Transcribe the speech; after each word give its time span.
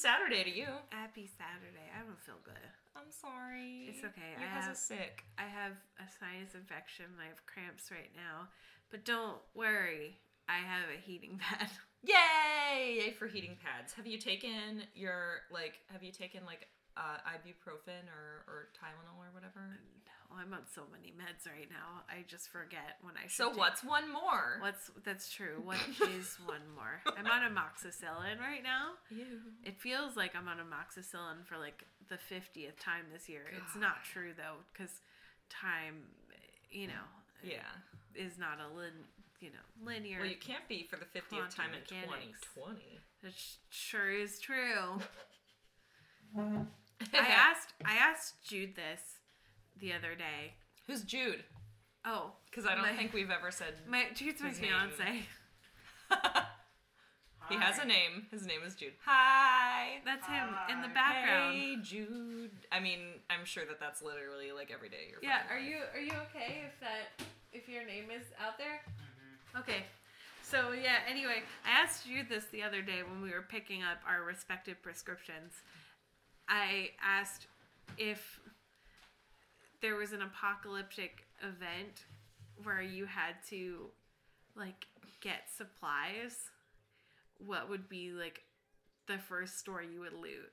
Saturday 0.00 0.44
to 0.44 0.50
you. 0.50 0.66
Happy 0.88 1.28
Saturday. 1.28 1.86
I 1.92 2.00
don't 2.06 2.18
feel 2.18 2.40
good. 2.44 2.64
I'm 2.96 3.10
sorry. 3.12 3.86
It's 3.92 4.02
okay. 4.04 4.34
You 4.40 4.44
I 4.46 4.48
have- 4.48 4.76
sick. 4.76 5.24
I 5.38 5.44
have 5.44 5.76
a 6.00 6.06
sinus 6.18 6.54
infection. 6.54 7.06
I 7.20 7.28
have 7.28 7.44
cramps 7.46 7.90
right 7.90 8.10
now. 8.16 8.48
But 8.90 9.04
don't 9.04 9.38
worry. 9.54 10.18
I 10.48 10.58
have 10.58 10.88
a 10.90 10.98
heating 10.98 11.38
pad. 11.42 11.70
Yay! 12.02 12.96
Yay 12.98 13.10
for 13.12 13.26
heating 13.28 13.56
pads. 13.62 13.92
Have 13.92 14.06
you 14.06 14.18
taken 14.18 14.82
your 14.94 15.42
like? 15.52 15.78
Have 15.92 16.02
you 16.02 16.10
taken 16.12 16.42
like 16.46 16.66
uh, 16.96 17.20
ibuprofen 17.36 18.08
or 18.10 18.42
or 18.48 18.68
Tylenol 18.74 19.20
or 19.20 19.30
whatever? 19.32 19.78
No, 20.08 20.19
Oh, 20.32 20.36
I'm 20.40 20.54
on 20.54 20.60
so 20.72 20.82
many 20.92 21.12
meds 21.12 21.50
right 21.50 21.68
now. 21.68 22.02
I 22.08 22.22
just 22.28 22.50
forget 22.50 22.98
when 23.02 23.14
I 23.16 23.26
So 23.28 23.48
take- 23.48 23.58
what's 23.58 23.82
one 23.82 24.12
more? 24.12 24.58
What's 24.60 24.90
that's 25.04 25.28
true. 25.32 25.60
What 25.64 25.78
is 26.14 26.38
one 26.46 26.62
more? 26.76 27.02
I'm 27.18 27.26
on 27.26 27.42
amoxicillin 27.50 28.38
right 28.38 28.62
now. 28.62 28.92
You. 29.10 29.26
It 29.64 29.80
feels 29.80 30.16
like 30.16 30.36
I'm 30.36 30.46
on 30.46 30.58
amoxicillin 30.58 31.44
for 31.46 31.58
like 31.58 31.82
the 32.08 32.14
50th 32.16 32.78
time 32.78 33.06
this 33.12 33.28
year. 33.28 33.42
It's 33.56 33.74
not 33.76 34.04
true 34.04 34.32
though, 34.36 34.58
because 34.72 35.00
time, 35.48 35.96
you 36.70 36.86
know, 36.86 37.06
Yeah. 37.42 37.66
is 38.14 38.38
not 38.38 38.58
a 38.60 38.72
lin, 38.72 38.92
you 39.40 39.50
know, 39.50 39.84
linear. 39.84 40.20
Well, 40.20 40.28
you 40.28 40.36
can't 40.36 40.68
be 40.68 40.86
for 40.88 40.96
the 40.96 41.06
fiftieth 41.06 41.52
time 41.54 41.70
in 41.74 41.82
twenty 42.06 42.34
twenty. 42.54 43.00
That 43.24 43.32
sure 43.68 44.10
is 44.10 44.38
true. 44.38 45.00
I 46.38 47.26
asked 47.28 47.72
I 47.84 47.94
asked 47.94 48.34
Jude 48.46 48.76
this 48.76 49.00
the 49.78 49.92
other 49.92 50.14
day. 50.14 50.54
Who's 50.86 51.02
Jude? 51.02 51.44
Oh, 52.04 52.32
Because 52.50 52.66
I 52.66 52.74
don't 52.74 52.82
my- 52.82 52.96
think 52.96 53.12
we've 53.12 53.30
ever 53.30 53.50
said 53.50 53.74
my 53.88 54.06
Jude's 54.14 54.40
my 54.40 54.48
his 54.48 54.60
name. 54.60 54.70
fiance. 54.70 55.22
he 57.48 57.56
has 57.56 57.78
a 57.78 57.84
name. 57.84 58.26
His 58.30 58.46
name 58.46 58.60
is 58.66 58.74
Jude. 58.74 58.92
Hi. 59.04 59.98
That's 60.04 60.26
him 60.26 60.48
in 60.70 60.82
the 60.82 60.88
background. 60.88 61.56
Hey, 61.56 61.76
Jude. 61.82 62.50
I 62.72 62.80
mean, 62.80 63.00
I'm 63.28 63.44
sure 63.44 63.64
that 63.66 63.80
that's 63.80 64.02
literally 64.02 64.52
like 64.52 64.70
every 64.72 64.88
day. 64.88 65.08
You're 65.10 65.20
Yeah, 65.22 65.40
are 65.50 65.58
you 65.58 65.76
are 65.94 66.00
you 66.00 66.12
okay 66.30 66.62
if 66.66 66.78
that 66.80 67.26
if 67.52 67.68
your 67.68 67.84
name 67.84 68.04
is 68.10 68.24
out 68.44 68.56
there? 68.58 68.80
Mm-hmm. 68.88 69.58
Okay. 69.60 69.84
So 70.42 70.72
yeah, 70.72 70.98
anyway, 71.08 71.42
I 71.66 71.70
asked 71.82 72.06
Jude 72.06 72.28
this 72.28 72.44
the 72.46 72.62
other 72.62 72.82
day 72.82 73.02
when 73.08 73.20
we 73.22 73.30
were 73.30 73.42
picking 73.48 73.82
up 73.82 73.98
our 74.08 74.22
respective 74.24 74.82
prescriptions. 74.82 75.52
I 76.48 76.90
asked 77.04 77.46
if 77.98 78.39
there 79.80 79.96
was 79.96 80.12
an 80.12 80.22
apocalyptic 80.22 81.26
event 81.42 82.04
where 82.62 82.82
you 82.82 83.06
had 83.06 83.34
to 83.48 83.86
like 84.56 84.86
get 85.20 85.48
supplies, 85.56 86.50
what 87.38 87.68
would 87.68 87.88
be 87.88 88.12
like 88.12 88.42
the 89.06 89.18
first 89.18 89.58
store 89.58 89.82
you 89.82 90.00
would 90.00 90.12
loot? 90.12 90.52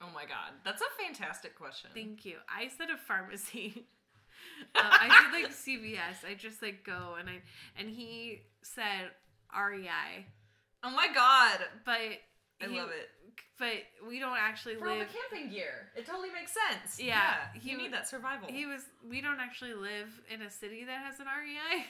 Oh 0.00 0.10
my 0.12 0.24
god, 0.24 0.52
that's 0.64 0.82
a 0.82 1.02
fantastic 1.02 1.56
question. 1.56 1.90
Thank 1.94 2.24
you. 2.24 2.36
I 2.48 2.68
said 2.68 2.88
a 2.90 2.96
pharmacy. 2.96 3.86
uh, 4.74 4.80
I 4.82 5.30
did 5.32 5.42
like 5.42 5.52
CVS. 5.52 6.28
I 6.28 6.34
just 6.34 6.60
like 6.60 6.84
go 6.84 7.16
and 7.18 7.28
I 7.28 7.42
and 7.78 7.88
he 7.88 8.42
said 8.62 9.10
REI, 9.54 10.26
oh 10.82 10.90
my 10.90 11.08
god, 11.14 11.58
but 11.84 12.18
I 12.62 12.68
he- 12.68 12.78
love 12.78 12.90
it. 12.90 13.08
But 13.58 13.84
we 14.08 14.18
don't 14.18 14.36
actually 14.38 14.74
For 14.74 14.88
all 14.88 14.94
the 14.94 15.00
live. 15.04 15.08
camping 15.30 15.50
gear, 15.50 15.90
it 15.94 16.04
totally 16.04 16.30
makes 16.30 16.52
sense. 16.52 16.98
Yeah, 17.00 17.34
you 17.54 17.60
he 17.60 17.74
need 17.76 17.92
that 17.92 18.08
survival. 18.08 18.48
He 18.48 18.66
was. 18.66 18.82
We 19.08 19.20
don't 19.20 19.38
actually 19.40 19.74
live 19.74 20.08
in 20.30 20.42
a 20.42 20.50
city 20.50 20.84
that 20.84 20.98
has 21.04 21.20
an 21.20 21.26
REI. 21.26 21.84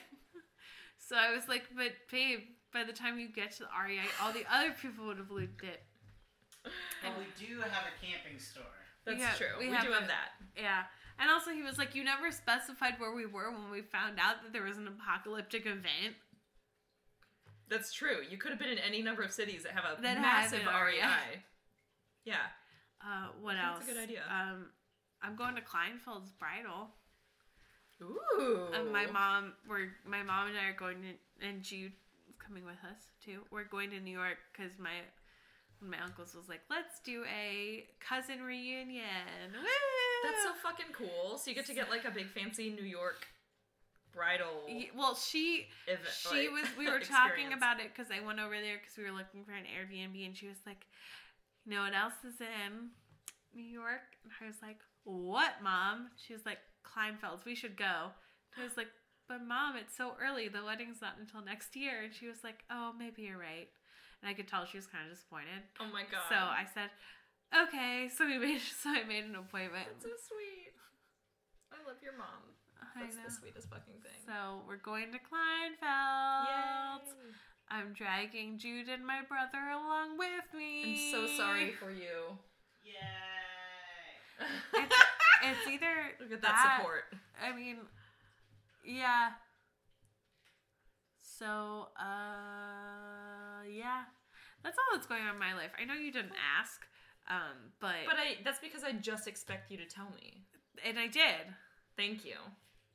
so 0.99 1.17
I 1.17 1.33
was 1.35 1.49
like, 1.49 1.65
but 1.75 1.93
babe, 2.11 2.41
by 2.75 2.85
the 2.85 2.93
time 2.93 3.19
you 3.19 3.29
get 3.29 3.53
to 3.53 3.61
the 3.61 3.69
REI, 3.87 4.03
all 4.21 4.33
the 4.33 4.45
other 4.53 4.73
people 4.73 5.07
would 5.07 5.17
have 5.19 5.31
looped 5.31 5.65
it. 5.65 5.83
But 6.65 7.13
we 7.19 7.25
do 7.47 7.61
have 7.61 7.85
a 7.89 7.95
camping 8.05 8.39
store. 8.39 8.63
That's 9.07 9.19
Yeah, 9.19 9.33
true. 9.33 9.59
we 9.59 9.69
We, 9.69 9.75
have 9.75 9.85
do 9.85 9.93
a- 9.93 9.95
have 9.95 10.09
that. 10.09 10.31
Yeah. 10.57 10.83
And 11.19 11.31
also, 11.31 11.51
he 11.53 11.63
was 11.63 11.79
like, 11.79 11.95
you 11.95 12.05
never 12.05 12.31
specified 12.31 12.95
where 12.99 13.13
we 13.15 13.27
were 13.27 13.51
when 13.51 13.71
we 13.71 13.83
found 13.83 14.19
out 14.21 14.43
that 14.43 14.53
there 14.53 14.63
was 14.65 14.77
an 14.79 14.89
apocalyptic 14.89 15.67
event. 15.67 16.15
That's 17.73 17.93
true. 17.93 18.19
You 18.31 18.37
could 18.37 18.51
have 18.51 18.59
been 18.61 18.69
in 18.69 18.79
any 18.79 19.01
number 19.03 19.23
of 19.23 19.33
cities 19.33 19.63
that 19.65 19.73
have 19.73 19.85
a 19.99 20.03
That 20.03 20.21
massive. 20.21 20.61
REI. 20.67 21.41
Yeah. 22.25 22.37
Uh, 23.01 23.29
what 23.41 23.57
else? 23.57 23.79
That's 23.81 23.91
a 23.91 23.95
good 23.95 24.03
idea. 24.03 24.23
Um, 24.31 24.67
I'm 25.23 25.35
going 25.35 25.55
to 25.57 25.63
Kleinfeld's 25.63 26.31
bridal. 26.39 26.91
Ooh. 28.03 28.67
And 28.75 28.93
my 28.93 29.07
mom, 29.07 29.55
we're 29.69 29.89
my 30.07 30.23
mom 30.23 30.49
and 30.49 30.57
I 30.59 30.69
are 30.71 30.77
going 30.77 30.99
to, 31.03 31.47
and 31.47 31.63
Jude 31.63 31.93
is 32.29 32.37
coming 32.45 32.65
with 32.65 32.79
us 32.91 32.99
too. 33.25 33.41
We're 33.51 33.65
going 33.65 33.91
to 33.91 34.01
New 34.01 34.11
York 34.17 34.39
because 34.53 34.79
my 34.79 34.91
my 35.81 35.99
uncles 36.03 36.35
was 36.35 36.49
like, 36.49 36.61
"Let's 36.69 37.01
do 37.05 37.25
a 37.25 37.87
cousin 38.01 38.43
reunion." 38.43 39.53
Woo! 39.53 39.69
That's 40.25 40.43
so 40.43 40.51
fucking 40.63 40.93
cool. 40.93 41.39
So 41.39 41.51
you 41.51 41.55
get 41.55 41.67
to 41.67 41.75
get 41.75 41.91
like 41.91 42.05
a 42.05 42.11
big 42.11 42.29
fancy 42.31 42.71
New 42.71 42.85
York 42.87 43.27
bridal. 44.13 44.69
Well, 44.97 45.15
she 45.15 45.67
Event, 45.87 46.09
she 46.09 46.49
like, 46.49 46.53
was. 46.53 46.69
We 46.79 46.89
were 46.89 47.01
talking 47.19 47.53
about 47.53 47.81
it 47.81 47.91
because 47.95 48.13
I 48.13 48.25
went 48.25 48.39
over 48.39 48.55
there 48.55 48.79
because 48.79 48.97
we 48.97 49.05
were 49.05 49.17
looking 49.17 49.45
for 49.45 49.53
an 49.53 49.65
Airbnb, 49.65 50.15
and 50.27 50.37
she 50.37 50.49
was 50.49 50.61
like, 50.67 50.87
"You 51.65 51.75
know 51.75 51.83
what 51.83 51.95
else 51.95 52.21
is 52.25 52.41
in 52.41 52.91
New 53.55 53.65
York?" 53.65 54.21
And 54.25 54.33
I 54.41 54.47
was 54.47 54.61
like, 54.63 54.79
"What, 55.05 55.63
mom?" 55.63 56.11
She 56.17 56.33
was 56.33 56.45
like, 56.47 56.59
"Kleinfeld's. 56.85 57.45
We 57.45 57.55
should 57.55 57.77
go." 57.77 58.13
I 58.59 58.65
was 58.65 58.77
like, 58.77 58.93
"But 59.29 59.43
mom, 59.43 59.77
it's 59.77 59.97
so 59.97 60.13
early. 60.21 60.49
The 60.49 60.65
wedding's 60.65 61.01
not 61.01 61.19
until 61.19 61.43
next 61.43 61.75
year." 61.75 62.05
And 62.05 62.15
she 62.15 62.29
was 62.29 62.45
like, 62.45 62.65
"Oh, 62.71 62.93
maybe 62.97 63.23
you're 63.23 63.41
right." 63.41 63.69
And 64.23 64.31
I 64.31 64.35
could 64.35 64.47
tell 64.47 64.65
she 64.65 64.79
was 64.79 64.87
kind 64.87 65.05
of 65.09 65.17
disappointed. 65.17 65.67
Oh 65.81 65.91
my 65.93 66.05
god. 66.07 66.29
So 66.29 66.37
I 66.37 66.67
said, 66.73 66.91
"Okay." 67.51 68.09
So 68.13 68.27
we 68.27 68.39
made. 68.45 68.61
So 68.61 68.91
I 68.91 69.05
made 69.05 69.25
an 69.25 69.37
appointment. 69.37 69.89
That's 69.89 70.05
so 70.05 70.15
sweet. 70.29 70.77
I 71.73 71.81
love 71.89 71.97
your 72.05 72.13
mom. 72.15 72.52
I 72.97 73.01
That's 73.01 73.17
the 73.17 73.31
sweetest 73.41 73.69
fucking 73.71 74.01
thing. 74.03 74.21
So 74.27 74.63
we're 74.67 74.77
going 74.77 75.13
to 75.13 75.19
Kleinfeld. 75.19 77.05
Yay. 77.07 77.33
I'm 77.71 77.93
dragging 77.95 78.59
Jude 78.59 78.89
and 78.89 79.07
my 79.07 79.21
brother 79.27 79.71
along 79.73 80.19
with 80.19 80.53
me. 80.57 81.11
I'm 81.13 81.29
so 81.29 81.37
sorry 81.37 81.73
for 81.73 81.91
you. 81.91 82.37
Yay! 82.85 84.47
It's, 84.75 84.97
it's 85.45 85.69
either 85.71 85.95
Look 86.21 86.33
at 86.33 86.43
that, 86.43 86.77
support. 86.79 87.05
I 87.43 87.57
mean, 87.57 87.79
yeah. 88.85 89.31
So, 91.19 91.89
uh, 91.99 93.65
yeah, 93.69 94.03
that's 94.63 94.77
all 94.79 94.97
that's 94.97 95.07
going 95.07 95.23
on 95.23 95.35
in 95.35 95.41
my 95.41 95.55
life. 95.55 95.71
I 95.81 95.85
know 95.85 95.95
you 95.95 96.13
didn't 96.13 96.33
ask, 96.61 96.83
um, 97.29 97.73
but 97.81 97.95
But 98.07 98.17
I 98.17 98.37
that's 98.45 98.61
because 98.61 98.85
I 98.85 98.93
just 98.93 99.27
expect 99.27 99.71
you 99.71 99.77
to 99.79 99.87
tell 99.87 100.09
me. 100.15 100.45
and 100.85 100.99
I 100.99 101.07
did. 101.07 101.55
Thank 101.97 102.25
you. 102.25 102.37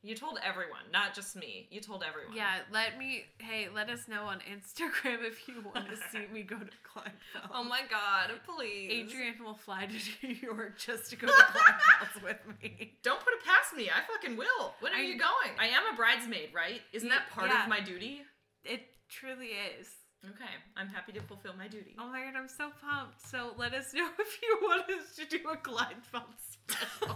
You 0.04 0.16
told 0.16 0.38
everyone, 0.46 0.84
not 0.94 1.14
just 1.16 1.36
me. 1.36 1.68
You 1.72 1.82
told 1.82 2.04
everyone. 2.08 2.36
Yeah, 2.36 2.60
let 2.72 2.98
me. 3.00 3.26
Hey, 3.40 3.68
let 3.74 3.90
us 3.90 4.08
know 4.08 4.24
on 4.24 4.38
Instagram 4.50 5.26
if 5.26 5.48
you 5.48 5.56
want 5.74 5.90
to 5.90 5.98
see 6.12 6.26
me 6.32 6.44
go 6.44 6.56
to 6.58 6.66
Kleinfeld. 6.88 7.50
Oh 7.54 7.64
my 7.64 7.82
god, 7.90 8.30
please. 8.46 8.90
Adrian 8.92 9.36
will 9.44 9.56
fly 9.56 9.88
to 9.88 10.28
New 10.28 10.36
York 10.36 10.78
just 10.78 11.10
to 11.10 11.16
go 11.16 11.28
to 11.28 11.34
Kleinfeld's 11.34 12.24
with 12.24 12.38
me. 12.62 12.94
Don't 13.04 13.20
put 13.20 13.34
it 13.34 13.44
past 13.44 13.76
me. 13.76 13.90
I 13.90 14.02
fucking 14.12 14.38
will. 14.38 14.76
When 14.80 14.94
are 14.94 14.98
I- 14.98 15.02
you 15.02 15.18
going? 15.18 15.52
I 15.60 15.68
am 15.68 15.84
a 15.92 15.98
bridesmaid, 15.98 16.50
right? 16.54 16.82
Isn't 16.94 17.10
that 17.10 17.30
part 17.32 17.50
Yeah. 17.50 17.64
of 17.64 17.70
my 17.70 17.80
duty? 17.82 18.22
It 18.64 18.82
truly 19.10 19.48
is. 19.80 19.88
Okay, 20.26 20.50
I'm 20.76 20.88
happy 20.88 21.12
to 21.14 21.22
fulfill 21.22 21.54
my 21.58 21.68
duty. 21.68 21.96
Oh 22.00 22.08
my 22.08 22.22
god, 22.24 22.34
I'm 22.36 22.48
so 22.50 22.70
pumped. 22.82 23.22
So 23.28 23.52
let 23.58 23.74
us 23.74 23.94
know 23.94 24.08
if 24.20 24.40
you 24.42 24.58
want 24.62 24.90
us 24.90 25.16
to 25.16 25.26
do 25.26 25.38
a 25.50 25.58
Kleinfeld 25.58 26.34
special. 26.40 27.16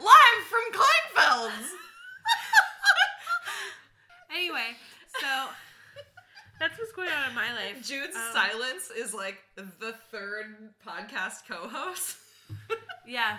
Live 0.00 0.44
from 0.50 0.64
Anyway, 4.34 4.74
so 5.20 5.28
that's 6.58 6.76
what's 6.78 6.90
going 6.92 7.08
on 7.08 7.28
in 7.30 7.34
my 7.36 7.52
life. 7.54 7.86
Jude's 7.86 8.16
Um, 8.16 8.32
silence 8.32 8.90
is 8.90 9.14
like 9.14 9.38
the 9.54 9.92
third 10.10 10.74
podcast 10.84 11.46
co-host. 11.48 12.16
Yeah. 13.06 13.38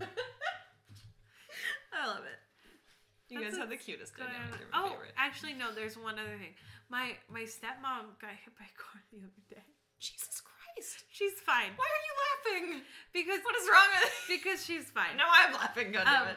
I 1.92 2.06
love 2.06 2.22
it. 2.24 2.38
You 3.32 3.40
That's 3.40 3.52
guys 3.54 3.60
have 3.60 3.70
the 3.70 3.76
cutest 3.76 4.14
dynamic. 4.16 4.38
on. 4.44 4.50
They're 4.58 4.68
my 4.70 4.78
Oh, 4.78 4.90
favorite. 4.90 5.12
actually, 5.16 5.54
no. 5.54 5.72
There's 5.74 5.96
one 5.98 6.18
other 6.20 6.36
thing. 6.38 6.54
My 6.88 7.16
my 7.28 7.42
stepmom 7.42 8.14
got 8.22 8.30
hit 8.30 8.54
by 8.56 8.66
a 8.66 8.76
car 8.78 9.02
the 9.10 9.18
other 9.18 9.42
day. 9.50 9.64
Jesus 9.98 10.40
Christ! 10.44 11.02
She's 11.10 11.40
fine 11.40 11.72
Why 11.74 11.88
are 11.88 12.04
you 12.06 12.14
laughing? 12.62 12.82
because 13.12 13.40
What 13.42 13.56
is 13.56 13.66
wrong 13.72 13.88
with? 13.98 14.12
because 14.28 14.64
she's 14.64 14.84
fine. 14.90 15.16
No, 15.16 15.24
I'm 15.26 15.52
laughing. 15.54 15.90
God 15.90 16.04
damn 16.04 16.22
Um, 16.22 16.28
it. 16.28 16.36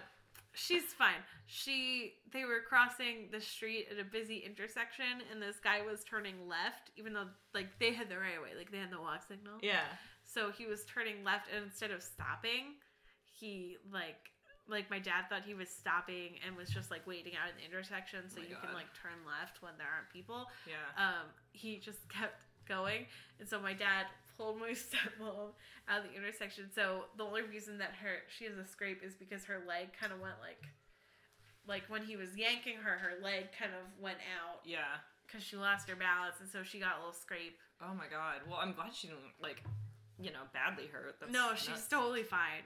She's 0.59 0.91
fine. 0.93 1.23
She 1.47 2.13
they 2.33 2.43
were 2.43 2.59
crossing 2.67 3.29
the 3.31 3.39
street 3.39 3.87
at 3.91 3.97
a 3.97 4.03
busy 4.03 4.43
intersection 4.45 5.23
and 5.31 5.41
this 5.41 5.55
guy 5.63 5.81
was 5.81 6.03
turning 6.03 6.47
left 6.47 6.91
even 6.97 7.13
though 7.13 7.31
like 7.53 7.67
they 7.79 7.93
had 7.93 8.09
the 8.09 8.17
right 8.17 8.35
of 8.35 8.43
way, 8.43 8.51
like 8.57 8.71
they 8.71 8.77
had 8.77 8.91
the 8.91 8.99
walk 8.99 9.23
signal. 9.27 9.55
Yeah. 9.61 9.87
So 10.23 10.51
he 10.51 10.67
was 10.67 10.83
turning 10.85 11.23
left 11.23 11.47
and 11.53 11.63
instead 11.63 11.91
of 11.91 12.03
stopping, 12.03 12.75
he 13.23 13.77
like 13.91 14.19
like 14.67 14.89
my 14.91 14.99
dad 14.99 15.25
thought 15.29 15.41
he 15.47 15.55
was 15.55 15.69
stopping 15.69 16.37
and 16.45 16.55
was 16.55 16.69
just 16.69 16.91
like 16.91 17.07
waiting 17.07 17.33
out 17.39 17.49
in 17.49 17.55
the 17.57 17.65
intersection 17.65 18.29
so 18.29 18.37
Oh 18.39 18.47
you 18.47 18.55
can 18.61 18.75
like 18.75 18.91
turn 18.93 19.17
left 19.25 19.63
when 19.63 19.73
there 19.79 19.87
aren't 19.87 20.11
people. 20.11 20.45
Yeah. 20.67 20.91
Um 20.99 21.31
he 21.51 21.79
just 21.79 22.03
kept 22.09 22.35
going 22.67 23.07
and 23.39 23.47
so 23.47 23.59
my 23.59 23.73
dad 23.73 24.05
pulled 24.39 24.57
my 24.59 24.69
stepmom 24.87 25.51
out 25.89 25.99
of 25.99 26.05
the 26.09 26.15
intersection. 26.15 26.71
So 26.73 27.05
the 27.17 27.23
only 27.25 27.41
reason 27.43 27.77
that 27.79 27.91
her 28.01 28.23
she 28.31 28.45
has 28.45 28.55
a 28.57 28.65
scrape 28.65 29.03
is 29.03 29.15
because 29.15 29.43
her 29.45 29.59
leg 29.67 29.89
kind 29.99 30.13
of 30.13 30.19
went 30.21 30.35
like, 30.39 30.63
like 31.67 31.83
when 31.89 32.03
he 32.03 32.15
was 32.15 32.37
yanking 32.37 32.77
her, 32.77 32.97
her 32.97 33.21
leg 33.21 33.51
kind 33.51 33.71
of 33.75 33.83
went 34.01 34.17
out 34.39 34.61
Yeah. 34.65 35.03
because 35.27 35.43
she 35.43 35.57
lost 35.57 35.89
her 35.89 35.95
balance, 35.95 36.35
and 36.39 36.49
so 36.49 36.63
she 36.63 36.79
got 36.79 36.95
a 36.95 36.99
little 36.99 37.13
scrape. 37.13 37.57
Oh 37.83 37.93
my 37.93 38.07
god. 38.09 38.41
Well, 38.49 38.59
I'm 38.61 38.71
glad 38.73 38.95
she 38.95 39.07
didn't 39.07 39.35
like, 39.41 39.61
you 40.19 40.31
know, 40.31 40.47
badly 40.53 40.87
hurt. 40.87 41.17
That's 41.19 41.31
no, 41.31 41.51
she's 41.55 41.69
nuts. 41.69 41.87
totally 41.87 42.23
fine. 42.23 42.63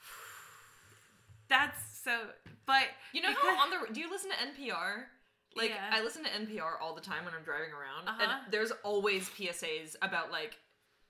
That's 1.48 1.78
so, 2.02 2.18
but 2.66 2.84
You 3.12 3.22
know 3.22 3.28
because- 3.30 3.44
how 3.56 3.62
on 3.62 3.70
the 3.70 3.92
do 3.92 4.00
you 4.00 4.10
listen 4.10 4.30
to 4.30 4.36
NPR? 4.36 5.04
Like 5.56 5.70
Yeah. 5.70 5.90
I 5.92 6.02
listen 6.02 6.24
to 6.24 6.30
NPR 6.30 6.80
all 6.80 6.94
the 6.94 7.00
time 7.00 7.24
when 7.24 7.34
I'm 7.34 7.42
driving 7.44 7.70
around, 7.72 8.08
Uh-huh. 8.08 8.22
and 8.22 8.52
there's 8.52 8.72
always 8.82 9.28
PSAs 9.30 9.96
about 10.02 10.30
like 10.32 10.58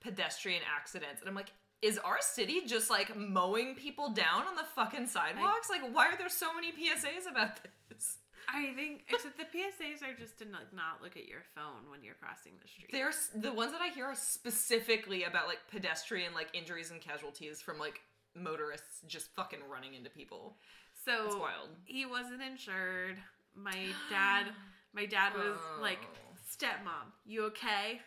pedestrian 0.01 0.61
accidents, 0.75 1.21
and 1.21 1.29
I'm 1.29 1.35
like, 1.35 1.51
is 1.81 1.97
our 1.99 2.17
city 2.21 2.61
just 2.65 2.89
like 2.89 3.15
mowing 3.15 3.75
people 3.75 4.09
down 4.09 4.47
on 4.47 4.55
the 4.55 4.63
fucking 4.75 5.07
sidewalks? 5.07 5.69
like, 5.69 5.81
why 5.93 6.07
are 6.07 6.17
there 6.17 6.29
so 6.29 6.53
many 6.53 6.71
PSAs 6.71 7.29
about 7.29 7.59
this? 7.89 8.17
I 8.47 8.73
think 8.75 9.05
except 9.09 9.37
the 9.37 9.45
PSAs 9.45 10.03
are 10.03 10.13
just 10.13 10.37
to 10.37 10.45
like 10.45 10.71
not 10.73 11.01
look 11.01 11.17
at 11.17 11.27
your 11.27 11.41
phone 11.55 11.89
when 11.89 12.03
you're 12.03 12.13
crossing 12.13 12.53
the 12.61 12.67
street. 12.67 12.89
There's 12.91 13.29
the 13.35 13.51
ones 13.51 13.71
that 13.71 13.81
I 13.81 13.87
hear 13.89 14.05
are 14.05 14.15
specifically 14.15 15.23
about 15.23 15.47
like 15.47 15.59
pedestrian 15.71 16.33
like 16.35 16.49
injuries 16.53 16.91
and 16.91 17.01
casualties 17.01 17.59
from 17.61 17.79
like 17.79 18.01
motorists 18.35 19.01
just 19.07 19.33
fucking 19.35 19.59
running 19.69 19.95
into 19.95 20.09
people. 20.11 20.57
so 21.05 21.25
It's 21.25 21.35
wild. 21.35 21.69
he 21.85 22.05
wasn't 22.05 22.41
insured. 22.43 23.17
My 23.55 23.87
dad, 24.09 24.47
my 24.93 25.05
dad 25.05 25.33
was 25.35 25.57
like, 25.81 25.99
Oh. 26.03 26.35
"Stepmom, 26.49 27.11
you 27.25 27.45
okay?" 27.45 28.01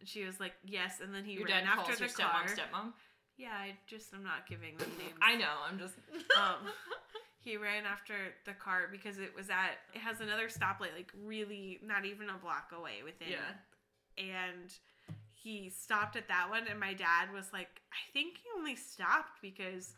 And 0.00 0.08
she 0.08 0.24
was 0.24 0.38
like, 0.40 0.52
"Yes." 0.64 1.00
And 1.00 1.14
then 1.14 1.24
he 1.24 1.34
Your 1.34 1.46
ran 1.46 1.64
after 1.64 1.94
the 1.96 2.08
car. 2.12 2.44
stepmom 2.44 2.56
stepmom. 2.58 2.92
Yeah, 3.36 3.52
I 3.54 3.76
just 3.86 4.12
I'm 4.12 4.22
not 4.22 4.46
giving 4.48 4.76
them 4.76 4.90
names. 4.98 5.18
I 5.22 5.36
know. 5.36 5.54
I'm 5.68 5.78
just. 5.78 5.94
um, 6.38 6.68
he 7.40 7.56
ran 7.56 7.84
after 7.86 8.14
the 8.46 8.52
car 8.52 8.88
because 8.90 9.18
it 9.18 9.34
was 9.34 9.50
at 9.50 9.78
it 9.94 9.98
has 10.00 10.20
another 10.20 10.48
stoplight 10.48 10.94
like 10.96 11.10
really 11.24 11.80
not 11.82 12.04
even 12.04 12.28
a 12.30 12.38
block 12.38 12.70
away 12.76 13.02
within 13.02 13.30
Yeah. 13.32 13.58
and 14.16 14.72
he 15.32 15.68
stopped 15.68 16.14
at 16.14 16.28
that 16.28 16.48
one 16.50 16.68
and 16.70 16.78
my 16.78 16.94
dad 16.94 17.32
was 17.34 17.52
like 17.52 17.80
i 17.92 17.98
think 18.12 18.36
he 18.36 18.44
only 18.56 18.76
stopped 18.76 19.42
because 19.42 19.94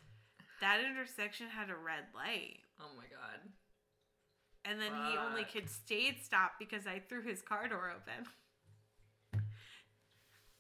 that 0.62 0.80
intersection 0.88 1.48
had 1.48 1.68
a 1.68 1.76
red 1.76 2.04
light 2.14 2.60
Oh 2.80 2.88
my 2.96 3.04
god 3.12 3.33
and 4.64 4.80
then 4.80 4.90
Fuck. 4.90 5.10
he 5.10 5.18
only 5.18 5.44
could 5.44 5.68
stayed 5.68 6.16
stop 6.22 6.52
because 6.58 6.86
I 6.86 7.00
threw 7.08 7.22
his 7.22 7.42
car 7.42 7.68
door 7.68 7.92
open. 7.94 8.26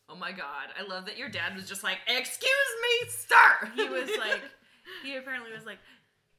Oh 0.08 0.16
my 0.16 0.32
god, 0.32 0.68
I 0.78 0.86
love 0.86 1.06
that 1.06 1.16
your 1.16 1.30
dad 1.30 1.54
was 1.54 1.66
just 1.66 1.82
like, 1.82 1.98
"Excuse 2.06 2.70
me, 2.82 3.08
sir." 3.08 3.72
He 3.74 3.88
was 3.88 4.10
like, 4.18 4.42
he 5.02 5.16
apparently 5.16 5.50
was 5.52 5.64
like, 5.64 5.78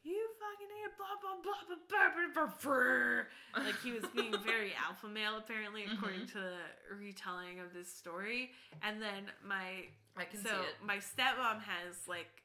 "You 0.04 0.16
fucking 0.40 0.68
idiot!" 0.70 0.94
Blah 0.98 1.18
blah 1.20 1.42
blah 1.42 1.66
blah 1.66 2.10
blah 2.14 2.46
blah. 2.46 2.54
blah. 2.62 3.66
Like 3.66 3.82
he 3.82 3.92
was 3.92 4.04
being 4.16 4.36
very 4.46 4.74
alpha 4.88 5.08
male, 5.08 5.38
apparently, 5.38 5.82
mm-hmm. 5.82 5.94
according 5.94 6.22
mm-hmm. 6.22 6.40
to 6.40 6.46
the 6.46 6.96
retelling 6.96 7.60
of 7.60 7.74
this 7.74 7.92
story. 7.92 8.52
And 8.84 9.02
then 9.02 9.32
my 9.44 9.90
I 10.16 10.26
can 10.26 10.44
so 10.44 10.50
see 10.50 10.56
it. 10.56 10.76
my 10.86 10.98
stepmom 10.98 11.62
has 11.62 12.08
like 12.08 12.45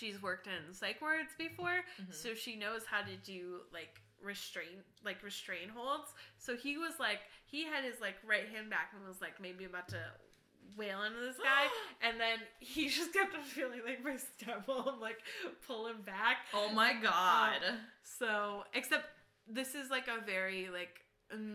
she's 0.00 0.22
worked 0.22 0.46
in 0.46 0.72
psych 0.74 1.00
wards 1.00 1.30
before 1.38 1.80
Mm-hmm. 2.00 2.10
so 2.12 2.34
she 2.34 2.56
knows 2.56 2.82
how 2.86 3.02
to 3.02 3.16
do 3.24 3.58
like 3.72 4.00
restraint 4.22 4.80
like 5.04 5.22
restrain 5.22 5.68
holds 5.74 6.12
so 6.38 6.56
he 6.56 6.76
was 6.78 6.94
like 6.98 7.20
he 7.46 7.64
had 7.64 7.84
his 7.84 8.00
like 8.00 8.16
right 8.26 8.48
hand 8.54 8.68
back 8.70 8.88
and 8.96 9.06
was 9.06 9.20
like 9.20 9.40
maybe 9.40 9.64
about 9.64 9.88
to 9.88 10.02
wail 10.76 11.02
into 11.02 11.18
this 11.20 11.36
guy 11.42 11.66
and 12.06 12.20
then 12.20 12.38
he 12.60 12.88
just 12.88 13.12
kept 13.12 13.34
on 13.34 13.42
feeling 13.42 13.80
like 13.86 14.02
my 14.04 14.16
stepmom 14.16 15.00
like 15.08 15.18
pull 15.66 15.86
him 15.86 16.02
back 16.04 16.38
Oh 16.54 16.70
my 16.72 16.92
god. 17.02 17.60
so, 18.02 18.64
except 18.74 19.06
this 19.48 19.74
is 19.74 19.90
like 19.90 20.06
a 20.08 20.24
very 20.24 20.68
like 20.70 21.00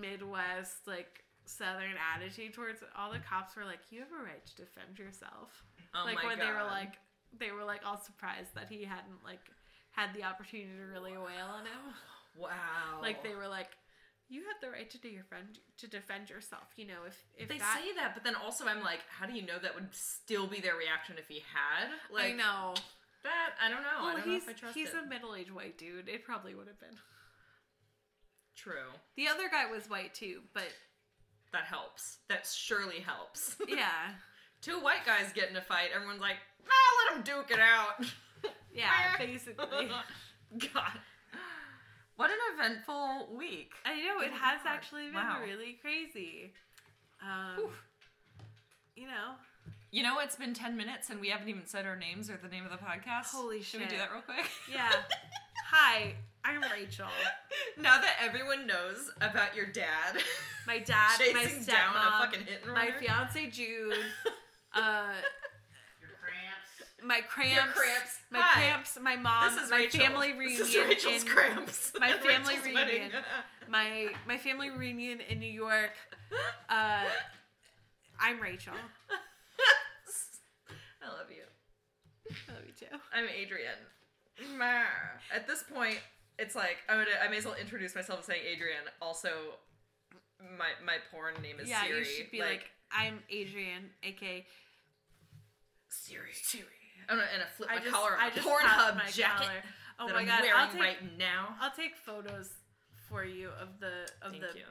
Midwest, 0.02 0.88
like 0.88 1.24
Southern 1.46 1.94
attitude 2.16 2.54
towards 2.54 2.82
it. 2.82 2.88
all 2.98 3.12
the 3.12 3.20
cops 3.20 3.56
were 3.56 3.66
like, 3.66 3.80
"You 3.92 4.00
have 4.00 4.10
a 4.12 4.24
right 4.24 4.44
to 4.46 4.56
defend 4.56 4.98
yourself." 4.98 5.64
oh 5.94 6.04
my 6.06 6.14
god. 6.14 6.16
like 6.16 6.24
when 6.26 6.38
god. 6.40 6.48
they 6.48 6.52
were 6.52 6.64
like, 6.70 6.94
they 7.38 7.52
were 7.52 7.64
like 7.64 7.82
all 7.86 7.98
surprised 7.98 8.56
that 8.56 8.70
he 8.70 8.84
hadn't 8.84 9.24
like 9.24 9.42
had 9.92 10.14
the 10.14 10.24
opportunity 10.24 10.70
to 10.70 10.86
really 10.92 11.12
wail 11.14 11.48
on 11.54 11.66
him. 11.66 11.94
wow. 12.38 13.02
Like 13.02 13.24
they 13.24 13.34
were 13.36 13.48
like, 13.48 13.70
"You 14.30 14.42
have 14.48 14.58
the 14.62 14.70
right 14.70 14.90
to 14.90 14.98
do 14.98 15.08
your 15.08 15.24
friend 15.24 15.58
to 15.78 15.88
defend 15.88 16.30
yourself." 16.30 16.68
You 16.76 16.88
know, 16.88 17.04
if 17.08 17.18
if 17.38 17.48
They 17.50 17.58
that, 17.60 17.80
say 17.82 17.94
that, 17.96 18.14
but 18.14 18.24
then 18.24 18.36
also 18.36 18.66
I'm 18.66 18.84
like, 18.84 19.00
how 19.10 19.26
do 19.26 19.34
you 19.34 19.42
know 19.46 19.58
that 19.62 19.76
would 19.76 19.94
still 19.94 20.48
be 20.48 20.60
their 20.60 20.76
reaction 20.76 21.16
if 21.18 21.28
he 21.28 21.44
had? 21.54 21.90
Like 22.14 22.34
I 22.34 22.36
know. 22.36 22.74
that. 23.24 23.52
I 23.62 23.70
don't 23.70 23.82
know. 23.84 23.90
I 24.00 24.04
Well, 24.04 24.18
don't 24.18 24.28
know 24.28 24.34
he's 24.34 24.44
if 24.44 24.50
I 24.50 24.54
trust 24.54 24.76
he's 24.76 24.94
a 24.94 25.06
middle 25.06 25.34
aged 25.36 25.52
white 25.52 25.78
dude. 25.78 26.08
It 26.10 26.24
probably 26.26 26.56
would 26.56 26.68
have 26.68 26.80
been. 26.80 26.98
True. 28.56 28.92
The 29.18 29.28
other 29.28 29.50
guy 29.50 29.70
was 29.72 29.90
white 29.90 30.14
too, 30.14 30.42
but 30.54 30.68
That 31.52 31.64
helps. 31.66 32.18
That 32.30 32.46
surely 32.48 33.00
helps. 33.00 33.56
yeah. 33.68 34.12
Two 34.66 34.80
white 34.80 35.06
guys 35.06 35.32
get 35.34 35.50
in 35.52 35.56
a 35.56 35.62
fight. 35.62 35.90
Everyone's 35.96 36.20
like, 36.22 36.38
ah, 36.68 37.14
let 37.16 37.24
them 37.26 37.36
duke 37.36 37.52
it 37.52 37.60
out. 37.62 38.04
Yeah, 38.74 38.90
basically. 39.18 39.88
God. 40.74 40.92
What 42.18 42.30
an 42.30 42.36
eventful 42.54 43.30
week. 43.38 43.72
I 43.86 43.96
know 44.02 44.20
it 44.20 44.32
Good 44.32 44.34
has 44.34 44.62
God. 44.64 44.70
actually 44.74 45.06
been 45.06 45.14
Wow. 45.16 45.40
really 45.46 45.78
crazy. 45.82 46.52
Um, 47.22 47.70
you 48.98 49.08
know, 49.08 49.36
You 49.92 50.04
know, 50.04 50.20
it's 50.20 50.36
been 50.36 50.54
10 50.54 50.76
minutes 50.76 51.10
and 51.10 51.22
we 51.22 51.30
haven't 51.30 51.48
even 51.48 51.66
said 51.68 51.86
our 51.86 51.96
names 51.96 52.30
or 52.30 52.36
the 52.42 52.50
name 52.50 52.66
of 52.66 52.72
the 52.72 52.78
podcast. 52.78 53.28
Holy 53.28 53.60
shit. 53.62 53.68
Should 53.68 53.80
we 53.82 53.86
do 53.88 53.96
that 53.98 54.12
real 54.12 54.22
quick? 54.24 54.46
yeah. 54.70 54.92
Hi, 55.72 56.16
I'm 56.44 56.62
Rachel. 56.74 57.08
now 57.78 58.02
that 58.02 58.16
everyone 58.22 58.68
knows 58.68 59.10
about 59.22 59.56
your 59.56 59.68
dad 59.68 60.18
My 60.68 60.80
dad, 60.80 61.18
my 61.34 61.44
chasing 61.46 61.64
down 61.64 61.96
a 61.96 62.00
stepmom, 62.00 62.20
fucking 62.20 62.42
hit 62.46 62.64
and 62.66 62.74
my 62.74 62.92
fiance 63.00 63.48
Jude, 63.52 63.94
uh, 64.76 65.14
Your 66.02 66.10
cramps. 66.22 67.04
my 67.04 67.22
cramps, 67.22 67.74
cramps. 67.74 68.18
my 68.32 68.40
Hi. 68.42 68.62
cramps, 68.62 68.98
my 69.02 69.16
mom, 69.16 69.54
this 69.56 69.64
is 69.66 69.72
my 69.72 69.78
Rachel. 69.78 70.00
family 70.02 70.34
reunion, 70.34 70.58
This 70.60 70.76
is 70.76 70.86
Rachel's 70.88 71.24
in, 71.24 71.28
cramps. 71.30 71.92
my 72.00 72.10
at 72.12 72.24
family 72.24 72.56
Rachel's 72.56 72.74
wedding. 72.74 73.02
reunion. 73.02 73.24
my 73.70 74.08
my 74.28 74.38
family 74.38 74.70
reunion 74.70 75.20
in 75.22 75.40
New 75.40 75.52
York. 75.52 75.92
Uh, 76.70 77.04
I'm 78.20 78.40
Rachel. 78.42 78.74
I 81.04 81.08
love 81.08 81.30
you. 81.30 81.44
I 82.50 82.54
love 82.54 82.64
you 82.66 82.74
too. 82.74 82.96
I'm 83.14 83.26
Adrian. 83.30 83.78
At 85.34 85.48
this 85.48 85.64
point, 85.64 86.00
it's 86.40 86.56
like 86.56 86.78
I'm 86.90 86.98
gonna. 86.98 87.12
I 87.24 87.30
may 87.30 87.38
as 87.38 87.46
well 87.46 87.56
introduce 87.60 87.96
myself 87.96 88.20
as 88.22 88.26
saying 88.26 88.42
Adrian. 88.46 88.82
Also, 89.02 89.30
my 90.58 90.72
my 90.86 90.98
porn 91.12 91.36
name 91.42 91.60
is 91.60 91.70
yeah, 91.70 91.84
Siri. 91.84 92.00
you 92.00 92.06
should 92.06 92.32
be 92.32 92.42
like, 92.42 92.66
I'm 92.92 93.20
Adrian, 93.30 93.90
aka 94.04 94.46
Siri. 96.04 96.34
Siri. 96.34 96.66
I'm 97.10 97.18
gonna, 97.18 97.30
and 97.34 97.44
a 97.44 97.46
flip 97.56 97.70
I 97.72 97.76
my 97.76 97.82
just, 97.82 97.94
collar, 97.94 98.18
I 98.20 98.28
a 98.28 98.32
just 98.32 98.48
Pornhub 98.48 98.96
my 98.98 99.06
jacket 99.12 99.46
collar. 99.48 99.64
Oh 100.00 100.08
that 100.08 100.14
my 100.16 100.22
I'm 100.22 100.28
god, 100.28 100.42
wearing 100.42 100.58
I'll 100.60 100.72
take 100.72 100.82
right 100.82 101.18
now. 101.18 101.56
I'll 101.62 101.72
take 101.72 101.96
photos 101.96 102.50
for 103.10 103.24
you 103.24 103.50
of 103.62 103.80
the 103.80 104.10
of 104.22 104.32
Thank 104.32 104.42
the 104.42 104.58
you. 104.60 104.66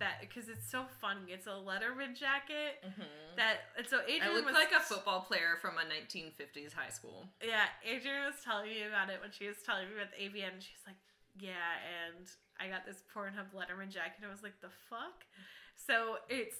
that 0.00 0.20
because 0.20 0.48
it's 0.48 0.68
so 0.70 0.86
funny. 1.00 1.30
It's 1.30 1.46
a 1.46 1.50
Letterman 1.50 2.16
jacket 2.18 2.82
Mhm. 2.84 3.36
that 3.36 3.58
and 3.76 3.86
so 3.86 4.00
Adrian 4.02 4.22
I 4.22 4.28
look 4.34 4.46
was 4.46 4.54
like 4.54 4.72
a 4.72 4.80
football 4.80 5.20
player 5.20 5.58
from 5.60 5.76
a 5.78 5.84
1950s 5.84 6.72
high 6.72 6.88
school. 6.88 7.28
Yeah, 7.42 7.66
Adrian 7.84 8.24
was 8.24 8.40
telling 8.42 8.70
me 8.70 8.82
about 8.84 9.10
it 9.10 9.20
when 9.20 9.30
she 9.30 9.46
was 9.46 9.58
telling 9.64 9.88
me 9.88 9.94
about 9.94 10.10
the 10.16 10.22
AVN. 10.24 10.58
She's 10.60 10.80
like, 10.86 10.96
"Yeah," 11.38 11.52
and 12.16 12.26
I 12.58 12.68
got 12.68 12.86
this 12.86 13.02
Pornhub 13.14 13.52
Letterman 13.52 13.90
jacket. 13.92 14.24
I 14.24 14.30
was 14.30 14.42
like, 14.42 14.58
"The 14.60 14.70
fuck!" 14.88 15.24
So 15.76 16.16
it's 16.28 16.56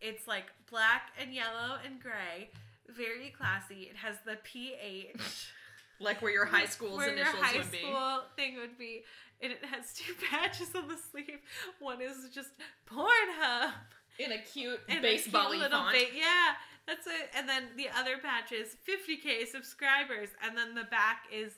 it's 0.00 0.28
like 0.28 0.46
black 0.70 1.10
and 1.18 1.32
yellow 1.34 1.78
and 1.84 2.00
gray, 2.00 2.50
very 2.88 3.30
classy. 3.36 3.88
It 3.90 3.96
has 3.96 4.16
the 4.24 4.36
PH. 4.44 5.20
Like 6.00 6.22
where 6.22 6.30
your 6.30 6.44
high 6.46 6.66
school's 6.66 6.96
where 6.98 7.08
your 7.08 7.16
initials 7.16 7.42
high 7.42 7.56
would 7.58 7.72
be. 7.72 7.78
school 7.78 8.20
thing 8.36 8.54
would 8.58 8.78
be, 8.78 9.02
and 9.42 9.50
it 9.50 9.58
has 9.64 9.92
two 9.94 10.14
patches 10.30 10.72
on 10.76 10.86
the 10.86 10.96
sleeve. 10.96 11.40
One 11.80 12.00
is 12.00 12.28
just 12.32 12.50
Pornhub, 12.88 13.72
In 14.20 14.30
a 14.30 14.38
cute 14.38 14.78
a 14.88 15.00
baseball 15.00 15.48
cute 15.50 15.58
little 15.62 15.76
font. 15.80 15.96
ba- 15.96 16.14
yeah, 16.16 16.54
that's 16.86 17.04
it. 17.08 17.30
And 17.36 17.48
then 17.48 17.64
the 17.76 17.88
other 17.98 18.16
patch 18.18 18.52
is 18.52 18.76
50k 18.88 19.48
subscribers, 19.48 20.28
and 20.44 20.56
then 20.56 20.76
the 20.76 20.84
back 20.84 21.24
is. 21.32 21.54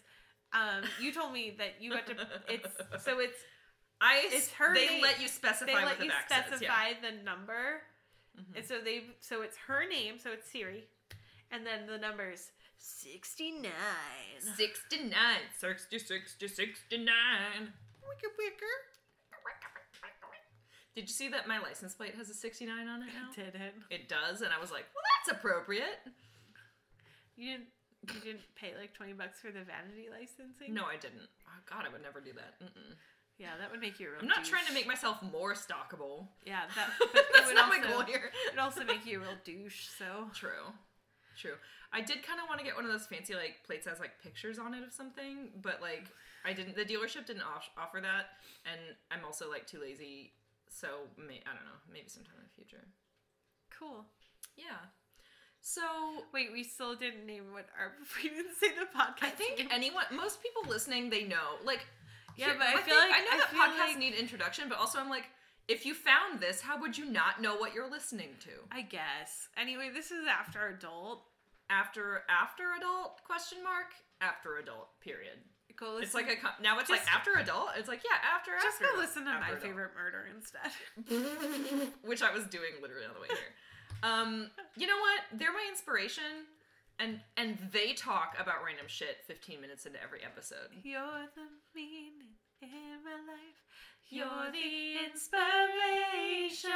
Um, 0.54 0.84
you 0.98 1.12
told 1.12 1.34
me 1.34 1.54
that 1.58 1.74
you 1.78 1.90
got 1.90 2.06
to. 2.06 2.14
It's 2.48 2.66
so 3.04 3.20
it's 3.20 3.36
I, 4.00 4.22
it's 4.24 4.50
her 4.52 4.74
They 4.74 4.86
name. 4.86 5.02
let 5.02 5.20
you 5.20 5.28
specify 5.28 5.66
they 5.66 5.84
let 5.84 5.98
the 5.98 6.04
you 6.04 6.10
back 6.10 6.30
says, 6.30 6.44
specify 6.46 6.88
yeah. 7.02 7.10
the 7.10 7.22
number, 7.24 7.82
Mhm. 8.40 8.56
and 8.56 8.64
so 8.64 8.78
they 8.82 9.02
so 9.20 9.42
it's 9.42 9.58
her 9.68 9.86
name, 9.86 10.18
so 10.18 10.30
it's 10.32 10.50
Siri, 10.50 10.84
and 11.50 11.66
then 11.66 11.86
the 11.86 11.98
numbers 11.98 12.50
69. 12.78 13.70
69. 14.56 15.12
60, 15.58 15.98
60, 15.98 16.48
69. 16.48 17.06
Wicker 18.02 18.32
wicker. 18.38 18.74
Did 20.94 21.02
you 21.08 21.14
see 21.14 21.28
that 21.28 21.46
my 21.46 21.58
license 21.58 21.94
plate 21.94 22.14
has 22.16 22.28
a 22.30 22.34
69 22.34 22.88
on 22.88 23.02
it 23.02 23.06
now? 23.14 23.30
Did 23.34 23.54
it? 23.54 23.74
It 23.90 24.08
does, 24.08 24.42
and 24.42 24.50
I 24.52 24.60
was 24.60 24.70
like, 24.72 24.86
well, 24.94 25.04
that's 25.24 25.38
appropriate. 25.38 26.00
You 27.36 27.52
didn't. 27.52 27.68
You 28.14 28.20
didn't 28.32 28.48
pay 28.56 28.72
like 28.80 28.94
twenty 28.94 29.12
bucks 29.12 29.40
for 29.40 29.48
the 29.52 29.60
vanity 29.60 30.08
licensing. 30.10 30.72
No, 30.72 30.84
I 30.86 30.96
didn't. 30.96 31.28
Oh, 31.46 31.60
God, 31.68 31.84
I 31.86 31.92
would 31.92 32.00
never 32.02 32.18
do 32.18 32.32
that. 32.32 32.56
Mm-mm. 32.64 32.96
Yeah, 33.38 33.50
that 33.60 33.70
would 33.70 33.80
make 33.80 34.00
you. 34.00 34.08
A 34.08 34.10
real 34.12 34.20
I'm 34.22 34.26
not 34.26 34.38
douche. 34.38 34.48
trying 34.48 34.66
to 34.66 34.72
make 34.72 34.86
myself 34.86 35.18
more 35.22 35.52
stockable. 35.52 36.26
Yeah, 36.46 36.62
that. 36.76 36.88
That's 37.34 37.46
would 37.48 37.56
not 37.56 37.68
my 37.68 37.78
goal 37.78 38.00
here. 38.00 38.32
It'd 38.48 38.58
also 38.58 38.84
make 38.84 39.04
you 39.04 39.18
a 39.18 39.20
real 39.20 39.36
douche. 39.44 39.88
So 39.98 40.28
True. 40.34 40.72
True. 41.40 41.56
I 41.92 42.00
did 42.02 42.22
kind 42.22 42.38
of 42.38 42.46
want 42.48 42.60
to 42.60 42.64
get 42.66 42.76
one 42.76 42.84
of 42.84 42.90
those 42.92 43.06
fancy 43.06 43.34
like 43.34 43.64
plates 43.66 43.84
that 43.86 43.92
has 43.92 44.00
like 44.00 44.20
pictures 44.22 44.58
on 44.58 44.74
it 44.74 44.82
of 44.84 44.92
something, 44.92 45.48
but 45.62 45.80
like 45.80 46.06
I 46.44 46.52
didn't. 46.52 46.76
The 46.76 46.84
dealership 46.84 47.24
didn't 47.26 47.42
off- 47.42 47.70
offer 47.78 48.00
that, 48.00 48.36
and 48.70 48.80
I'm 49.10 49.24
also 49.24 49.48
like 49.50 49.66
too 49.66 49.80
lazy. 49.80 50.32
So 50.68 51.08
may- 51.16 51.42
I 51.48 51.54
don't 51.56 51.64
know. 51.64 51.80
Maybe 51.92 52.08
sometime 52.08 52.34
in 52.38 52.44
the 52.44 52.54
future. 52.54 52.84
cool. 53.78 54.04
Yeah. 54.56 54.76
So 55.62 55.82
Wait, 56.32 56.52
we 56.52 56.62
still 56.62 56.94
didn't 56.94 57.26
name 57.26 57.52
what 57.52 57.66
our. 57.78 57.92
We 58.22 58.28
didn't 58.30 58.56
say 58.60 58.68
the 58.78 58.86
podcast. 58.96 59.22
I 59.24 59.30
think 59.30 59.58
name. 59.58 59.68
anyone, 59.70 60.04
most 60.14 60.42
people 60.42 60.62
listening, 60.70 61.10
they 61.10 61.24
know. 61.24 61.56
Like, 61.64 61.86
Yeah, 62.36 62.46
here- 62.46 62.54
but 62.58 62.68
I 62.68 62.72
feel 62.82 62.82
think- 63.00 63.10
like- 63.10 63.20
I 63.20 63.24
know 63.24 63.30
I 63.32 63.36
that 63.38 63.48
feel 63.50 63.60
podcasts 63.60 63.88
like- 63.94 63.98
need 63.98 64.14
introduction, 64.14 64.68
but 64.68 64.78
also 64.78 64.98
I'm 65.00 65.08
like, 65.10 65.24
if 65.68 65.84
you 65.86 65.94
found 65.94 66.40
this, 66.40 66.60
how 66.60 66.80
would 66.80 66.96
you 66.98 67.04
not 67.04 67.40
know 67.40 67.56
what 67.56 67.74
you're 67.74 67.90
listening 67.90 68.30
to? 68.40 68.50
I 68.72 68.82
guess. 68.82 69.48
Anyway, 69.56 69.90
this 69.92 70.10
is 70.10 70.26
after 70.26 70.66
adult. 70.68 71.22
After 71.70 72.22
after 72.28 72.74
adult 72.76 73.22
question 73.24 73.62
mark 73.62 73.94
after 74.20 74.58
adult 74.58 74.88
period. 75.00 75.38
Go 75.78 75.94
listen. 75.94 76.02
It's 76.02 76.14
like 76.14 76.28
a 76.28 76.62
now 76.62 76.78
it's 76.78 76.90
like 76.90 77.06
after 77.06 77.38
adult. 77.38 77.70
It's 77.78 77.88
like 77.88 78.02
yeah 78.04 78.18
after 78.20 78.50
just 78.60 78.82
after 78.82 78.84
Just 78.84 78.94
go 78.94 79.00
listen 79.00 79.24
to 79.24 79.38
my 79.38 79.48
adult. 79.54 79.62
favorite 79.62 79.92
murder 79.94 80.26
instead. 80.28 80.68
which 82.04 82.22
I 82.22 82.34
was 82.34 82.44
doing 82.50 82.82
literally 82.82 83.06
on 83.06 83.14
the 83.14 83.20
way 83.22 83.28
here. 83.30 83.54
Um, 84.02 84.50
you 84.76 84.86
know 84.86 84.98
what? 84.98 85.38
They're 85.38 85.52
my 85.52 85.64
inspiration, 85.70 86.48
and 86.98 87.20
and 87.36 87.56
they 87.72 87.92
talk 87.92 88.34
about 88.38 88.64
random 88.66 88.86
shit 88.88 89.22
15 89.26 89.60
minutes 89.60 89.86
into 89.86 90.02
every 90.02 90.24
episode. 90.24 90.74
You're 90.82 91.28
the 91.36 91.46
meaning 91.74 92.34
in 92.60 93.04
my 93.04 93.16
life. 93.30 93.62
You're 94.10 94.50
the 94.50 95.06
inspiration. 95.06 96.70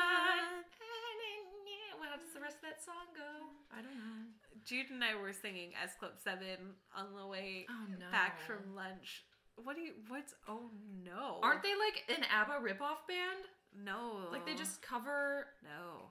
Well, 2.00 2.08
how 2.10 2.16
does 2.16 2.32
the 2.34 2.40
rest 2.40 2.56
of 2.56 2.62
that 2.62 2.82
song 2.84 3.10
go? 3.16 3.48
I 3.72 3.82
don't 3.82 3.96
know. 3.96 4.30
Jude 4.64 4.90
and 4.90 5.02
I 5.04 5.14
were 5.14 5.32
singing 5.32 5.72
S 5.82 5.94
Club 5.98 6.12
Seven 6.22 6.74
on 6.96 7.14
the 7.14 7.26
way 7.26 7.66
Oh 7.70 7.86
no. 7.98 8.06
back 8.10 8.40
from 8.46 8.74
lunch. 8.74 9.24
What 9.56 9.76
do 9.76 9.82
you? 9.82 9.92
What's? 10.08 10.34
Oh 10.48 10.70
no! 11.04 11.38
Aren't 11.42 11.62
they 11.62 11.74
like 11.78 12.02
an 12.18 12.24
ABBA 12.32 12.58
ripoff 12.64 13.06
band? 13.06 13.46
No. 13.84 14.26
Like 14.32 14.46
they 14.46 14.54
just 14.54 14.82
cover. 14.82 15.46
no. 15.62 16.10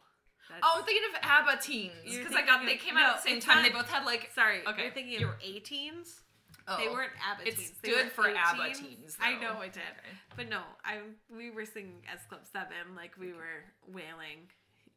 That's, 0.50 0.60
Oh, 0.62 0.76
I'm 0.80 0.84
thinking 0.84 1.04
of 1.10 1.20
ABBA 1.24 1.62
teens 1.62 1.94
because 2.18 2.36
I 2.36 2.46
got 2.46 2.66
they 2.66 2.76
came 2.76 2.98
out 2.98 3.16
at 3.16 3.24
the 3.24 3.30
same 3.30 3.40
time. 3.40 3.58
not- 3.58 3.64
They 3.64 3.70
both 3.70 3.90
had 3.90 4.06
like. 4.06 4.30
sorry. 4.36 4.60
Okay, 4.68 4.84
You're 4.84 4.92
thinking 4.92 5.24
of 5.24 5.30
A-teens. 5.42 6.20
Oh. 6.68 6.78
They 6.78 6.88
weren't 6.90 7.12
ABBA 7.32 7.48
It's 7.48 7.58
teens. 7.58 7.72
They 7.82 7.90
good 7.92 8.06
were 8.06 8.12
for 8.12 8.28
ABBA 8.30 8.62
18s. 8.64 8.78
teens, 8.78 9.18
I 9.22 9.34
know 9.40 9.62
it 9.62 9.72
did, 9.74 9.84
Okay. 9.84 10.16
but 10.38 10.50
no, 10.50 10.62
I 10.86 11.00
we 11.34 11.50
were 11.50 11.66
singing 11.66 12.04
S 12.12 12.22
Club 12.30 12.42
Seven 12.52 12.96
like 12.96 13.12
we 13.18 13.32
were 13.34 13.64
wailing 13.88 14.48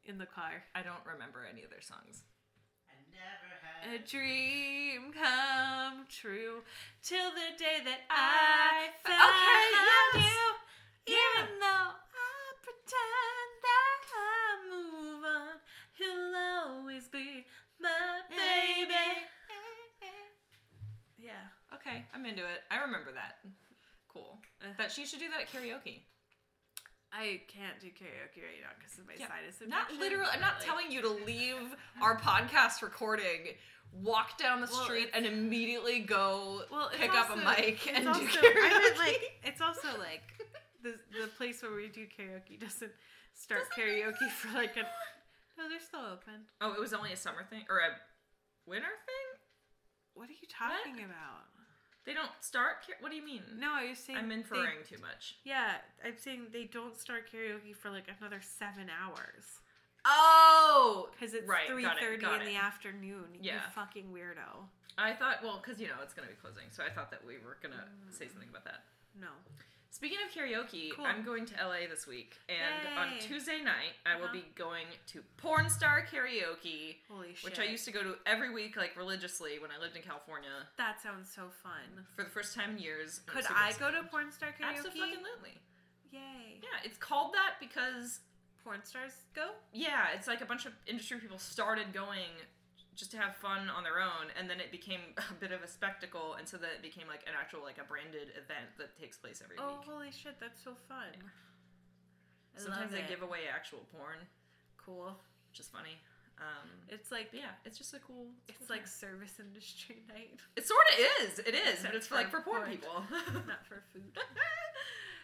in 0.09 0.19
the 0.19 0.27
car. 0.27 0.63
I 0.75 0.83
don't 0.83 1.03
remember 1.05 1.43
any 1.49 1.63
of 1.63 1.71
their 1.71 1.83
songs. 1.83 2.23
I 2.89 2.95
never 3.11 3.97
A 3.97 3.99
dream 4.07 5.13
come 5.13 6.07
true 6.09 6.63
till 7.03 7.31
the 7.31 7.51
day 7.59 7.83
that 7.85 8.01
I 8.11 8.91
Okay, 9.03 9.15
found 9.15 10.25
yes. 10.25 10.31
you. 10.31 11.15
Even 11.15 11.59
though 11.61 11.91
I 11.95 12.39
pretend 12.63 13.51
that 13.67 14.01
I 14.15 14.47
move 14.71 15.23
on, 15.25 15.57
you'll 15.99 16.35
always 16.35 17.09
be 17.09 17.45
my 17.81 18.23
baby. 18.31 19.27
Yeah. 21.19 21.51
Okay, 21.75 22.05
I'm 22.15 22.25
into 22.27 22.43
it. 22.43 22.63
I 22.71 22.81
remember 22.83 23.11
that. 23.13 23.39
Cool. 24.09 24.39
Uh. 24.63 24.75
That 24.79 24.93
she 24.93 25.05
should 25.07 25.19
do 25.19 25.27
that 25.31 25.43
at 25.43 25.51
karaoke. 25.53 26.03
I 27.19 27.41
can't 27.49 27.81
do 27.81 27.87
karaoke 27.89 28.43
right 28.45 28.61
now 28.63 28.71
because 28.79 28.99
of 28.99 29.07
my 29.07 29.15
Yeah, 29.19 29.29
sinus 29.29 29.63
Not 29.67 29.93
literally. 29.99 30.29
I'm 30.33 30.41
not 30.41 30.59
like, 30.59 30.67
telling 30.67 30.91
you 30.91 31.01
to 31.03 31.09
leave 31.25 31.75
our 32.03 32.19
podcast 32.19 32.83
recording, 32.83 33.55
walk 33.93 34.37
down 34.39 34.61
the 34.61 34.69
Well, 34.71 34.85
street, 34.85 35.11
and 35.15 35.25
immediately 35.25 36.01
go 36.01 36.63
Well, 36.71 36.91
pick 36.93 37.15
up 37.15 37.31
a 37.31 37.37
mic 37.37 37.91
and 37.95 38.07
also, 38.07 38.21
do 38.21 38.27
karaoke. 38.27 38.57
I 38.63 38.69
meant 38.83 38.99
like 38.99 39.23
it's 39.45 39.61
also 39.61 39.89
like 39.99 40.23
the 40.83 40.95
the 41.21 41.29
place 41.39 41.63
where 41.63 41.75
we 41.75 41.89
do 41.89 42.07
karaoke 42.07 42.61
doesn't 42.61 42.93
start 43.35 43.63
Doesn't 43.71 43.83
karaoke 43.83 44.31
for 44.31 44.53
like 44.57 44.77
a 44.77 44.83
no, 45.59 45.71
they're 45.71 45.81
still 45.81 46.01
open. 46.13 46.45
oh, 46.61 46.75
it 46.75 46.81
was 46.81 46.93
only 46.93 47.13
a 47.13 47.17
summer 47.17 47.43
thing 47.49 47.65
or 47.71 47.79
a 47.79 47.91
winter 48.69 48.93
thing. 49.07 49.41
What 50.13 50.29
are 50.29 50.33
you 50.33 50.49
talking 50.49 51.03
about? 51.05 51.49
They 52.07 52.15
don't 52.15 52.31
start. 52.41 52.87
Ka- 52.87 52.95
what 53.01 53.11
do 53.11 53.17
you 53.17 53.25
mean? 53.25 53.43
No, 53.59 53.73
I 53.75 53.91
was 53.91 53.99
saying 53.99 54.19
I'm 54.19 54.29
they- 54.29 54.37
inferring 54.37 54.79
too 54.89 54.99
much. 55.03 55.37
yeah, 55.45 55.83
I'm 56.05 56.17
saying 56.17 56.47
they 56.53 56.65
don't 56.65 56.97
start 56.97 57.29
karaoke 57.31 57.75
for 57.75 57.91
like 57.91 58.07
another 58.21 58.41
seven 58.41 58.87
hours 58.89 59.61
Oh, 60.09 61.09
because 61.13 61.35
it's 61.35 61.49
right. 61.49 61.67
three 61.67 61.85
it, 61.85 61.91
in 62.01 62.43
it. 62.43 62.45
the 62.45 62.57
afternoon. 62.57 63.35
You 63.35 63.53
Yeah. 63.53 63.71
fucking 63.75 64.13
weirdo. 64.15 64.69
I 64.97 65.13
thought, 65.13 65.43
well, 65.43 65.59
because 65.63 65.81
you 65.81 65.89
know 65.89 65.99
it's 66.03 66.15
gonna 66.15 66.29
be 66.29 66.35
closing, 66.35 66.71
so 66.71 66.85
I 66.85 66.91
thought 66.91 67.11
that 67.11 67.25
we 67.27 67.39
were 67.39 67.59
gonna 67.61 67.85
mm. 67.91 68.13
say 68.13 68.29
something 68.29 68.49
about 68.49 68.65
that. 68.65 68.85
No. 69.21 69.29
Speaking 69.91 70.19
of 70.27 70.33
karaoke, 70.35 70.93
Cool. 70.95 71.07
I'm 71.07 71.25
going 71.25 71.47
to 71.47 71.55
LA 71.57 71.89
this 71.89 72.07
week, 72.07 72.37
and 72.51 72.99
on 72.99 73.19
Tuesday 73.19 73.63
night 73.63 73.95
I 74.05 74.17
will 74.17 74.25
Uh-huh. 74.25 74.33
be 74.35 74.45
going 74.55 74.87
to 75.09 75.23
Porn 75.39 75.71
Star 75.71 76.05
Karaoke, 76.05 76.97
Holy 77.09 77.35
shit. 77.35 77.45
which 77.45 77.59
I 77.59 77.65
used 77.65 77.87
to 77.87 77.93
go 77.93 78.03
to 78.03 78.19
every 78.27 78.51
week, 78.53 78.77
like 78.77 78.95
religiously, 78.97 79.59
when 79.59 79.71
I 79.71 79.79
lived 79.79 79.97
in 79.97 80.03
California 80.03 80.51
That 80.77 81.01
sounds 81.01 81.33
so 81.33 81.49
fun. 81.63 82.07
for 82.15 82.25
the 82.25 82.31
first 82.31 82.55
time 82.55 82.73
in 82.73 82.79
years. 82.79 83.21
Could 83.27 83.47
I 83.49 83.73
go 83.79 83.91
to 83.91 84.03
porn 84.05 84.31
star 84.33 84.51
karaoke? 84.53 84.77
Absolutely. 84.77 85.59
Yay. 86.11 86.61
Yeah, 86.63 86.69
it's 86.85 86.99
called 86.99 87.33
that 87.35 87.55
because 87.59 88.21
Porn 88.63 88.85
stars 88.85 89.13
go? 89.35 89.55
yeah, 89.73 90.09
it's 90.15 90.27
like 90.27 90.41
a 90.43 90.47
bunch 90.47 90.67
of 90.67 90.73
industry 90.87 91.19
people 91.21 91.39
started 91.39 91.93
going 91.95 92.29
just 92.97 93.11
to 93.13 93.19
have 93.19 93.37
fun 93.37 93.69
on 93.69 93.85
their 93.85 94.01
own, 94.01 94.33
and 94.41 94.49
then 94.49 94.59
it 94.59 94.73
became 94.73 95.01
a 95.31 95.35
bit 95.39 95.53
of 95.53 95.63
a 95.63 95.69
spectacle, 95.69 96.35
and 96.35 96.49
so 96.49 96.57
that 96.57 96.71
it 96.81 96.83
became 96.83 97.07
like 97.07 97.23
an 97.29 97.35
actual 97.39 97.63
like 97.63 97.79
a 97.79 97.85
branded 97.85 98.33
event 98.35 98.73
that 98.79 98.97
takes 98.99 99.17
place 99.21 99.41
every 99.45 99.57
Oh, 99.61 99.77
week. 99.79 99.87
holy 99.89 100.11
shit, 100.11 100.41
that's 100.41 100.59
so 100.65 100.73
fun. 100.89 101.13
I 102.57 102.59
Sometimes 102.59 102.93
they 102.93 103.01
it. 103.05 103.09
give 103.09 103.21
away 103.23 103.45
actual 103.53 103.85
porn, 103.93 104.17
cool. 104.81 105.13
which 105.53 105.61
is 105.61 105.69
funny. 105.69 106.01
Um, 106.41 106.69
It's 106.89 107.13
like 107.13 107.29
yeah, 107.33 107.53
it's 107.65 107.77
just 107.79 107.93
a 107.95 107.99
cool. 108.01 108.29
it's 108.49 108.59
cool 108.65 108.69
like 108.77 108.85
time. 108.85 109.01
service 109.01 109.37
industry 109.41 110.01
night, 110.13 110.37
it 110.57 110.67
sort 110.67 110.85
of 110.93 110.97
is. 111.25 111.39
It 111.41 111.55
is, 111.57 111.81
but 111.85 111.95
it's 111.95 112.09
for 112.09 112.17
like 112.17 112.29
for 112.33 112.41
for 112.41 112.45
poor 112.45 112.59
porn. 112.65 112.71
people, 112.73 112.97
not 113.49 113.65
for 113.69 113.81
food. 113.93 114.05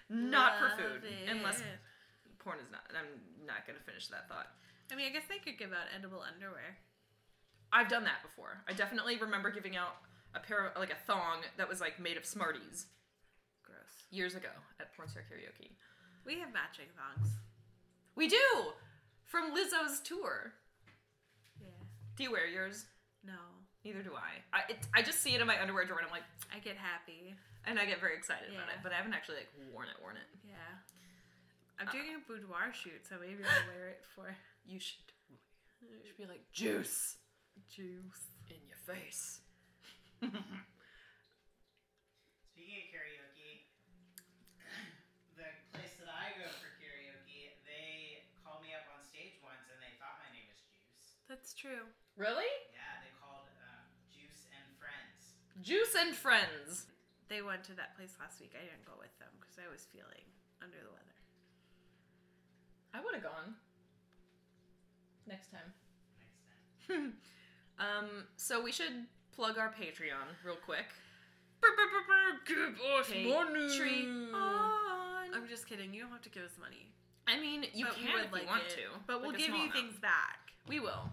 not 0.09 0.57
for 0.61 0.69
Love 0.69 0.79
food, 0.81 1.03
unless 1.29 1.61
porn 2.41 2.59
is 2.61 2.69
not. 2.73 2.85
I'm 2.97 3.21
not 3.47 3.67
gonna 3.67 3.81
finish 3.85 4.09
that 4.09 4.29
thought. 4.29 4.49
I 4.91 4.97
mean, 4.97 5.07
I 5.09 5.13
guess 5.13 5.25
they 5.29 5.39
could 5.41 5.57
give 5.59 5.73
out 5.73 5.89
edible 5.97 6.21
underwear. 6.21 6.77
I've 7.73 7.89
done 7.89 8.05
that 8.05 8.23
before. 8.23 8.63
I 8.69 8.73
definitely 8.75 9.17
remember 9.19 9.51
giving 9.51 9.77
out 9.77 9.97
a 10.35 10.41
pair 10.41 10.67
of 10.67 10.79
like 10.79 10.91
a 10.93 11.07
thong 11.07 11.39
that 11.57 11.69
was 11.69 11.81
like 11.81 11.99
made 12.01 12.17
of 12.17 12.25
Smarties 12.25 12.87
Gross. 13.65 13.79
years 14.11 14.35
ago 14.35 14.49
at 14.81 14.95
Porn 14.97 15.09
Star 15.09 15.23
Karaoke. 15.23 15.71
We 16.27 16.39
have 16.41 16.53
matching 16.53 16.87
thongs. 16.97 17.33
We 18.15 18.29
do 18.29 18.39
from 19.25 19.53
Lizzo's 19.55 20.01
tour. 20.01 20.53
Yeah. 21.61 21.67
Do 22.17 22.23
you 22.25 22.33
wear 22.33 22.47
yours? 22.47 22.85
No. 23.25 23.33
Neither 23.85 24.03
do 24.03 24.13
I. 24.15 24.39
I, 24.57 24.71
it, 24.71 24.79
I 24.95 25.03
just 25.03 25.21
see 25.23 25.35
it 25.35 25.41
in 25.41 25.47
my 25.47 25.61
underwear 25.61 25.85
drawer 25.85 25.99
and 25.99 26.07
I'm 26.07 26.13
like, 26.13 26.29
I 26.55 26.59
get 26.61 26.77
happy. 26.77 27.35
and 27.67 27.79
I 27.79 27.87
get 27.87 28.01
very 28.01 28.15
excited 28.17 28.49
about 28.53 28.69
it, 28.69 28.79
but 28.83 28.93
I 28.93 28.97
haven't 28.97 29.15
actually 29.15 29.37
like 29.39 29.51
worn 29.73 29.89
it. 29.89 29.97
Worn 30.03 30.17
it. 30.17 30.29
Yeah. 30.47 30.55
I'm 31.81 31.89
Uh. 31.89 31.93
doing 31.93 32.15
a 32.15 32.21
boudoir 32.29 32.73
shoot, 32.73 33.03
so 33.09 33.17
maybe 33.21 33.43
I'll 33.43 33.75
wear 33.75 33.89
it 33.89 34.03
for 34.15 34.37
You 34.67 34.79
should. 34.79 35.01
You 35.83 35.99
should 36.07 36.17
be 36.17 36.27
like 36.27 36.45
juice 36.53 37.17
juice. 37.69 38.37
in 38.51 38.61
your 38.69 38.81
face. 38.85 39.41
Speaking 42.53 42.79
of 42.79 42.87
karaoke, 42.93 43.65
the 45.41 45.49
place 45.73 45.97
that 45.99 46.11
I 46.13 46.37
go 46.37 46.47
for 46.61 46.71
karaoke, 46.79 47.57
they 47.65 48.29
called 48.45 48.61
me 48.63 48.77
up 48.77 48.87
on 48.93 49.01
stage 49.03 49.41
once 49.41 49.67
and 49.73 49.81
they 49.81 49.93
thought 49.97 50.21
my 50.21 50.31
name 50.31 50.47
was 50.53 50.61
Juice. 50.63 51.17
That's 51.27 51.57
true. 51.57 51.89
Really? 52.15 52.51
Yeah, 52.77 53.01
they 53.03 53.13
called 53.19 53.49
um, 53.67 53.89
Juice 54.13 54.47
and 54.53 54.69
Friends. 54.77 55.35
Juice 55.65 55.95
and 55.97 56.13
friends. 56.15 56.87
They 57.33 57.41
went 57.41 57.65
to 57.73 57.75
that 57.81 57.97
place 57.97 58.15
last 58.21 58.39
week. 58.45 58.53
I 58.53 58.61
didn't 58.63 58.85
go 58.85 58.95
with 59.01 59.17
them 59.17 59.33
because 59.41 59.57
I 59.57 59.67
was 59.73 59.89
feeling 59.89 60.29
under 60.61 60.77
the 60.77 60.93
weather. 60.93 61.17
I 62.93 63.01
would 63.01 63.17
have 63.17 63.25
gone. 63.25 63.57
Next 65.25 65.49
time. 65.49 65.73
Next 66.21 66.37
time. 66.87 67.17
Um, 67.79 68.25
so 68.37 68.63
we 68.63 68.73
should 68.73 69.07
plug 69.35 69.59
our 69.59 69.69
Patreon 69.69 70.29
real 70.45 70.57
quick. 70.65 70.87
Give 72.47 72.59
us 72.99 73.09
money. 73.11 73.69
I'm 75.35 75.49
just 75.49 75.67
kidding. 75.69 75.95
You 75.95 76.03
don't 76.03 76.11
have 76.11 76.23
to 76.23 76.29
give 76.31 76.43
us 76.45 76.53
money. 76.61 76.89
I 77.27 77.41
mean, 77.41 77.65
you 77.73 77.85
but 77.87 77.95
can 77.95 78.13
would 78.15 78.25
if 78.27 78.33
like 78.33 78.43
you 78.43 78.49
want 78.49 78.63
it. 78.65 78.71
to, 78.71 78.99
But 79.07 79.23
we'll 79.23 79.31
give 79.33 79.49
you 79.49 79.55
amount. 79.55 79.73
things 79.73 79.99
back. 79.99 80.51
We 80.69 80.81
will. 80.81 81.09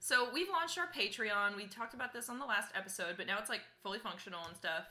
So 0.00 0.28
we've 0.34 0.48
launched 0.50 0.78
our 0.78 0.88
Patreon. 0.88 1.56
We 1.56 1.66
talked 1.66 1.94
about 1.94 2.12
this 2.12 2.28
on 2.28 2.38
the 2.40 2.44
last 2.44 2.72
episode, 2.74 3.14
but 3.16 3.26
now 3.26 3.38
it's 3.38 3.48
like 3.48 3.60
fully 3.82 4.00
functional 4.00 4.40
and 4.46 4.56
stuff. 4.56 4.84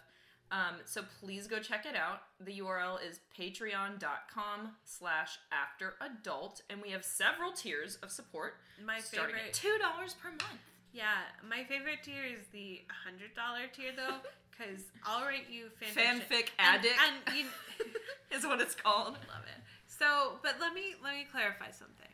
Um, 0.52 0.76
so 0.86 1.02
please 1.22 1.48
go 1.48 1.60
check 1.60 1.86
it 1.86 1.96
out. 1.96 2.22
The 2.40 2.60
URL 2.60 2.98
is 3.08 3.20
patreon.com 3.38 4.72
slash 4.86 5.38
after 5.52 5.94
adult, 6.02 6.62
and 6.70 6.82
we 6.82 6.90
have 6.92 7.06
several 7.06 7.52
tiers 7.52 7.96
of 8.04 8.12
support 8.12 8.56
My 8.86 9.00
starting 9.00 9.36
favorite 9.36 9.50
at 9.50 9.54
two 9.54 9.78
dollars 9.82 10.14
per 10.22 10.30
month. 10.30 10.62
Yeah, 10.94 11.24
my 11.48 11.64
favorite 11.64 12.04
tier 12.04 12.24
is 12.26 12.46
the 12.52 12.82
hundred 13.06 13.34
dollar 13.36 13.68
tier 13.72 13.92
though, 13.96 14.18
because 14.52 14.84
I'll 15.06 15.24
write 15.26 15.50
you 15.50 15.70
fan 15.80 16.20
Fanfic 16.20 16.50
addict 16.60 16.96
and, 17.00 17.38
you 17.38 17.46
is 18.36 18.46
what 18.46 18.60
it's 18.62 18.76
called. 18.76 19.14
love 19.32 19.46
it. 19.48 19.62
So, 19.88 20.40
but 20.44 20.56
let 20.60 20.74
me 20.74 20.96
let 21.04 21.14
me 21.16 21.26
clarify 21.32 21.72
something, 21.72 22.12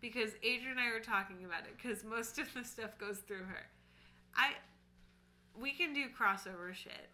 because 0.00 0.30
Adrian 0.42 0.78
and 0.78 0.80
I 0.80 0.92
were 0.92 1.00
talking 1.00 1.44
about 1.44 1.62
it, 1.64 1.74
because 1.76 2.04
most 2.04 2.38
of 2.38 2.46
the 2.54 2.64
stuff 2.64 2.96
goes 2.98 3.18
through 3.18 3.44
her. 3.44 3.66
I, 4.36 4.50
we 5.58 5.72
can 5.72 5.92
do 5.94 6.06
crossover 6.08 6.74
shit. 6.74 7.10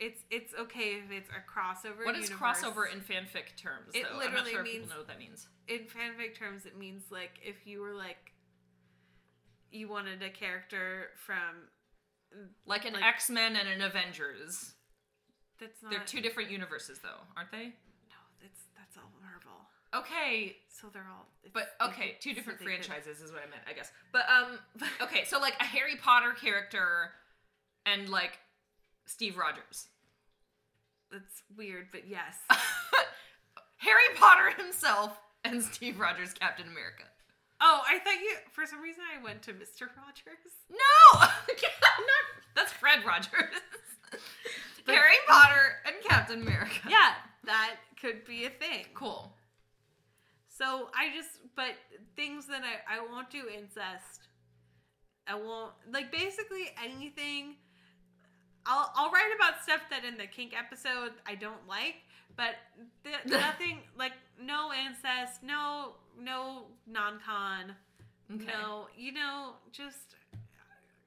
It's 0.00 0.22
it's 0.30 0.54
okay 0.54 1.00
if 1.02 1.10
it's 1.10 1.28
a 1.30 1.42
crossover. 1.42 2.04
What 2.04 2.16
is 2.16 2.30
universe. 2.30 2.58
crossover 2.62 2.92
in 2.92 3.00
fanfic 3.00 3.56
terms? 3.56 3.90
It 3.94 4.04
though? 4.04 4.10
I'm 4.10 4.16
not 4.16 4.24
literally 4.32 4.50
sure 4.52 4.62
means- 4.62 4.74
people 4.76 4.90
know 4.90 4.98
what 4.98 5.08
that 5.08 5.18
means. 5.18 5.46
in 5.66 5.80
fanfic 5.80 6.36
terms, 6.38 6.66
it 6.66 6.76
means 6.78 7.02
like 7.10 7.38
if 7.44 7.66
you 7.66 7.80
were 7.80 7.94
like, 7.94 8.32
you 9.70 9.88
wanted 9.88 10.22
a 10.22 10.30
character 10.30 11.08
from 11.16 11.68
Like 12.66 12.84
an 12.84 12.94
like- 12.94 13.04
X 13.04 13.30
Men 13.30 13.56
and 13.56 13.68
an 13.68 13.80
Avengers. 13.82 14.74
that's 15.60 15.82
not. 15.82 15.90
They're 15.90 16.04
two 16.04 16.20
different 16.20 16.50
universes, 16.50 16.98
though, 17.02 17.20
aren't 17.36 17.50
they? 17.52 17.64
No, 18.08 18.18
that's 18.40 18.60
that's 18.76 18.96
all 18.96 19.10
Marvel. 19.22 19.52
Okay, 19.94 20.56
So 20.68 20.88
they're 20.92 21.06
all. 21.10 21.26
But 21.54 21.70
okay, 21.80 22.10
could- 22.12 22.20
two 22.20 22.30
so 22.30 22.34
different 22.36 22.58
could- 22.58 22.66
franchises 22.68 23.20
is 23.22 23.32
what 23.32 23.40
I 23.42 23.50
meant, 23.50 23.62
I 23.68 23.72
guess. 23.72 23.90
But 24.12 24.26
um 24.28 24.58
okay, 25.02 25.24
so 25.24 25.38
like 25.38 25.54
a 25.60 25.64
Harry 25.64 25.96
Potter 25.96 26.32
character 26.32 27.10
and 27.86 28.08
like 28.08 28.38
Steve 29.06 29.36
Rogers. 29.38 29.88
That's 31.10 31.42
weird, 31.56 31.86
but 31.90 32.06
yes. 32.06 32.36
Harry 33.78 34.14
Potter 34.16 34.50
himself 34.62 35.18
and 35.44 35.62
Steve 35.62 35.98
Rogers 35.98 36.34
Captain 36.34 36.66
America. 36.68 37.04
Oh, 37.60 37.80
I 37.88 37.98
thought 37.98 38.20
you. 38.20 38.36
For 38.52 38.66
some 38.66 38.80
reason, 38.80 39.02
I 39.18 39.22
went 39.22 39.42
to 39.42 39.52
Mister 39.52 39.86
Rogers. 39.86 40.54
No! 40.70 41.20
Not- 41.20 42.28
that's 42.54 42.72
Fred 42.72 43.04
Rogers. 43.06 43.30
Harry 44.86 45.16
Potter 45.26 45.76
and 45.86 45.96
Captain 46.08 46.42
America. 46.42 46.88
Yeah, 46.88 47.12
that 47.44 47.76
could 48.00 48.24
be 48.24 48.44
a 48.46 48.50
thing. 48.50 48.86
Cool. 48.94 49.32
So 50.48 50.88
I 50.96 51.14
just, 51.14 51.30
but 51.56 51.74
things 52.16 52.46
that 52.46 52.62
I 52.62 52.96
I 52.98 53.00
won't 53.00 53.30
do 53.30 53.44
incest. 53.54 54.28
I 55.26 55.34
won't 55.34 55.72
like 55.92 56.10
basically 56.10 56.70
anything. 56.82 57.56
I'll 58.66 58.90
I'll 58.96 59.10
write 59.10 59.30
about 59.36 59.62
stuff 59.62 59.80
that 59.90 60.04
in 60.04 60.16
the 60.16 60.26
kink 60.26 60.54
episode 60.58 61.12
I 61.26 61.34
don't 61.34 61.66
like, 61.68 61.96
but 62.36 62.56
th- 63.04 63.24
nothing 63.26 63.80
like 63.96 64.12
no 64.40 64.70
incest, 64.72 65.42
no 65.42 65.94
no 66.20 66.66
non-con, 66.86 67.74
Okay. 68.34 68.44
no 68.46 68.88
you 68.96 69.12
know 69.12 69.54
just 69.72 70.16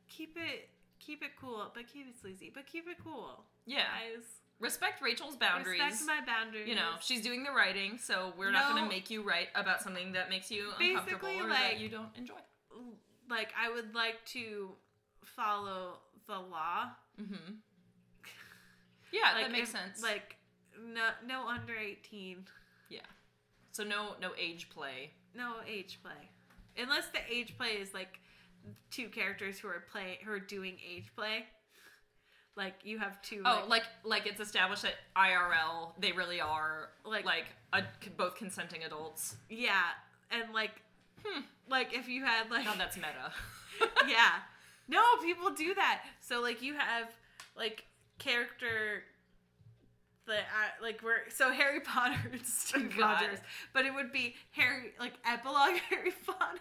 keep 0.09 0.37
it 0.37 0.69
keep 0.99 1.21
it 1.23 1.31
cool, 1.39 1.71
but 1.73 1.87
keep 1.87 2.07
it 2.07 2.15
sleazy, 2.19 2.51
but 2.53 2.65
keep 2.67 2.87
it 2.87 2.97
cool, 3.03 3.43
Yeah. 3.65 3.85
guys. 3.99 4.23
Respect 4.59 5.01
Rachel's 5.01 5.35
boundaries. 5.35 5.81
Respect 5.81 6.05
my 6.05 6.23
boundaries. 6.23 6.67
you 6.67 6.75
know, 6.75 6.91
she's 6.99 7.21
doing 7.21 7.43
the 7.43 7.51
writing, 7.51 7.97
so 7.97 8.31
we're 8.37 8.51
not 8.51 8.69
going 8.71 8.83
to 8.83 8.87
make 8.89 9.09
you 9.09 9.23
write 9.23 9.47
about 9.55 9.81
something 9.81 10.11
that 10.11 10.29
makes 10.29 10.51
you 10.51 10.69
uncomfortable 10.79 11.27
Basically, 11.29 11.39
or 11.39 11.47
like- 11.49 11.57
that 11.59 11.79
you 11.79 11.89
don't 11.89 12.15
enjoy. 12.15 12.35
like 13.27 13.51
I 13.59 13.71
would 13.71 13.95
like 13.95 14.23
to 14.27 14.75
follow 15.25 15.97
the 16.27 16.37
law. 16.39 16.91
Mm-hmm. 17.19 17.53
Yeah, 19.11 19.33
like 19.33 19.43
that 19.45 19.51
makes 19.51 19.69
if- 19.69 19.75
sense. 19.75 20.01
Like 20.03 20.35
no 20.79 21.09
no 21.27 21.47
under 21.47 21.75
eighteen, 21.75 22.45
so 23.71 23.83
no 23.83 24.15
no 24.21 24.31
age 24.37 24.69
play. 24.69 25.11
no 25.35 25.55
age 25.67 25.99
play, 26.03 26.29
unless 26.77 27.07
the 27.07 27.19
age 27.29 27.55
play 27.57 27.69
is 27.71 27.93
like 27.93 28.19
two 28.91 29.07
characters 29.09 29.59
who 29.59 29.67
are 29.67 29.83
play 29.91 30.19
who 30.23 30.31
are 30.31 30.39
doing 30.39 30.77
age 30.87 31.07
play. 31.15 31.45
Like 32.57 32.75
you 32.83 32.99
have 32.99 33.21
two. 33.21 33.41
Oh, 33.45 33.63
like 33.69 33.83
like 34.03 34.27
it's 34.27 34.41
established 34.41 34.83
that 34.83 34.95
IRL 35.15 35.93
they 35.99 36.11
really 36.11 36.41
are 36.41 36.89
Like- 37.05 37.25
like 37.25 37.45
like 37.73 37.85
a, 38.05 38.09
both 38.17 38.35
consenting 38.35 38.83
adults. 38.83 39.35
yeah, 39.49 39.83
and 40.29 40.53
like 40.53 40.71
Hmm. 41.23 41.41
like 41.69 41.93
if 41.93 42.09
you 42.09 42.25
had 42.25 42.49
like 42.51 42.65
that's 42.77 42.97
meta. 42.97 43.31
yeah. 44.07 44.31
No, 44.87 45.01
people 45.23 45.51
do 45.51 45.73
that. 45.75 46.01
So 46.19 46.41
like 46.41 46.61
you 46.61 46.73
have 46.73 47.07
like 47.55 47.85
character 48.19 49.03
the 50.25 50.33
uh, 50.35 50.39
like 50.81 51.01
we're 51.03 51.29
so 51.29 51.51
Harry 51.51 51.79
Potter 51.85 52.19
and 52.31 52.45
Steve 52.45 52.95
God. 52.97 53.21
Rogers, 53.21 53.39
but 53.73 53.85
it 53.85 53.93
would 53.93 54.11
be 54.11 54.35
Harry 54.51 54.91
like 54.99 55.13
epilogue 55.25 55.79
Harry 55.89 56.13
Potter. 56.25 56.59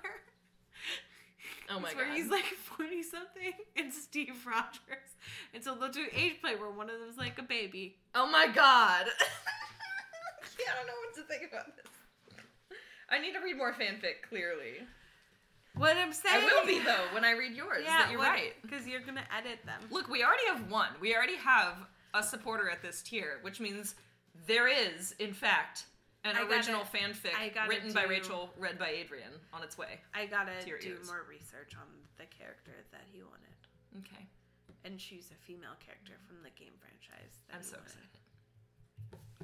Oh 1.72 1.78
my 1.78 1.88
It's 1.88 1.96
where 1.96 2.06
God. 2.06 2.16
he's 2.16 2.28
like 2.30 2.44
forty 2.44 3.02
something 3.02 3.52
and 3.76 3.92
Steve 3.92 4.44
Rogers, 4.46 5.10
and 5.54 5.62
so 5.62 5.74
they'll 5.74 5.90
do 5.90 6.02
an 6.02 6.08
age 6.14 6.40
play 6.40 6.56
where 6.56 6.70
one 6.70 6.90
of 6.90 6.98
them's 7.00 7.16
like 7.18 7.38
a 7.38 7.42
baby. 7.42 7.96
Oh 8.14 8.26
my 8.30 8.46
god. 8.48 9.06
I 10.60 10.76
don't 10.76 10.86
know 10.86 10.92
what 11.04 11.14
to 11.16 11.22
think 11.22 11.50
about 11.50 11.74
this. 11.76 11.86
I 13.08 13.18
need 13.18 13.32
to 13.32 13.40
read 13.40 13.56
more 13.56 13.72
fanfic, 13.72 14.22
clearly. 14.28 14.86
What 15.74 15.96
I'm 15.96 16.12
saying. 16.12 16.44
I 16.44 16.44
will 16.44 16.66
be 16.66 16.80
though 16.84 17.04
when 17.14 17.24
I 17.24 17.32
read 17.32 17.54
yours. 17.54 17.82
Yeah, 17.84 17.98
that 18.02 18.10
you're 18.10 18.20
right. 18.20 18.52
because 18.62 18.86
you're 18.86 19.00
gonna 19.00 19.24
edit 19.36 19.60
them. 19.64 19.80
Look, 19.90 20.08
we 20.08 20.22
already 20.24 20.46
have 20.48 20.70
one. 20.70 20.88
We 21.00 21.14
already 21.14 21.36
have 21.36 21.74
a 22.14 22.22
supporter 22.22 22.68
at 22.70 22.82
this 22.82 23.02
tier, 23.02 23.38
which 23.42 23.60
means 23.60 23.94
there 24.46 24.68
is, 24.68 25.12
in 25.18 25.32
fact, 25.32 25.84
an 26.24 26.36
I 26.36 26.42
gotta- 26.42 26.54
original 26.54 26.82
fanfic 26.82 27.54
gotta 27.54 27.68
written 27.68 27.92
by 27.92 28.04
Rachel, 28.04 28.52
read 28.58 28.78
by 28.78 28.88
Adrian, 28.90 29.32
on 29.52 29.62
its 29.62 29.78
way. 29.78 30.00
I 30.14 30.26
gotta 30.26 30.52
do 30.64 30.74
ears. 30.88 31.06
more 31.06 31.24
research 31.28 31.74
on 31.76 31.86
the 32.18 32.26
character 32.26 32.72
that 32.92 33.04
he 33.12 33.22
wanted. 33.22 33.36
Okay. 33.98 34.26
and 34.84 34.98
choose 34.98 35.30
a 35.30 35.34
female 35.34 35.74
character 35.84 36.14
from 36.26 36.42
the 36.42 36.48
game 36.50 36.72
franchise. 36.80 37.42
I'm 37.52 37.62
so 37.62 37.76
wanted. 37.76 37.92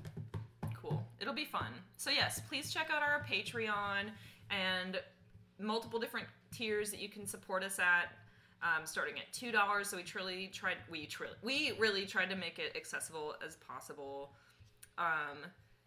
excited. 0.00 0.74
Cool. 0.74 1.05
It'll 1.20 1.35
be 1.35 1.44
fun. 1.44 1.72
So 1.98 2.11
yes, 2.11 2.40
please 2.48 2.72
check 2.72 2.90
out 2.90 3.02
our 3.02 3.22
Patreon 3.24 4.11
and 4.50 4.98
multiple 5.59 5.98
different 5.98 6.26
tiers 6.52 6.90
that 6.90 7.00
you 7.00 7.09
can 7.11 7.26
support 7.26 7.62
us 7.64 7.79
at. 7.79 8.12
Um, 8.62 8.87
starting 8.87 9.19
at 9.19 9.31
two 9.33 9.53
dollars. 9.53 9.88
So 9.90 9.97
we 9.99 10.03
truly 10.03 10.49
tried. 10.49 10.77
We 10.90 11.07
truly 11.07 11.35
we 11.42 11.73
really 11.79 12.07
tried 12.07 12.31
to 12.31 12.37
make 12.37 12.59
it 12.59 12.75
accessible 12.77 13.35
as 13.47 13.57
possible. 13.57 14.33
Um, 14.99 15.38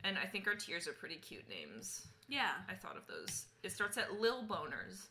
and 0.03 0.17
I 0.17 0.25
think 0.27 0.47
our 0.47 0.53
tiers 0.55 0.87
are 0.87 0.93
pretty 0.93 1.15
cute 1.15 1.49
names. 1.49 2.07
Yeah, 2.27 2.51
I 2.69 2.73
thought 2.75 2.95
of 2.95 3.07
those. 3.07 3.45
It 3.63 3.71
starts 3.71 3.97
at 3.97 4.21
Lil 4.21 4.43
Boners. 4.43 5.07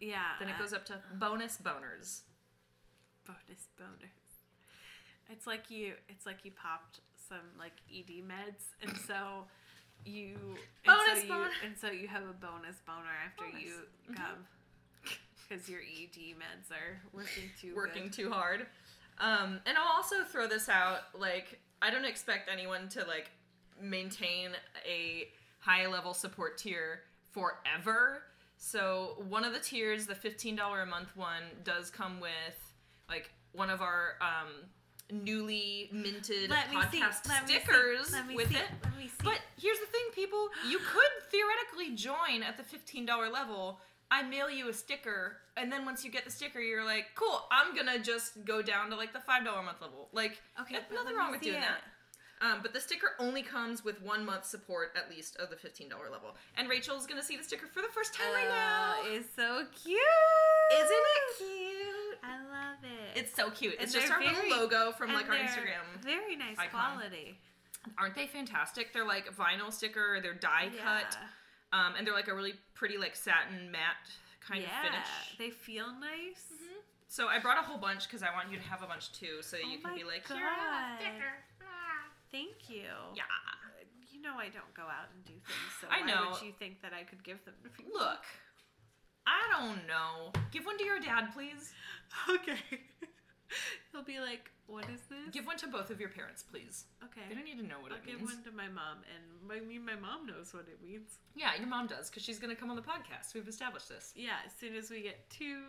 yeah. 0.00 0.38
Then 0.38 0.48
it 0.48 0.58
goes 0.58 0.72
up 0.72 0.84
to 0.86 0.94
Bonus 1.14 1.58
Boners. 1.58 2.20
bonus 3.26 3.68
Boners. 3.78 4.12
It's 5.30 5.46
like 5.46 5.70
you. 5.70 5.94
It's 6.08 6.26
like 6.26 6.44
you 6.44 6.52
popped 6.52 7.00
some 7.28 7.38
like 7.58 7.72
ED 7.92 8.22
meds, 8.24 8.62
and 8.82 8.96
so 9.06 9.44
you 10.06 10.36
and 10.86 10.96
Bonus 10.96 11.18
so 11.18 11.22
you, 11.24 11.28
boner. 11.28 11.50
and 11.66 11.76
so 11.76 11.90
you 11.90 12.06
have 12.08 12.22
a 12.22 12.32
bonus 12.32 12.76
boner 12.86 13.10
after 13.26 13.44
Bonus. 13.50 13.62
you 13.62 13.72
come 14.14 14.46
because 15.48 15.68
your 15.68 15.80
ED 15.80 16.16
meds 16.36 16.70
are 16.70 17.00
working 17.12 17.44
too 17.60 17.74
working 17.74 18.04
good. 18.04 18.12
too 18.12 18.30
hard. 18.30 18.66
Um, 19.20 19.60
and 19.66 19.76
I'll 19.76 19.96
also 19.96 20.22
throw 20.24 20.46
this 20.46 20.68
out. 20.68 21.00
Like, 21.18 21.58
I 21.82 21.90
don't 21.90 22.04
expect 22.04 22.48
anyone 22.52 22.88
to 22.90 23.04
like 23.04 23.30
maintain 23.80 24.50
a 24.86 25.28
high 25.60 25.86
level 25.86 26.14
support 26.14 26.58
tier 26.58 27.00
forever. 27.32 28.22
So 28.56 29.22
one 29.28 29.44
of 29.44 29.52
the 29.52 29.60
tiers, 29.60 30.06
the 30.06 30.14
fifteen 30.14 30.56
dollar 30.56 30.82
a 30.82 30.86
month 30.86 31.16
one, 31.16 31.42
does 31.64 31.90
come 31.90 32.20
with 32.20 32.74
like 33.08 33.30
one 33.52 33.70
of 33.70 33.80
our 33.80 34.14
um, 34.20 34.68
newly 35.10 35.88
minted 35.92 36.50
Let 36.50 36.66
podcast 36.68 37.28
Let 37.28 37.46
me 37.48 37.54
see. 37.54 37.60
stickers 37.60 38.12
with 38.34 38.48
see. 38.50 38.56
it. 38.56 38.64
Let 38.84 38.96
me 38.98 39.06
see. 39.08 39.14
But 39.24 39.40
here's 39.60 39.78
the 39.78 39.86
thing, 39.86 40.02
people. 40.14 40.48
You 40.68 40.78
could 40.78 41.30
theoretically 41.30 41.94
join 41.96 42.42
at 42.42 42.56
the 42.56 42.62
$15 42.62 43.32
level. 43.32 43.80
I 44.10 44.22
mail 44.22 44.48
you 44.50 44.68
a 44.68 44.72
sticker, 44.72 45.36
and 45.56 45.70
then 45.70 45.84
once 45.84 46.04
you 46.04 46.10
get 46.10 46.24
the 46.24 46.30
sticker, 46.30 46.60
you're 46.60 46.84
like, 46.84 47.08
cool, 47.14 47.42
I'm 47.50 47.74
gonna 47.76 47.98
just 47.98 48.44
go 48.44 48.62
down 48.62 48.88
to 48.90 48.96
like 48.96 49.12
the 49.12 49.18
$5 49.18 49.40
a 49.42 49.62
month 49.62 49.82
level. 49.82 50.08
Like, 50.12 50.40
okay, 50.60 50.78
nothing 50.94 51.14
wrong 51.16 51.30
with 51.30 51.42
doing 51.42 51.56
it. 51.56 51.60
that. 51.60 51.82
Um, 52.40 52.60
but 52.62 52.72
the 52.72 52.80
sticker 52.80 53.08
only 53.18 53.42
comes 53.42 53.84
with 53.84 54.00
one 54.00 54.24
month 54.24 54.44
support 54.44 54.96
at 54.96 55.10
least 55.10 55.36
of 55.38 55.50
the 55.50 55.56
$15 55.56 55.90
level. 56.10 56.36
And 56.56 56.68
Rachel's 56.68 57.06
gonna 57.06 57.22
see 57.22 57.36
the 57.36 57.42
sticker 57.42 57.66
for 57.66 57.82
the 57.82 57.88
first 57.88 58.14
time 58.14 58.32
right 58.32 58.48
now. 58.48 58.94
Oh, 59.02 59.12
it's 59.12 59.28
so 59.34 59.64
cute. 59.82 59.98
Isn't 60.72 60.90
it 60.92 61.36
cute? 61.38 62.18
I 62.22 62.38
love 62.44 62.78
it. 62.84 63.18
It's 63.18 63.34
so 63.34 63.50
cute. 63.50 63.74
And 63.74 63.82
It's 63.82 63.92
just 63.92 64.10
our 64.10 64.20
very- 64.20 64.34
little 64.34 64.50
logo 64.58 64.92
from 64.92 65.12
like 65.12 65.28
our 65.28 65.34
Instagram. 65.36 66.00
Very 66.00 66.36
nice 66.36 66.56
icon. 66.58 66.70
quality. 66.98 67.38
Aren't 67.98 68.14
they 68.14 68.26
fantastic? 68.26 68.92
They're 68.92 69.04
like 69.06 69.34
vinyl 69.34 69.72
sticker, 69.72 70.20
they're 70.22 70.34
die 70.34 70.70
cut, 70.82 71.18
um, 71.72 71.94
and 71.96 72.06
they're 72.06 72.14
like 72.14 72.28
a 72.28 72.34
really 72.34 72.54
pretty 72.74 72.96
like 72.98 73.14
satin 73.16 73.70
matte 73.70 74.08
kind 74.40 74.62
yeah, 74.62 74.68
of 74.80 74.86
finish. 74.86 75.10
they 75.38 75.50
feel 75.50 75.86
nice. 76.00 76.44
So 77.08 77.28
I 77.28 77.38
brought 77.38 77.58
a 77.58 77.62
whole 77.62 77.78
bunch 77.78 78.04
because 78.06 78.22
I 78.22 78.32
want 78.34 78.50
you 78.50 78.56
to 78.58 78.62
have 78.64 78.82
a 78.82 78.86
bunch 78.86 79.12
too, 79.12 79.40
so 79.40 79.56
you 79.56 79.78
Oh 79.80 79.88
can 79.88 79.94
be 79.96 80.04
like, 80.04 80.28
God. 80.28 80.36
here, 80.36 80.46
I 80.46 80.54
have 80.60 80.98
a 80.98 81.02
sticker. 81.02 81.32
Thank 82.30 82.68
you. 82.68 82.92
Yeah. 83.16 83.22
You 84.12 84.20
know 84.20 84.34
I 84.36 84.48
don't 84.52 84.72
go 84.74 84.82
out 84.82 85.08
and 85.14 85.24
do 85.24 85.32
things, 85.32 85.72
so 85.80 85.86
I 85.88 86.00
why 86.02 86.06
know. 86.06 86.30
would 86.32 86.42
you 86.42 86.52
think 86.58 86.82
that 86.82 86.92
I 86.92 87.04
could 87.04 87.22
give 87.24 87.42
them 87.46 87.54
to 87.62 87.70
people? 87.70 87.92
Look, 87.94 88.24
I 89.26 89.40
don't 89.56 89.86
know. 89.86 90.32
Give 90.50 90.66
one 90.66 90.76
to 90.78 90.84
your 90.84 91.00
dad, 91.00 91.28
please. 91.32 91.72
Okay. 92.28 92.56
He'll 93.92 94.02
be 94.04 94.20
like, 94.20 94.50
"What 94.66 94.84
is 94.92 95.00
this?" 95.08 95.32
Give 95.32 95.46
one 95.46 95.56
to 95.58 95.66
both 95.68 95.90
of 95.90 96.00
your 96.00 96.10
parents, 96.10 96.42
please. 96.42 96.84
okay. 97.04 97.22
They 97.28 97.34
don't 97.34 97.44
need 97.44 97.58
to 97.58 97.66
know 97.66 97.80
what 97.80 97.92
I'll 97.92 97.98
it 97.98 98.06
give 98.06 98.20
means. 98.20 98.34
one 98.34 98.42
to 98.44 98.52
my 98.52 98.68
mom, 98.68 98.98
and 99.08 99.24
I 99.50 99.60
mean 99.64 99.84
my 99.84 99.96
mom 99.96 100.26
knows 100.26 100.52
what 100.52 100.66
it 100.68 100.78
means. 100.84 101.18
Yeah, 101.34 101.50
your 101.58 101.68
mom 101.68 101.86
does 101.86 102.10
because 102.10 102.22
she's 102.22 102.38
gonna 102.38 102.54
come 102.56 102.70
on 102.70 102.76
the 102.76 102.82
podcast. 102.82 103.34
We've 103.34 103.48
established 103.48 103.88
this. 103.88 104.12
Yeah, 104.14 104.36
as 104.46 104.52
soon 104.58 104.76
as 104.76 104.90
we 104.90 105.00
get 105.02 105.28
two 105.30 105.62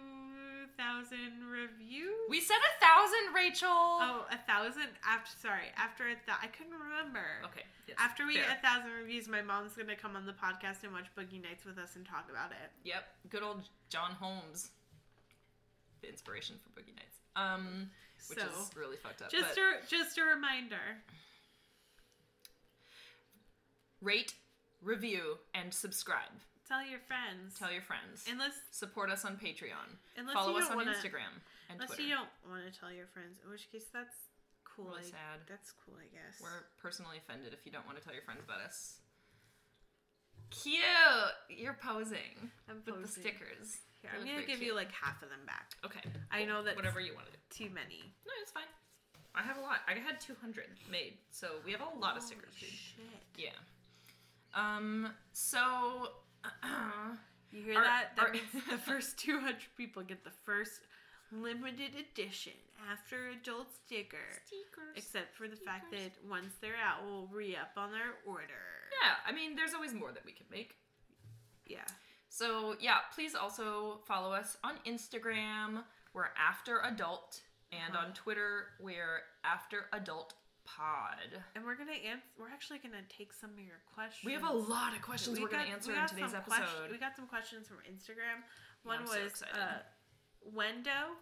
thousand 0.78 1.44
reviews. 1.50 2.28
We 2.30 2.40
said 2.42 2.56
a 2.60 2.74
thousand, 2.84 3.34
Rachel. 3.36 3.68
oh 3.72 4.26
a 4.32 4.38
thousand 4.48 4.88
after 5.08 5.32
sorry 5.42 5.72
after 5.78 6.04
a 6.08 6.16
I 6.30 6.48
couldn't 6.48 6.74
remember. 6.74 7.24
okay. 7.46 7.64
Yes, 7.88 7.98
After 8.00 8.28
we 8.28 8.36
fair. 8.36 8.44
get 8.46 8.60
a 8.60 8.62
thousand 8.62 8.92
reviews, 8.92 9.28
my 9.28 9.42
mom's 9.42 9.74
gonna 9.74 9.96
come 9.96 10.16
on 10.16 10.26
the 10.26 10.34
podcast 10.34 10.84
and 10.84 10.94
watch 10.94 11.08
Boogie 11.18 11.42
Nights 11.42 11.66
with 11.66 11.78
us 11.80 11.96
and 11.96 12.06
talk 12.06 12.28
about 12.30 12.52
it. 12.52 12.70
Yep, 12.84 13.04
good 13.30 13.42
old 13.44 13.64
John 13.90 14.12
Holmes. 14.12 14.70
The 16.02 16.10
inspiration 16.10 16.56
for 16.62 16.70
Boogie 16.80 16.96
Nights. 16.96 17.18
Um, 17.40 17.90
which 18.30 18.40
so 18.40 18.46
is 18.46 18.72
really 18.76 18.98
fucked 18.98 19.22
up. 19.22 19.32
just 19.32 19.58
a 19.58 19.88
just 19.90 20.18
a 20.18 20.24
reminder. 20.24 21.02
rate, 24.02 24.34
review, 24.82 25.38
and 25.54 25.74
subscribe. 25.74 26.32
Tell 26.68 26.86
your 26.86 27.00
friends. 27.00 27.58
Tell 27.58 27.72
your 27.72 27.82
friends. 27.82 28.26
unless 28.30 28.54
Support 28.72 29.10
us 29.10 29.26
on 29.26 29.38
Patreon. 29.38 29.98
unless 30.18 30.36
Follow 30.36 30.58
us 30.58 30.70
on 30.70 30.78
wanna, 30.78 30.92
Instagram 30.92 31.34
and 31.70 31.76
Unless 31.82 31.90
Twitter. 31.98 32.04
you 32.04 32.10
don't 32.16 32.30
want 32.48 32.62
to 32.72 32.80
tell 32.80 32.92
your 32.92 33.08
friends, 33.08 33.40
in 33.44 33.50
which 33.50 33.72
case 33.72 33.86
that's 33.92 34.16
cool. 34.64 34.86
Really 34.94 35.02
I- 35.02 35.18
sad. 35.18 35.40
That's 35.50 35.74
cool, 35.84 35.96
I 35.98 36.06
guess. 36.14 36.40
We're 36.42 36.66
personally 36.82 37.18
offended 37.18 37.54
if 37.54 37.66
you 37.66 37.72
don't 37.72 37.86
want 37.88 37.98
to 37.98 38.04
tell 38.04 38.14
your 38.14 38.24
friends 38.24 38.42
about 38.46 38.62
us. 38.62 39.00
Cute! 40.52 40.84
You're 41.50 41.78
posing 41.82 42.50
I'm 42.70 42.78
with 42.78 42.86
the 42.86 42.92
posing. 42.94 43.08
stickers. 43.24 43.78
Here, 44.02 44.12
I'm 44.16 44.26
gonna 44.26 44.40
give 44.46 44.60
cute. 44.60 44.62
you 44.62 44.76
like 44.76 44.92
half 44.92 45.22
of 45.22 45.30
them 45.30 45.40
back. 45.46 45.72
Okay. 45.86 46.00
I 46.32 46.46
know 46.46 46.64
that 46.64 46.76
Whatever 46.76 47.00
you 47.02 47.14
want 47.14 47.28
to 47.28 47.34
do. 47.34 47.40
too 47.68 47.74
many. 47.74 48.00
No, 48.26 48.32
it's 48.42 48.52
fine. 48.52 48.64
I 49.36 49.42
have 49.44 49.58
a 49.58 49.62
lot. 49.62 49.80
I 49.88 49.94
had 50.00 50.20
200 50.20 50.66
made, 50.92 51.14
so 51.30 51.48
we 51.66 51.72
have 51.72 51.82
a 51.82 52.00
lot 52.00 52.18
of 52.18 52.24
stickers, 52.24 52.54
dude. 52.60 52.70
Shit. 52.70 53.06
Yeah. 53.38 53.50
Um. 54.56 55.12
So. 55.34 56.10
You 57.52 57.64
hear 57.64 57.80
Are- 57.80 57.84
that? 57.84 58.16
That 58.16 58.28
are- 58.28 58.32
means 58.32 58.46
the 58.70 58.78
first 58.86 59.18
200 59.18 59.56
people 59.76 60.04
get 60.04 60.24
the 60.24 60.30
first 60.46 60.82
limited 61.32 61.94
edition 61.98 62.54
after 62.92 63.30
adult 63.30 63.68
sticker. 63.74 64.18
stickers. 64.46 64.94
Except 64.96 65.36
for 65.36 65.48
the 65.48 65.56
fact 65.56 65.90
that 65.92 66.12
once 66.30 66.54
they're 66.62 66.78
out, 66.78 67.04
we'll 67.04 67.26
re 67.34 67.56
up 67.56 67.72
on 67.76 67.92
their 67.92 68.14
order. 68.28 68.79
Yeah. 69.02 69.16
I 69.26 69.32
mean, 69.32 69.56
there's 69.56 69.74
always 69.74 69.94
more 69.94 70.12
that 70.12 70.26
we 70.26 70.32
can 70.32 70.46
make. 70.52 70.76
Yeah. 71.66 71.86
So 72.30 72.76
yeah, 72.80 72.98
please 73.14 73.36
also 73.36 74.00
follow 74.08 74.32
us 74.34 74.58
on 74.64 74.76
Instagram. 74.88 75.84
We're 76.14 76.30
After 76.38 76.80
Adult, 76.84 77.42
and 77.72 77.96
Uh-huh. 77.96 78.08
on 78.08 78.14
Twitter 78.14 78.68
we're 78.80 79.22
After 79.44 79.88
Adult 79.94 80.34
Pod. 80.66 81.44
And 81.56 81.64
we're 81.66 81.76
gonna 81.76 81.92
answer. 81.94 82.24
We're 82.38 82.50
actually 82.50 82.80
gonna 82.80 83.04
take 83.10 83.34
some 83.34 83.52
of 83.54 83.60
your 83.60 83.82
questions. 83.94 84.26
We 84.26 84.34
have 84.34 84.44
a 84.44 84.52
lot 84.54 84.96
of 84.96 85.02
questions 85.02 85.38
We 85.40 85.46
are 85.46 85.50
gonna 85.50 85.64
answer 85.64 85.94
in 85.94 86.08
today's 86.08 86.34
episode. 86.34 86.56
question- 86.64 86.92
we 86.92 86.98
got 86.98 87.16
some 87.16 87.28
questions 87.28 87.68
from 87.68 87.78
Instagram. 87.90 88.44
One 88.84 89.06
so 89.08 89.14
was 89.22 89.32
excited. 89.32 89.56
uh, 89.56 89.80
Wendo, 90.56 91.16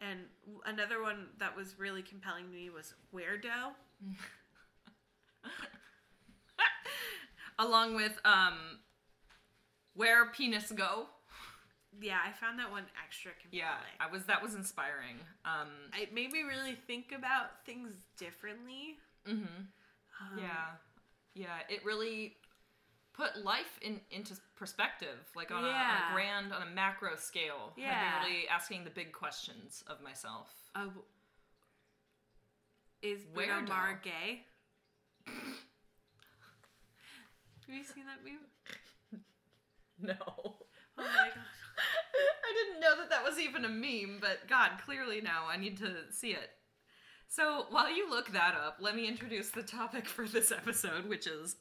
and 0.00 0.28
another 0.64 1.02
one 1.02 1.28
that 1.38 1.54
was 1.56 1.78
really 1.78 2.02
compelling 2.02 2.44
to 2.46 2.52
me 2.54 2.70
was 2.70 2.94
Weirdo. 3.12 3.74
Along 7.62 7.94
with 7.94 8.18
um, 8.24 8.80
Where 9.94 10.26
Penis 10.26 10.72
Go. 10.72 11.06
Yeah, 12.00 12.18
I 12.26 12.32
found 12.32 12.58
that 12.58 12.70
one 12.70 12.84
extra 13.04 13.32
compelling. 13.40 13.64
Yeah, 13.64 13.76
I 14.00 14.10
was 14.10 14.24
that 14.24 14.42
was 14.42 14.54
inspiring. 14.54 15.16
Um, 15.44 15.68
it 16.00 16.12
made 16.12 16.32
me 16.32 16.42
really 16.42 16.76
think 16.86 17.12
about 17.16 17.64
things 17.64 17.92
differently. 18.18 18.96
Mm-hmm. 19.28 19.44
Um, 19.44 20.38
Yeah, 20.38 20.66
yeah. 21.34 21.58
It 21.68 21.84
really 21.84 22.36
put 23.12 23.44
life 23.44 23.78
in 23.82 24.00
into 24.10 24.34
perspective, 24.56 25.18
like 25.36 25.50
on, 25.50 25.64
a, 25.64 25.68
on 25.68 26.10
a 26.10 26.14
grand, 26.14 26.52
on 26.52 26.62
a 26.62 26.70
macro 26.70 27.14
scale. 27.16 27.74
Yeah. 27.76 28.24
really 28.24 28.48
asking 28.48 28.84
the 28.84 28.90
big 28.90 29.12
questions 29.12 29.84
of 29.86 30.02
myself. 30.02 30.48
Of 30.74 30.92
is 33.02 33.20
Bruno. 33.34 33.60
Mars 33.68 33.98
gay? 34.02 34.44
Have 37.66 37.76
you 37.76 37.84
seen 37.84 38.04
that 38.06 38.24
meme? 38.24 39.20
No. 39.98 40.14
Oh 40.26 40.56
my 40.96 41.04
god. 41.04 41.36
I 42.44 42.52
didn't 42.54 42.80
know 42.80 42.96
that 42.96 43.10
that 43.10 43.22
was 43.22 43.38
even 43.38 43.64
a 43.64 43.68
meme, 43.68 44.18
but 44.20 44.48
God, 44.48 44.72
clearly 44.84 45.20
now 45.20 45.44
I 45.48 45.56
need 45.56 45.78
to 45.78 45.94
see 46.10 46.30
it. 46.30 46.50
So 47.28 47.66
while 47.70 47.94
you 47.94 48.10
look 48.10 48.32
that 48.32 48.54
up, 48.54 48.78
let 48.80 48.96
me 48.96 49.06
introduce 49.06 49.50
the 49.50 49.62
topic 49.62 50.06
for 50.08 50.26
this 50.26 50.50
episode, 50.50 51.08
which 51.08 51.26
is 51.26 51.56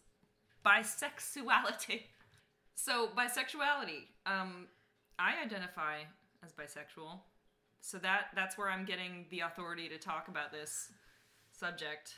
bisexuality. 0.66 2.04
So 2.76 3.10
bisexuality, 3.16 4.08
um, 4.26 4.68
I 5.20 5.34
identify 5.44 6.00
as 6.44 6.52
bisexual, 6.52 7.20
so 7.80 7.98
that 8.00 8.28
that's 8.36 8.58
where 8.58 8.70
I'm 8.70 8.86
getting 8.86 9.26
the 9.30 9.42
authority 9.42 9.88
to 9.90 9.98
talk 9.98 10.28
about 10.28 10.52
this 10.52 10.90
subject. 11.52 12.16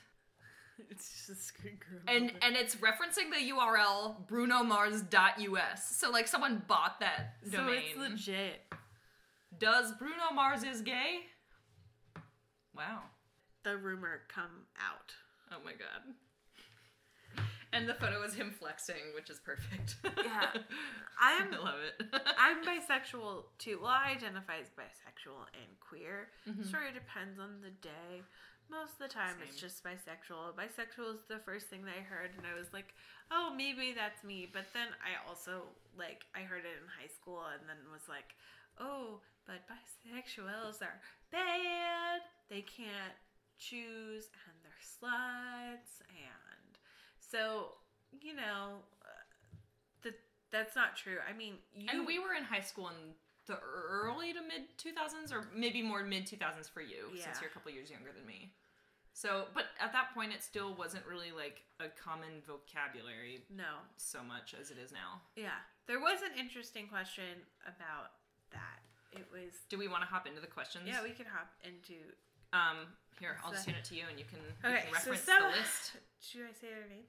It's 0.89 1.10
just 1.12 1.30
a 1.30 1.36
screen 1.36 1.78
grab. 1.80 2.02
And 2.08 2.32
and 2.41 2.56
it's 2.56 2.76
referencing 2.76 3.30
the 3.32 3.52
URL 3.54 4.28
brunomars.us. 4.28 5.96
So 5.96 6.12
like 6.12 6.28
someone 6.28 6.63
bought 6.67 7.00
that 7.00 7.36
domain. 7.50 7.82
so 7.96 8.02
it's 8.04 8.28
legit. 8.28 8.62
Does 9.58 9.91
Bruno 9.93 10.32
Mars 10.34 10.63
is 10.63 10.82
gay? 10.82 11.22
Wow. 12.76 13.02
The 13.63 13.78
rumor 13.78 14.22
come 14.28 14.65
out. 14.80 15.13
Oh 15.52 15.58
my 15.63 15.72
god. 15.72 16.15
And 17.72 17.89
the 17.89 17.96
photo 17.96 18.22
is 18.22 18.36
him 18.36 18.52
flexing, 18.52 19.13
which 19.15 19.32
is 19.32 19.39
perfect. 19.39 19.96
Yeah. 20.04 20.46
I'm 21.19 21.54
I 21.54 21.58
love 21.58 21.80
it. 21.82 22.06
I'm 22.38 22.63
bisexual 22.63 23.46
too. 23.58 23.80
Well, 23.82 23.89
I 23.91 24.12
identify 24.15 24.58
as 24.62 24.67
bisexual 24.69 25.41
and 25.56 25.80
queer. 25.80 26.28
Mhm. 26.48 26.69
Sort 26.69 26.84
of 26.88 26.93
depends 26.93 27.39
on 27.39 27.62
the 27.62 27.72
day. 27.72 28.22
Most 28.73 28.93
of 28.93 29.05
the 29.05 29.13
time, 29.13 29.38
it's 29.45 29.62
just 29.62 29.83
bisexual. 29.83 30.57
Bisexual 30.57 31.13
is 31.13 31.21
the 31.29 31.38
first 31.45 31.67
thing 31.67 31.86
that 31.86 31.93
I 31.93 32.01
heard, 32.01 32.31
and 32.36 32.45
I 32.47 32.57
was 32.57 32.73
like, 32.73 32.95
"Oh, 33.29 33.53
maybe 33.55 33.93
that's 33.93 34.23
me." 34.23 34.49
But 34.51 34.65
then 34.73 34.88
I 35.05 35.13
also 35.29 35.69
like 35.95 36.25
I 36.33 36.41
heard 36.41 36.65
it 36.65 36.81
in 36.81 36.88
high 36.89 37.07
school, 37.13 37.45
and 37.53 37.69
then 37.69 37.77
was 37.91 38.09
like, 38.09 38.33
"Oh, 38.79 39.21
but 39.45 39.62
bisexuals 39.69 40.81
are 40.81 40.99
bad. 41.31 42.21
They 42.49 42.62
can't 42.63 43.13
choose, 43.59 44.29
and 44.47 44.55
they're 44.63 44.81
sluts." 44.81 46.01
And 46.09 46.77
so, 47.19 47.75
you 48.21 48.33
know, 48.33 48.81
uh, 49.05 49.55
that 50.01 50.19
that's 50.49 50.75
not 50.75 50.97
true. 50.97 51.19
I 51.29 51.33
mean, 51.33 51.59
you 51.75 51.89
and 51.91 52.07
we 52.07 52.17
were 52.17 52.33
in 52.33 52.43
high 52.43 52.62
school 52.62 52.89
in 52.89 53.13
the 53.45 53.59
early 53.59 54.33
to 54.33 54.41
mid 54.41 54.77
2000s, 54.77 55.31
or 55.31 55.47
maybe 55.53 55.81
more 55.83 56.03
mid 56.03 56.25
2000s 56.25 56.67
for 56.69 56.81
you, 56.81 57.12
Yeah. 57.13 57.25
since 57.25 57.41
you're 57.41 57.51
a 57.51 57.53
couple 57.53 57.71
years 57.71 57.91
younger 57.91 58.12
than 58.12 58.25
me. 58.25 58.55
So, 59.13 59.45
but 59.54 59.65
at 59.80 59.93
that 59.93 60.13
point, 60.13 60.34
it 60.34 60.41
still 60.41 60.73
wasn't 60.73 61.06
really 61.06 61.32
like 61.32 61.62
a 61.80 61.86
common 61.93 62.41
vocabulary 62.49 63.45
no, 63.54 63.86
so 63.95 64.23
much 64.23 64.56
as 64.60 64.71
it 64.71 64.78
is 64.84 64.91
now. 64.91 65.21
Yeah, 65.36 65.62
there 65.88 65.99
was 65.99 66.21
an 66.26 66.34
interesting 66.38 66.88
question 66.88 67.45
about 67.65 68.17
that. 68.52 68.82
It 69.13 69.28
was 69.32 69.54
Do 69.69 69.78
we 69.78 69.88
want 69.88 70.02
to 70.02 70.08
hop 70.10 70.26
into 70.26 70.41
the 70.41 70.47
questions? 70.49 70.86
yeah, 70.88 71.04
we 71.04 71.12
can 71.12 71.28
hop 71.30 71.54
into. 71.63 71.93
Um, 72.54 72.89
here, 73.19 73.38
I'll 73.45 73.52
just 73.52 73.65
hand 73.65 73.78
it 73.78 73.86
to 73.89 73.95
you, 73.95 74.04
and 74.10 74.17
you 74.17 74.26
can, 74.26 74.39
you 74.41 74.54
Okay, 74.65 74.82
can 74.86 74.89
so 74.89 74.93
reference 75.13 75.21
Stella- 75.21 75.52
the 75.54 75.58
list. 75.62 75.91
Should 76.19 76.41
I 76.49 76.54
say 76.54 76.67
her 76.73 76.89
name? 76.89 77.06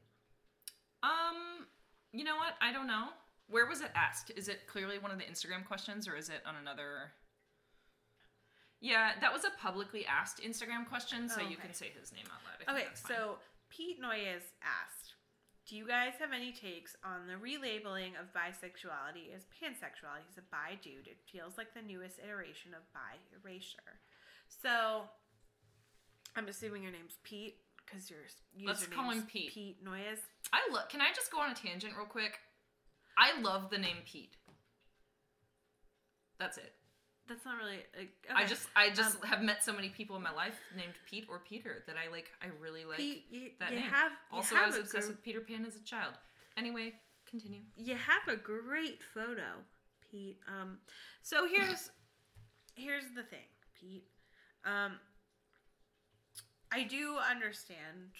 Um, 1.02 1.66
you 2.12 2.24
know 2.24 2.36
what? 2.36 2.54
I 2.60 2.72
don't 2.72 2.86
know. 2.86 3.08
Where 3.48 3.66
was 3.66 3.80
it 3.80 3.90
asked? 3.94 4.30
Is 4.36 4.48
it 4.48 4.66
clearly 4.66 4.98
one 4.98 5.10
of 5.10 5.18
the 5.18 5.24
Instagram 5.24 5.64
questions, 5.66 6.06
or 6.08 6.16
is 6.16 6.28
it 6.28 6.40
on 6.46 6.56
another? 6.56 7.12
Yeah, 8.84 9.12
that 9.22 9.32
was 9.32 9.44
a 9.44 9.50
publicly 9.56 10.04
asked 10.04 10.44
Instagram 10.44 10.86
question, 10.86 11.26
so 11.26 11.40
Oh, 11.40 11.48
you 11.48 11.56
can 11.56 11.72
say 11.72 11.88
his 11.98 12.12
name 12.12 12.28
out 12.28 12.44
loud. 12.44 12.60
I 12.68 12.76
Okay, 12.76 12.88
so 13.08 13.38
Pete 13.70 13.98
Noyes 13.98 14.44
asked, 14.60 15.14
"Do 15.66 15.74
you 15.74 15.86
guys 15.88 16.12
have 16.18 16.32
any 16.34 16.52
takes 16.52 16.94
on 17.02 17.26
the 17.26 17.40
relabeling 17.40 18.12
of 18.20 18.28
bisexuality 18.36 19.32
as 19.34 19.46
pansexuality? 19.46 20.28
He's 20.28 20.36
a 20.36 20.42
bi 20.52 20.76
dude. 20.82 21.08
It 21.08 21.16
feels 21.32 21.56
like 21.56 21.72
the 21.72 21.80
newest 21.80 22.18
iteration 22.18 22.74
of 22.74 22.84
bi 22.92 23.16
erasure." 23.32 24.00
So, 24.48 25.08
I'm 26.36 26.48
assuming 26.48 26.82
your 26.82 26.92
name's 26.92 27.16
Pete 27.22 27.56
because 27.86 28.10
your 28.10 28.20
Let's 28.62 28.86
call 28.86 29.10
him 29.10 29.22
Pete. 29.22 29.50
Pete 29.54 29.82
Noyes. 29.82 30.20
I 30.52 30.68
love. 30.70 30.90
Can 30.90 31.00
I 31.00 31.10
just 31.16 31.32
go 31.32 31.40
on 31.40 31.50
a 31.50 31.54
tangent 31.54 31.96
real 31.96 32.04
quick? 32.04 32.38
I 33.16 33.40
love 33.40 33.70
the 33.70 33.78
name 33.78 34.02
Pete. 34.04 34.36
That's 36.38 36.58
it. 36.58 36.74
That's 37.28 37.44
not 37.44 37.56
really. 37.56 37.78
Like, 37.96 38.12
I 38.34 38.44
just 38.44 38.66
I 38.76 38.90
just 38.90 39.16
Um, 39.22 39.28
have 39.28 39.42
met 39.42 39.64
so 39.64 39.72
many 39.72 39.88
people 39.88 40.14
in 40.16 40.22
my 40.22 40.32
life 40.32 40.58
named 40.76 40.92
Pete 41.08 41.26
or 41.28 41.38
Peter 41.38 41.82
that 41.86 41.96
I 41.96 42.10
like. 42.10 42.30
I 42.42 42.46
really 42.60 42.84
like 42.84 42.98
Pete, 42.98 43.26
you, 43.30 43.50
that 43.60 43.70
you 43.72 43.80
name. 43.80 43.88
have 43.90 44.12
also, 44.30 44.56
I 44.56 44.66
was 44.66 44.76
obsessed 44.76 45.06
gr- 45.06 45.12
with 45.12 45.22
Peter 45.22 45.40
Pan 45.40 45.64
as 45.64 45.76
a 45.76 45.82
child. 45.84 46.14
Anyway, 46.56 46.92
continue. 47.28 47.60
you 47.76 47.94
have 47.96 48.28
a 48.28 48.36
great 48.36 49.00
photo, 49.14 49.64
Pete. 50.10 50.38
Um, 50.46 50.78
so 51.22 51.46
here's 51.48 51.90
here's 52.74 53.04
the 53.16 53.22
thing, 53.22 53.48
Pete. 53.80 54.04
Um, 54.66 54.98
I 56.72 56.82
do 56.84 57.16
understand 57.18 58.10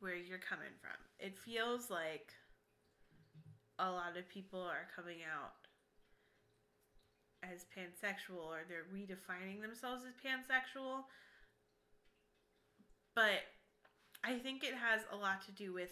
where 0.00 0.14
you're 0.14 0.38
coming 0.38 0.72
from. 0.80 0.96
It 1.18 1.36
feels 1.38 1.90
like 1.90 2.32
a 3.78 3.90
lot 3.90 4.16
of 4.16 4.28
people 4.28 4.60
are 4.60 4.86
coming 4.94 5.18
out 5.24 5.52
as 7.52 7.64
pansexual 7.76 8.44
or 8.46 8.60
they're 8.68 8.86
redefining 8.92 9.60
themselves 9.60 10.04
as 10.04 10.14
pansexual. 10.14 11.04
But 13.14 13.42
I 14.24 14.38
think 14.38 14.64
it 14.64 14.74
has 14.74 15.02
a 15.12 15.16
lot 15.16 15.44
to 15.46 15.52
do 15.52 15.72
with 15.72 15.90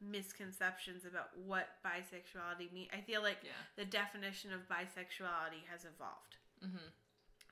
misconceptions 0.00 1.04
about 1.04 1.28
what 1.46 1.68
bisexuality 1.84 2.72
means. 2.72 2.90
I 2.92 3.00
feel 3.00 3.22
like 3.22 3.38
Yeah. 3.42 3.50
the 3.76 3.84
definition 3.84 4.52
of 4.52 4.68
bisexuality 4.68 5.64
has 5.70 5.84
evolved. 5.84 6.36
Mm-hmm. 6.62 6.88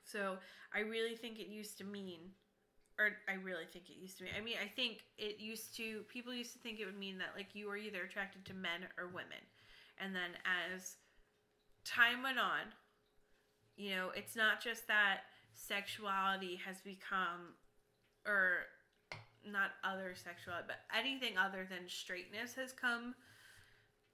So 0.03 0.37
I 0.73 0.79
really 0.79 1.15
think 1.15 1.39
it 1.39 1.47
used 1.47 1.77
to 1.79 1.83
mean, 1.83 2.33
or 2.99 3.17
I 3.27 3.33
really 3.33 3.65
think 3.65 3.89
it 3.89 3.97
used 3.97 4.17
to 4.19 4.23
mean. 4.23 4.33
I 4.37 4.41
mean, 4.41 4.57
I 4.61 4.67
think 4.67 5.03
it 5.17 5.39
used 5.39 5.75
to. 5.77 6.03
People 6.03 6.33
used 6.33 6.53
to 6.53 6.59
think 6.59 6.79
it 6.79 6.85
would 6.85 6.97
mean 6.97 7.17
that 7.19 7.33
like 7.35 7.55
you 7.55 7.67
were 7.67 7.77
either 7.77 8.03
attracted 8.03 8.45
to 8.45 8.53
men 8.53 8.87
or 8.97 9.07
women, 9.07 9.41
and 9.97 10.13
then 10.13 10.31
as 10.45 10.97
time 11.85 12.21
went 12.21 12.37
on, 12.39 12.73
you 13.75 13.91
know, 13.91 14.09
it's 14.15 14.35
not 14.35 14.61
just 14.61 14.87
that 14.87 15.21
sexuality 15.53 16.59
has 16.65 16.81
become, 16.81 17.55
or 18.25 18.67
not 19.45 19.71
other 19.83 20.13
sexuality, 20.15 20.65
but 20.67 20.81
anything 20.95 21.37
other 21.37 21.67
than 21.69 21.87
straightness 21.87 22.53
has 22.55 22.71
come 22.71 23.15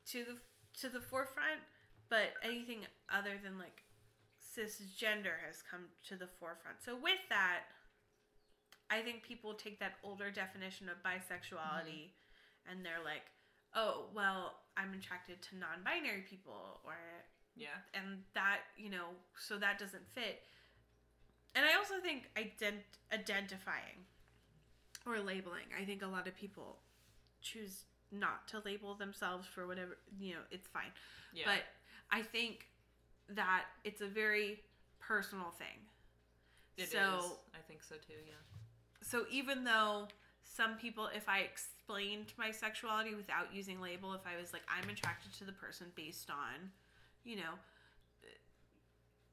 to 0.08 0.24
the 0.24 0.38
to 0.82 0.90
the 0.90 1.02
forefront. 1.02 1.62
But 2.10 2.34
anything 2.44 2.80
other 3.14 3.38
than 3.44 3.60
like 3.60 3.84
cisgender 4.42 5.38
has 5.46 5.62
come 5.62 5.86
to 6.08 6.16
the 6.16 6.28
forefront. 6.28 6.82
So 6.84 6.96
with 6.96 7.22
that, 7.30 7.70
I 8.90 9.02
think 9.02 9.22
people 9.22 9.54
take 9.54 9.80
that 9.80 10.02
older 10.04 10.32
definition 10.32 10.90
of 10.90 10.98
bisexuality 11.06 12.10
mm-hmm. 12.10 12.72
and 12.72 12.86
they're 12.86 13.04
like, 13.06 13.30
"Oh, 13.76 14.10
well, 14.16 14.56
I'm 14.78 14.94
attracted 14.94 15.42
to 15.44 15.58
non-binary 15.58 16.26
people," 16.30 16.82
or 16.84 16.98
Yeah. 17.60 17.68
and 17.94 18.24
that 18.34 18.60
you 18.78 18.90
know, 18.90 19.08
so 19.38 19.58
that 19.58 19.78
doesn't 19.80 20.08
fit. 20.16 20.42
And 21.56 21.66
I 21.66 21.76
also 21.78 21.96
think 22.02 22.30
ident- 22.36 22.98
identifying 23.14 24.06
or 25.06 25.20
labeling. 25.20 25.66
I 25.80 25.84
think 25.86 26.02
a 26.02 26.08
lot 26.08 26.28
of 26.28 26.36
people 26.36 26.78
choose 27.42 27.84
not 28.12 28.48
to 28.50 28.62
label 28.66 28.96
themselves 28.96 29.48
for 29.48 29.68
whatever 29.68 29.98
you 30.20 30.34
know. 30.34 30.42
It's 30.52 30.68
fine. 30.68 30.92
Yeah. 31.34 31.44
But 31.46 31.64
I 32.12 32.22
think 32.24 32.68
that 33.30 33.66
it's 33.84 34.02
a 34.02 34.08
very 34.08 34.62
personal 35.00 35.52
thing. 35.58 35.86
It 36.78 36.84
is. 36.84 36.92
so 36.92 37.38
I 37.54 37.60
think 37.68 37.84
so 37.84 37.96
too. 37.96 38.14
Yeah. 38.26 38.34
so 39.02 39.26
even 39.32 39.64
though 39.64 40.08
some 40.44 40.76
people 40.78 41.10
if 41.14 41.28
I 41.28 41.40
explained 41.40 42.34
my 42.38 42.52
sexuality 42.52 43.16
without 43.16 43.54
using 43.54 43.82
label, 43.82 44.14
if 44.14 44.22
I 44.26 44.40
was 44.40 44.54
like 44.54 44.64
I'm 44.70 44.90
attracted 44.90 45.34
to 45.40 45.44
the 45.46 45.52
person 45.52 45.88
based 45.96 46.30
on, 46.30 46.72
you 47.30 47.36
know, 47.38 47.54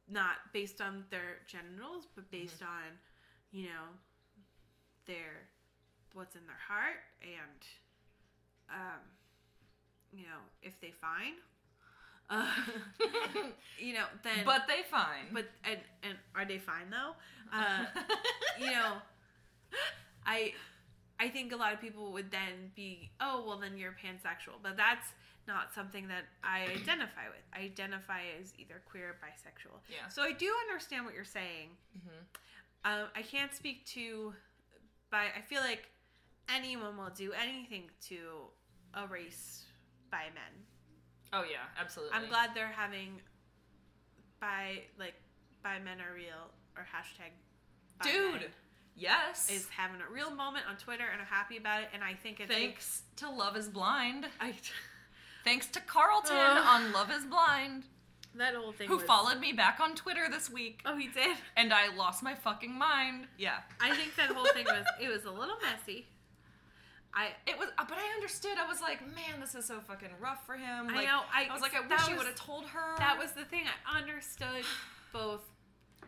not 0.09 0.37
based 0.53 0.81
on 0.81 1.05
their 1.11 1.39
genitals, 1.47 2.07
but 2.15 2.31
based 2.31 2.63
on, 2.63 2.99
you 3.51 3.65
know, 3.65 3.89
their 5.07 5.49
what's 6.13 6.37
in 6.37 6.43
their 6.47 6.63
heart 6.69 7.01
and 7.23 7.61
um 8.71 9.01
you 10.13 10.23
know, 10.23 10.41
if 10.63 10.81
they 10.81 10.91
fine 10.91 11.35
uh, 12.29 12.47
you 13.79 13.93
know, 13.95 14.05
then 14.25 14.45
but 14.45 14.63
they 14.67 14.83
fine. 14.91 15.27
but 15.33 15.45
and 15.65 15.79
and 16.03 16.15
are 16.35 16.45
they 16.45 16.59
fine 16.59 16.91
though? 16.91 17.13
Uh, 17.53 17.85
you 18.59 18.67
know, 18.67 18.95
I 20.27 20.53
I 21.21 21.29
think 21.29 21.53
a 21.53 21.57
lot 21.57 21.73
of 21.73 21.81
people 21.81 22.13
would 22.13 22.33
then 22.33 22.73
be, 22.75 23.11
oh 23.21 23.45
well, 23.47 23.57
then 23.59 23.79
you're 23.79 23.93
pansexual, 23.93 24.59
but 24.61 24.77
that's 24.77 25.07
not 25.47 25.73
something 25.75 26.09
that 26.09 26.25
I 26.43 26.63
identify 26.63 27.29
with. 27.29 27.45
I 27.53 27.61
identify 27.61 28.21
as 28.41 28.53
either 28.59 28.83
queer 28.89 29.11
or 29.11 29.17
bisexual. 29.23 29.79
Yeah. 29.89 30.09
So 30.09 30.23
I 30.23 30.33
do 30.33 30.53
understand 30.69 31.05
what 31.05 31.15
you're 31.15 31.25
saying. 31.25 31.71
Mm-hmm. 31.97 32.21
Um, 32.85 33.09
I 33.17 33.23
can't 33.23 33.55
speak 33.55 33.85
to, 33.87 34.33
by 35.11 35.27
I 35.37 35.41
feel 35.41 35.61
like 35.61 35.89
anyone 36.49 36.97
will 36.97 37.11
do 37.15 37.33
anything 37.33 37.85
to 38.09 38.17
erase 38.97 39.65
bi 40.11 40.25
men. 40.35 40.65
oh 41.33 41.45
yeah, 41.51 41.67
absolutely. 41.81 42.17
I'm 42.17 42.29
glad 42.29 42.51
they're 42.55 42.69
having 42.69 43.21
by 44.41 44.83
like 44.99 45.15
bi 45.63 45.79
men 45.85 45.99
are 46.01 46.15
real 46.15 46.51
or 46.77 46.83
hashtag 46.83 47.33
Dude. 48.03 48.51
Yes. 48.95 49.51
is 49.51 49.69
having 49.69 50.01
a 50.01 50.13
real 50.13 50.31
moment 50.31 50.65
on 50.69 50.77
Twitter 50.77 51.05
and 51.11 51.21
I'm 51.21 51.27
happy 51.27 51.57
about 51.59 51.83
it 51.83 51.89
and 51.93 52.03
I 52.03 52.15
think 52.15 52.41
it's 52.41 52.53
Thanks 52.53 53.03
to 53.17 53.31
Love 53.31 53.57
Is 53.57 53.69
Blind. 53.69 54.27
I, 54.41 54.55
Thanks 55.47 55.69
to 55.69 55.81
Carlton 55.81 56.37
Ugh. 56.37 56.65
on 56.67 56.93
Love 56.93 57.11
Is 57.11 57.25
Blind, 57.25 57.85
that 58.35 58.55
whole 58.57 58.73
thing 58.73 58.89
who 58.89 58.97
was- 58.97 59.07
followed 59.07 59.39
me 59.41 59.53
back 59.53 59.79
on 59.81 59.95
Twitter 59.95 60.29
this 60.29 60.51
week, 60.51 60.83
Oh, 60.85 60.97
he 60.97 61.07
did. 61.07 61.37
and 61.57 61.73
I 61.73 61.87
lost 61.95 62.23
my 62.23 62.35
fucking 62.35 62.75
mind. 62.77 63.29
Yeah. 63.39 63.61
I 63.81 63.95
think 63.95 64.17
that 64.17 64.31
whole 64.31 64.45
thing 64.47 64.65
was 64.67 64.85
it 65.01 65.09
was 65.09 65.25
a 65.25 65.31
little 65.31 65.57
messy. 65.63 66.09
I 67.15 67.35
It 67.47 67.57
was, 67.59 67.69
uh, 67.79 67.85
but 67.89 67.97
I 67.97 68.13
understood. 68.15 68.59
I 68.59 68.67
was 68.67 68.83
like, 68.83 69.01
man, 69.15 69.41
this 69.41 69.55
is 69.55 69.65
so 69.65 69.81
fucking 69.81 70.11
rough 70.21 70.45
for 70.45 70.55
him. 70.57 70.89
I 70.91 71.05
know 71.05 71.23
I, 71.33 71.47
I 71.49 71.53
was 71.53 71.63
like, 71.63 71.75
I 71.75 71.81
wish 71.81 72.01
he 72.03 72.13
was- 72.13 72.19
would 72.19 72.27
have 72.27 72.37
told 72.37 72.67
her. 72.67 72.97
That 72.99 73.17
was 73.17 73.33
the 73.33 73.45
thing. 73.45 73.65
I 73.87 74.01
understood 74.01 74.65
both 75.13 75.43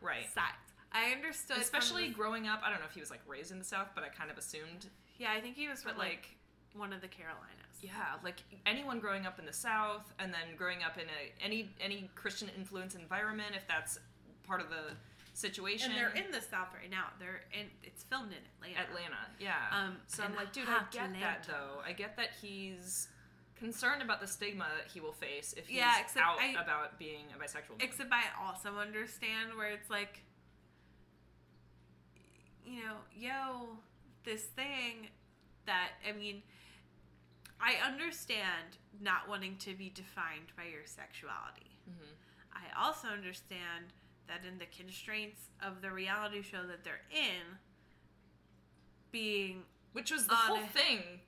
right. 0.03 0.29
sides. 0.35 0.57
I 0.93 1.13
understood 1.13 1.59
Especially 1.59 2.09
the- 2.09 2.15
growing 2.15 2.49
up, 2.49 2.61
I 2.65 2.71
don't 2.71 2.81
know 2.81 2.87
if 2.87 2.93
he 2.95 3.01
was 3.01 3.11
like 3.11 3.21
raised 3.27 3.53
in 3.53 3.59
the 3.61 3.65
South, 3.65 3.89
but 3.95 4.03
I 4.05 4.09
kind 4.09 4.31
of 4.33 4.37
assumed. 4.37 4.89
yeah, 5.17 5.31
I 5.33 5.41
think 5.41 5.55
he 5.57 5.69
was 5.69 5.83
from 5.83 5.93
But 5.93 5.99
like 5.99 6.09
like, 6.09 6.37
one 6.75 6.93
of 6.93 7.01
the 7.01 7.09
Carolinas. 7.09 7.45
Yeah, 7.83 8.17
like 8.25 8.43
anyone 8.67 8.99
growing 9.01 9.27
up 9.27 9.39
in 9.39 9.47
the 9.47 9.53
South, 9.53 10.13
and 10.19 10.33
then 10.33 10.57
growing 10.57 10.83
up 10.83 10.97
in 10.99 11.05
a 11.05 11.45
any 11.45 11.71
any 11.81 12.11
Christian 12.15 12.49
influence 12.57 12.95
environment, 12.95 13.51
if 13.57 13.67
that's 13.69 13.99
part 14.47 14.61
of 14.61 14.69
the 14.71 14.95
situation. 15.35 15.93
And 15.93 16.01
they're 16.01 16.25
in 16.25 16.31
the 16.33 16.41
South 16.41 16.69
right 16.75 16.91
now. 16.91 17.07
They're 17.21 17.43
in. 17.53 17.67
It's 17.83 18.03
filmed 18.05 18.33
in 18.33 18.39
Atlanta. 18.57 18.89
Atlanta, 18.91 19.17
yeah. 19.39 19.55
Um, 19.73 19.97
so 20.07 20.23
I'm 20.25 20.35
like, 20.35 20.53
dude, 20.53 20.69
I 20.69 20.83
get 20.91 21.13
that 21.21 21.45
though. 21.47 21.81
I 21.87 21.93
get 21.93 22.17
that 22.17 22.31
he's 22.43 23.09
concerned 23.59 24.03
about 24.03 24.21
the 24.21 24.27
stigma 24.27 24.67
that 24.77 24.91
he 24.93 25.01
will 25.01 25.13
face 25.13 25.53
if 25.57 25.67
he's 25.67 25.79
Yeah, 25.79 26.01
except 26.01 26.25
out 26.25 26.39
I- 26.41 26.61
about 26.63 26.99
being 26.99 27.25
a 27.35 27.39
bisexual. 27.43 27.81
Except 27.83 28.13
I 28.13 28.23
also 28.47 28.77
understand 28.79 29.55
where 29.57 29.71
it's 29.71 29.91
like, 29.91 30.23
you 32.65 32.83
know, 32.85 32.97
yo, 33.17 33.69
this 34.25 34.43
thing 34.45 35.09
that, 35.67 35.91
I 36.09 36.13
mean, 36.13 36.43
I 37.61 37.75
understand 37.75 38.79
not 39.01 39.29
wanting 39.29 39.57
to 39.59 39.75
be 39.75 39.91
defined 39.91 40.53
by 40.57 40.65
your 40.65 40.87
sexuality. 40.87 41.79
Mhm. 41.89 42.15
I 42.53 42.71
also 42.77 43.09
understand 43.09 43.93
that 44.27 44.45
in 44.45 44.59
the 44.59 44.67
constraints 44.67 45.49
of 45.61 45.81
the 45.81 45.91
reality 45.91 46.43
show 46.43 46.67
that 46.67 46.85
they're 46.85 47.05
in, 47.11 47.59
being 49.11 49.65
Which 49.93 50.11
was 50.11 50.27
the 50.27 50.37
whole 50.37 50.67
thing 50.67 51.21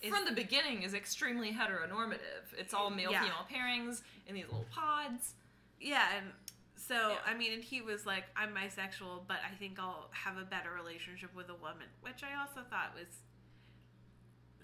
is- 0.00 0.12
from 0.12 0.24
the 0.24 0.32
beginning 0.32 0.82
is 0.82 0.92
extremely 0.92 1.52
heteronormative. 1.52 2.52
It's 2.54 2.74
all 2.74 2.90
male 2.90 3.12
Yeah. 3.12 3.22
female 3.22 3.46
pairings 3.50 4.02
in 4.26 4.34
these 4.34 4.46
little 4.46 4.64
pods. 4.66 5.34
Yeah, 5.80 6.10
and 6.16 6.34
so 6.76 7.10
Yeah. 7.12 7.22
I 7.24 7.34
mean, 7.34 7.52
and 7.52 7.62
he 7.64 7.80
was 7.80 8.04
like, 8.06 8.26
"I'm 8.36 8.54
bisexual, 8.54 9.26
but 9.26 9.40
I 9.44 9.54
think 9.54 9.78
I'll 9.78 10.10
have 10.12 10.36
a 10.36 10.44
better 10.44 10.72
relationship 10.72 11.32
with 11.34 11.48
a 11.48 11.54
woman," 11.54 11.88
which 12.00 12.22
I 12.24 12.34
also 12.34 12.64
thought 12.64 12.94
was 12.94 13.22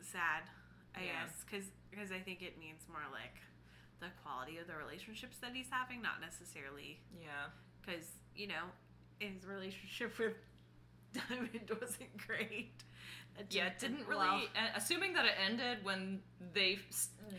sad. 0.03 0.51
I 0.97 1.05
Yeah. 1.05 1.25
guess 1.27 1.45
because 1.45 1.67
because 1.91 2.11
I 2.13 2.19
think 2.21 2.43
it 2.43 2.59
means 2.59 2.83
more 2.89 3.03
like 3.13 3.37
the 4.01 4.09
quality 4.23 4.59
of 4.59 4.67
the 4.67 4.75
relationships 4.77 5.39
that 5.39 5.53
he's 5.55 5.69
having, 5.71 6.03
not 6.03 6.21
necessarily 6.21 7.01
Yeah. 7.21 7.49
because 7.81 8.07
you 8.35 8.47
know 8.49 8.65
his 9.19 9.45
relationship 9.47 10.19
with 10.19 10.35
Diamond 11.13 11.71
wasn't 11.81 12.17
great. 12.17 12.73
Yeah, 13.51 13.67
it 13.67 13.79
didn't 13.81 14.07
really. 14.07 14.27
well. 14.29 14.43
assuming 14.77 15.13
that 15.15 15.25
it 15.25 15.35
ended 15.45 15.85
when 15.85 16.23
they 16.53 16.79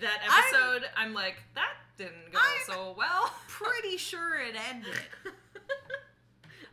that 0.02 0.20
I'm- 0.30 0.44
episode, 0.54 0.90
I'm, 0.98 1.14
like 1.14 1.38
that 1.56 1.74
didn't 1.98 2.32
go 2.34 2.40
I'm- 2.40 2.62
so 2.66 2.96
well. 2.98 3.34
Pretty 3.48 3.96
sure 3.98 4.38
it 4.40 4.56
ended. 4.70 4.94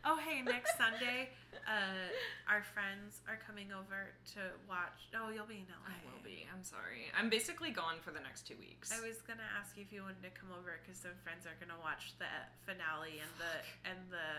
Oh, 0.03 0.19
hey, 0.19 0.43
next 0.43 0.75
Sunday, 0.75 1.31
uh, 1.63 2.11
our 2.51 2.59
friends 2.75 3.23
are 3.23 3.39
coming 3.47 3.71
over 3.71 4.11
to 4.35 4.51
watch. 4.67 5.07
Oh, 5.15 5.31
you'll 5.31 5.47
be 5.47 5.63
in 5.63 5.69
LA. 5.71 5.95
I 5.95 5.97
will 6.03 6.19
be. 6.19 6.43
I'm 6.51 6.59
sorry. 6.63 7.07
I'm 7.15 7.31
basically 7.31 7.71
gone 7.71 8.03
for 8.03 8.11
the 8.11 8.19
next 8.19 8.43
two 8.43 8.59
weeks. 8.59 8.91
I 8.91 8.99
was 8.99 9.23
gonna 9.23 9.47
ask 9.55 9.79
you 9.79 9.87
if 9.87 9.95
you 9.95 10.03
wanted 10.03 10.19
to 10.27 10.33
come 10.35 10.51
over 10.51 10.75
because 10.83 10.99
some 10.99 11.15
friends 11.23 11.47
are 11.47 11.55
gonna 11.55 11.79
watch 11.79 12.19
the 12.19 12.27
finale 12.67 13.23
and 13.23 13.31
the 13.39 13.53
and 13.87 13.99
the 14.11 14.29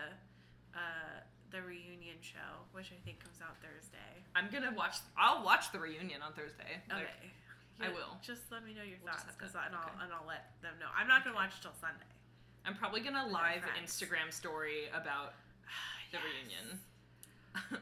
uh, 0.77 1.17
the 1.49 1.65
reunion 1.65 2.21
show, 2.21 2.61
which 2.77 2.93
I 2.93 2.99
think 3.01 3.25
comes 3.25 3.41
out 3.41 3.57
Thursday. 3.57 4.21
I'm 4.37 4.53
gonna 4.53 4.73
watch. 4.77 5.01
I'll 5.17 5.41
watch 5.41 5.73
the 5.73 5.81
reunion 5.81 6.21
on 6.21 6.37
Thursday. 6.37 6.77
Like, 6.93 7.09
Okay. 7.09 7.33
I 7.81 7.89
will. 7.89 8.21
Just 8.21 8.53
let 8.53 8.63
me 8.63 8.71
know 8.77 8.85
your 8.85 9.01
We'll 9.03 9.11
thoughts, 9.17 9.33
cause 9.35 9.51
and 9.57 9.73
I'll 9.73 9.91
and 9.97 10.13
I'll 10.13 10.29
let 10.29 10.53
them 10.61 10.77
know. 10.77 10.93
I'm 10.93 11.09
not 11.09 11.25
gonna 11.25 11.35
watch 11.35 11.57
till 11.59 11.73
Sunday. 11.81 12.05
I'm 12.65 12.77
probably 12.77 13.01
gonna 13.01 13.25
live. 13.27 13.65
Instagram 13.81 14.29
story 14.29 14.93
about 14.93 15.33
the 16.11 16.17
reunion. 16.17 16.79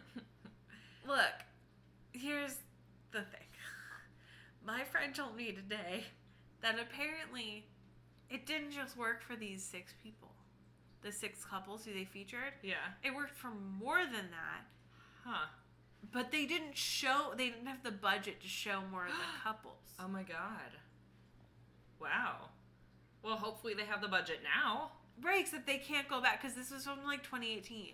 Look, 1.08 1.34
here's 2.14 2.56
the 3.12 3.20
thing. 3.22 3.50
My 4.66 4.84
friend 4.84 5.14
told 5.14 5.36
me 5.36 5.52
today 5.52 6.06
that 6.62 6.76
apparently 6.80 7.66
it 8.30 8.46
didn't 8.46 8.72
just 8.72 8.98
work 8.98 9.22
for 9.22 9.36
these 9.36 9.64
six 9.64 9.94
people, 10.02 10.30
the 11.02 11.12
six 11.12 11.44
couples 11.46 11.84
who 11.86 11.94
they 11.94 12.06
featured. 12.06 12.54
yeah. 12.64 12.76
It 13.04 13.14
worked 13.14 13.36
for 13.36 13.52
more 13.80 14.04
than 14.06 14.30
that, 14.32 14.66
Huh. 15.26 15.48
but 16.12 16.32
they 16.32 16.46
didn't 16.46 16.78
show, 16.78 17.34
they 17.38 17.50
didn't 17.50 17.68
have 17.68 17.84
the 17.84 17.92
budget 17.92 18.42
to 18.42 18.48
show 18.48 18.82
more 18.92 19.06
of 19.06 19.12
the 19.12 19.18
couples. 19.44 19.94
Oh 20.00 20.08
my 20.08 20.24
god. 20.24 20.78
Wow. 22.00 22.50
Well, 23.22 23.36
hopefully 23.38 23.74
they 23.74 23.86
have 23.86 24.02
the 24.02 24.08
budget 24.08 24.40
now. 24.44 24.92
Right, 25.22 25.50
that 25.52 25.66
they 25.66 25.78
can't 25.78 26.08
go 26.08 26.22
back 26.22 26.42
because 26.42 26.56
this 26.56 26.72
was 26.72 26.84
from 26.84 27.04
like 27.06 27.24
2018. 27.24 27.94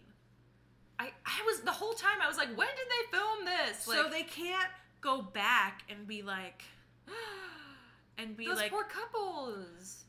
I, 1.00 1.12
I 1.26 1.44
was 1.46 1.62
the 1.62 1.72
whole 1.72 1.94
time 1.94 2.18
I 2.22 2.28
was 2.28 2.38
like, 2.38 2.50
when 2.58 2.68
did 2.68 2.88
they 2.88 3.18
film 3.18 3.46
this? 3.46 3.86
so 3.86 4.10
they 4.10 4.24
can't 4.24 4.70
go 5.02 5.22
back 5.22 5.84
and 5.90 6.08
be 6.08 6.22
like, 6.22 6.64
and 8.18 8.36
be 8.36 8.46
those 8.46 8.58
like, 8.58 8.72
poor 8.72 8.84
couples. 8.84 10.04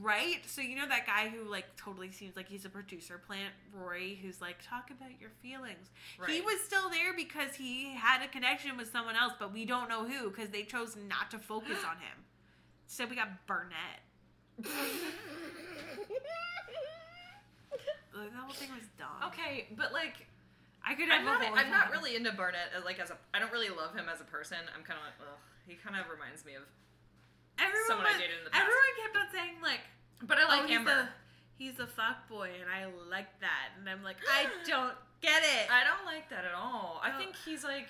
Right? 0.00 0.40
So 0.46 0.62
you 0.62 0.76
know 0.76 0.88
that 0.88 1.06
guy 1.06 1.28
who 1.28 1.50
like 1.50 1.76
totally 1.76 2.10
seems 2.10 2.34
like 2.36 2.48
he's 2.48 2.64
a 2.64 2.70
producer 2.70 3.20
plant, 3.26 3.52
Rory, 3.74 4.18
who's 4.22 4.40
like, 4.40 4.56
talk 4.62 4.90
about 4.90 5.20
your 5.20 5.30
feelings. 5.42 5.90
He 6.26 6.40
was 6.40 6.60
still 6.60 6.88
there 6.88 7.12
because 7.14 7.54
he 7.54 7.94
had 7.94 8.22
a 8.22 8.28
connection 8.28 8.76
with 8.76 8.90
someone 8.90 9.16
else, 9.16 9.34
but 9.38 9.52
we 9.52 9.66
don't 9.66 9.88
know 9.88 10.04
who 10.04 10.30
because 10.30 10.48
they 10.50 10.62
chose 10.62 10.96
not 11.08 11.30
to 11.32 11.38
focus 11.38 11.78
on 11.90 11.96
him. 11.96 12.24
So 12.86 13.06
we 13.06 13.16
got 13.16 13.46
Barnett. 13.46 14.00
Like, 18.16 18.32
that 18.32 18.40
whole 18.48 18.56
thing 18.56 18.72
was 18.72 18.88
dumb. 18.96 19.28
Okay, 19.28 19.68
but 19.76 19.92
like, 19.92 20.24
I 20.80 20.94
could 20.94 21.08
have 21.12 21.20
I'm 21.20 21.28
a 21.28 21.44
not. 21.44 21.58
I'm 21.58 21.70
not 21.70 21.92
really 21.92 22.16
into 22.16 22.32
Barnett. 22.32 22.72
Uh, 22.72 22.80
like 22.84 22.98
as 22.98 23.10
a, 23.10 23.18
I 23.34 23.38
don't 23.38 23.52
really 23.52 23.68
love 23.68 23.92
him 23.92 24.08
as 24.08 24.20
a 24.20 24.28
person. 24.28 24.56
I'm 24.72 24.80
kind 24.82 24.96
of 24.96 25.04
like, 25.04 25.20
ugh. 25.20 25.36
He 25.68 25.74
kind 25.76 26.00
of 26.00 26.08
reminds 26.08 26.44
me 26.46 26.54
of. 26.56 26.64
Everyone, 27.60 27.88
someone 27.88 28.06
I 28.08 28.16
dated 28.16 28.40
in 28.40 28.44
the 28.44 28.50
past. 28.52 28.64
everyone 28.64 28.92
kept 29.00 29.16
on 29.16 29.28
saying 29.32 29.56
like, 29.60 29.84
But 30.24 30.38
I 30.40 30.44
like 30.48 30.64
oh, 30.64 30.68
he's 30.68 30.76
Amber. 30.80 30.92
a 30.92 31.08
he's 31.60 31.76
a 31.80 31.88
fuck 31.88 32.28
boy, 32.28 32.52
and 32.56 32.68
I 32.68 32.88
like 33.08 33.28
that, 33.40 33.76
and 33.76 33.84
I'm 33.88 34.00
like, 34.04 34.16
I 34.32 34.48
don't 34.64 34.96
get 35.20 35.44
it. 35.44 35.68
I 35.68 35.84
don't 35.84 36.04
like 36.08 36.28
that 36.32 36.44
at 36.48 36.56
all. 36.56 37.00
I 37.04 37.12
think 37.20 37.36
he's 37.44 37.64
like. 37.64 37.88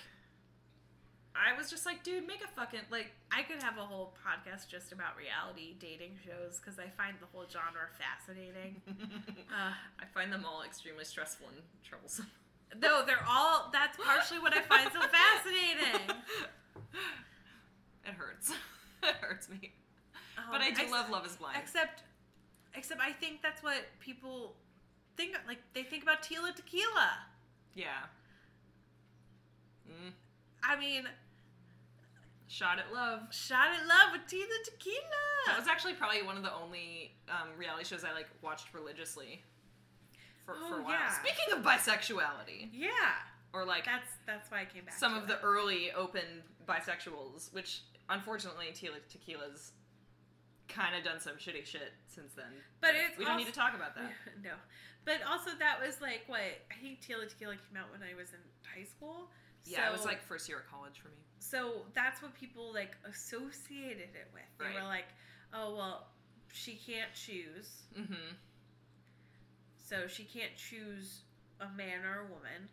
I 1.36 1.56
was 1.56 1.68
just 1.70 1.84
like, 1.86 2.02
dude, 2.02 2.26
make 2.26 2.42
a 2.42 2.48
fucking 2.48 2.80
like. 2.90 3.12
I 3.30 3.42
could 3.42 3.62
have 3.62 3.76
a 3.78 3.82
whole 3.82 4.14
podcast 4.24 4.68
just 4.68 4.92
about 4.92 5.16
reality 5.16 5.74
dating 5.78 6.16
shows 6.24 6.58
because 6.58 6.78
I 6.78 6.88
find 6.96 7.16
the 7.20 7.26
whole 7.32 7.44
genre 7.50 7.88
fascinating. 7.98 8.80
Uh, 9.46 9.72
I 10.00 10.04
find 10.12 10.32
them 10.32 10.44
all 10.44 10.62
extremely 10.62 11.04
stressful 11.04 11.46
and 11.48 11.62
troublesome. 11.84 12.26
no, 12.80 13.04
they're 13.06 13.24
all. 13.28 13.70
That's 13.72 13.96
partially 13.96 14.38
what 14.40 14.52
I 14.54 14.60
find 14.62 14.90
so 14.92 15.00
fascinating. 15.00 16.16
It 18.04 18.12
hurts. 18.14 18.50
it 19.02 19.14
hurts 19.20 19.48
me. 19.48 19.72
But 20.50 20.56
Um, 20.56 20.62
I 20.62 20.70
do 20.72 20.82
ex- 20.82 20.90
love 20.90 21.10
Love 21.10 21.24
Is 21.26 21.36
Blind. 21.36 21.56
Except, 21.60 22.02
except 22.74 23.00
I 23.00 23.12
think 23.12 23.40
that's 23.42 23.62
what 23.62 23.82
people 24.00 24.56
think. 25.16 25.36
Like 25.46 25.58
they 25.74 25.82
think 25.84 26.02
about 26.02 26.22
Tila 26.22 26.54
Tequila. 26.54 27.10
yeah. 27.74 28.04
Mm. 29.88 30.12
I 30.62 30.78
mean, 30.78 31.04
Shot 32.48 32.78
at 32.78 32.92
Love. 32.94 33.22
shot 33.34 33.68
at 33.74 33.86
love 33.86 34.12
with 34.12 34.22
Tila 34.22 34.46
Tequila. 34.64 35.02
That 35.48 35.58
was 35.58 35.66
actually 35.68 35.94
probably 35.94 36.22
one 36.22 36.36
of 36.36 36.42
the 36.44 36.54
only 36.54 37.16
um, 37.28 37.48
reality 37.58 37.84
shows 37.84 38.04
I 38.04 38.12
like 38.12 38.28
watched 38.42 38.72
religiously 38.72 39.42
for, 40.44 40.54
for 40.54 40.60
Oh, 40.76 40.78
a 40.78 40.82
while. 40.82 40.92
yeah. 40.92 41.10
Speaking 41.10 41.52
of 41.58 41.64
bisexuality, 41.64 42.68
yeah, 42.72 42.90
or 43.52 43.64
like 43.64 43.84
that's 43.84 44.10
that's 44.26 44.50
why 44.50 44.60
I 44.60 44.64
came 44.64 44.84
back. 44.84 44.94
some 44.94 45.14
of 45.16 45.26
the 45.26 45.40
early 45.40 45.90
open 45.92 46.22
bisexuals, 46.68 47.52
which 47.52 47.80
unfortunately 48.08 48.66
Tila 48.72 49.00
Tequila's 49.12 49.72
kind 50.68 50.94
of 50.96 51.02
done 51.04 51.20
some 51.20 51.34
shitty 51.34 51.64
shit 51.66 51.92
since 52.06 52.32
then. 52.34 52.52
But 52.80 52.90
it's 52.94 53.18
we 53.18 53.24
don't 53.24 53.38
need 53.38 53.46
to 53.46 53.52
talk 53.52 53.74
about 53.74 53.94
that. 53.96 54.10
no, 54.44 54.50
but 55.04 55.16
also 55.28 55.50
that 55.58 55.80
was 55.84 56.00
like 56.00 56.22
what 56.28 56.40
I 56.70 56.80
think 56.80 57.00
Tila 57.00 57.28
Tequila 57.28 57.54
came 57.54 57.76
out 57.76 57.90
when 57.90 58.02
I 58.08 58.14
was 58.14 58.30
in 58.30 58.38
high 58.62 58.84
school. 58.86 59.30
Yeah, 59.66 59.88
it 59.88 59.92
was 59.92 60.04
like 60.04 60.22
first 60.22 60.48
year 60.48 60.58
of 60.58 60.70
college 60.70 60.98
for 61.00 61.08
me. 61.08 61.14
so 61.38 61.82
that's 61.94 62.22
what 62.22 62.34
people 62.34 62.72
like 62.72 62.96
associated 63.08 64.10
it 64.14 64.28
with. 64.32 64.42
They 64.58 64.66
Right. 64.66 64.74
were 64.74 64.82
like, 64.88 65.06
oh 65.54 65.74
well, 65.76 66.08
she 66.52 66.74
can't 66.76 67.12
choose, 67.14 67.82
Mm-hmm. 67.98 68.34
so 69.88 70.06
she 70.06 70.24
can't 70.24 70.54
choose 70.56 71.22
a 71.60 71.68
man 71.76 72.04
or 72.04 72.20
a 72.20 72.24
woman. 72.24 72.68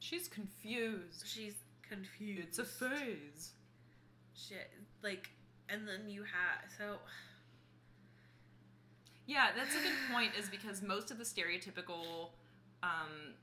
She's 0.00 0.28
confused. 0.28 1.24
She's 1.26 1.54
confused. 1.88 2.48
It's 2.48 2.58
a 2.58 2.64
phase. 2.64 3.52
shit. 4.34 4.70
Like, 5.02 5.30
and 5.68 5.86
then 5.88 6.08
you 6.08 6.22
have 6.22 6.70
so 6.78 6.98
Yeah, 9.26 9.48
that's 9.56 9.74
a 9.74 9.78
good 9.78 9.92
point. 10.12 10.32
Is 10.38 10.48
because 10.48 10.82
most 10.82 11.10
of 11.10 11.18
the 11.18 11.24
stereotypical 11.24 12.30
um, 12.82 13.34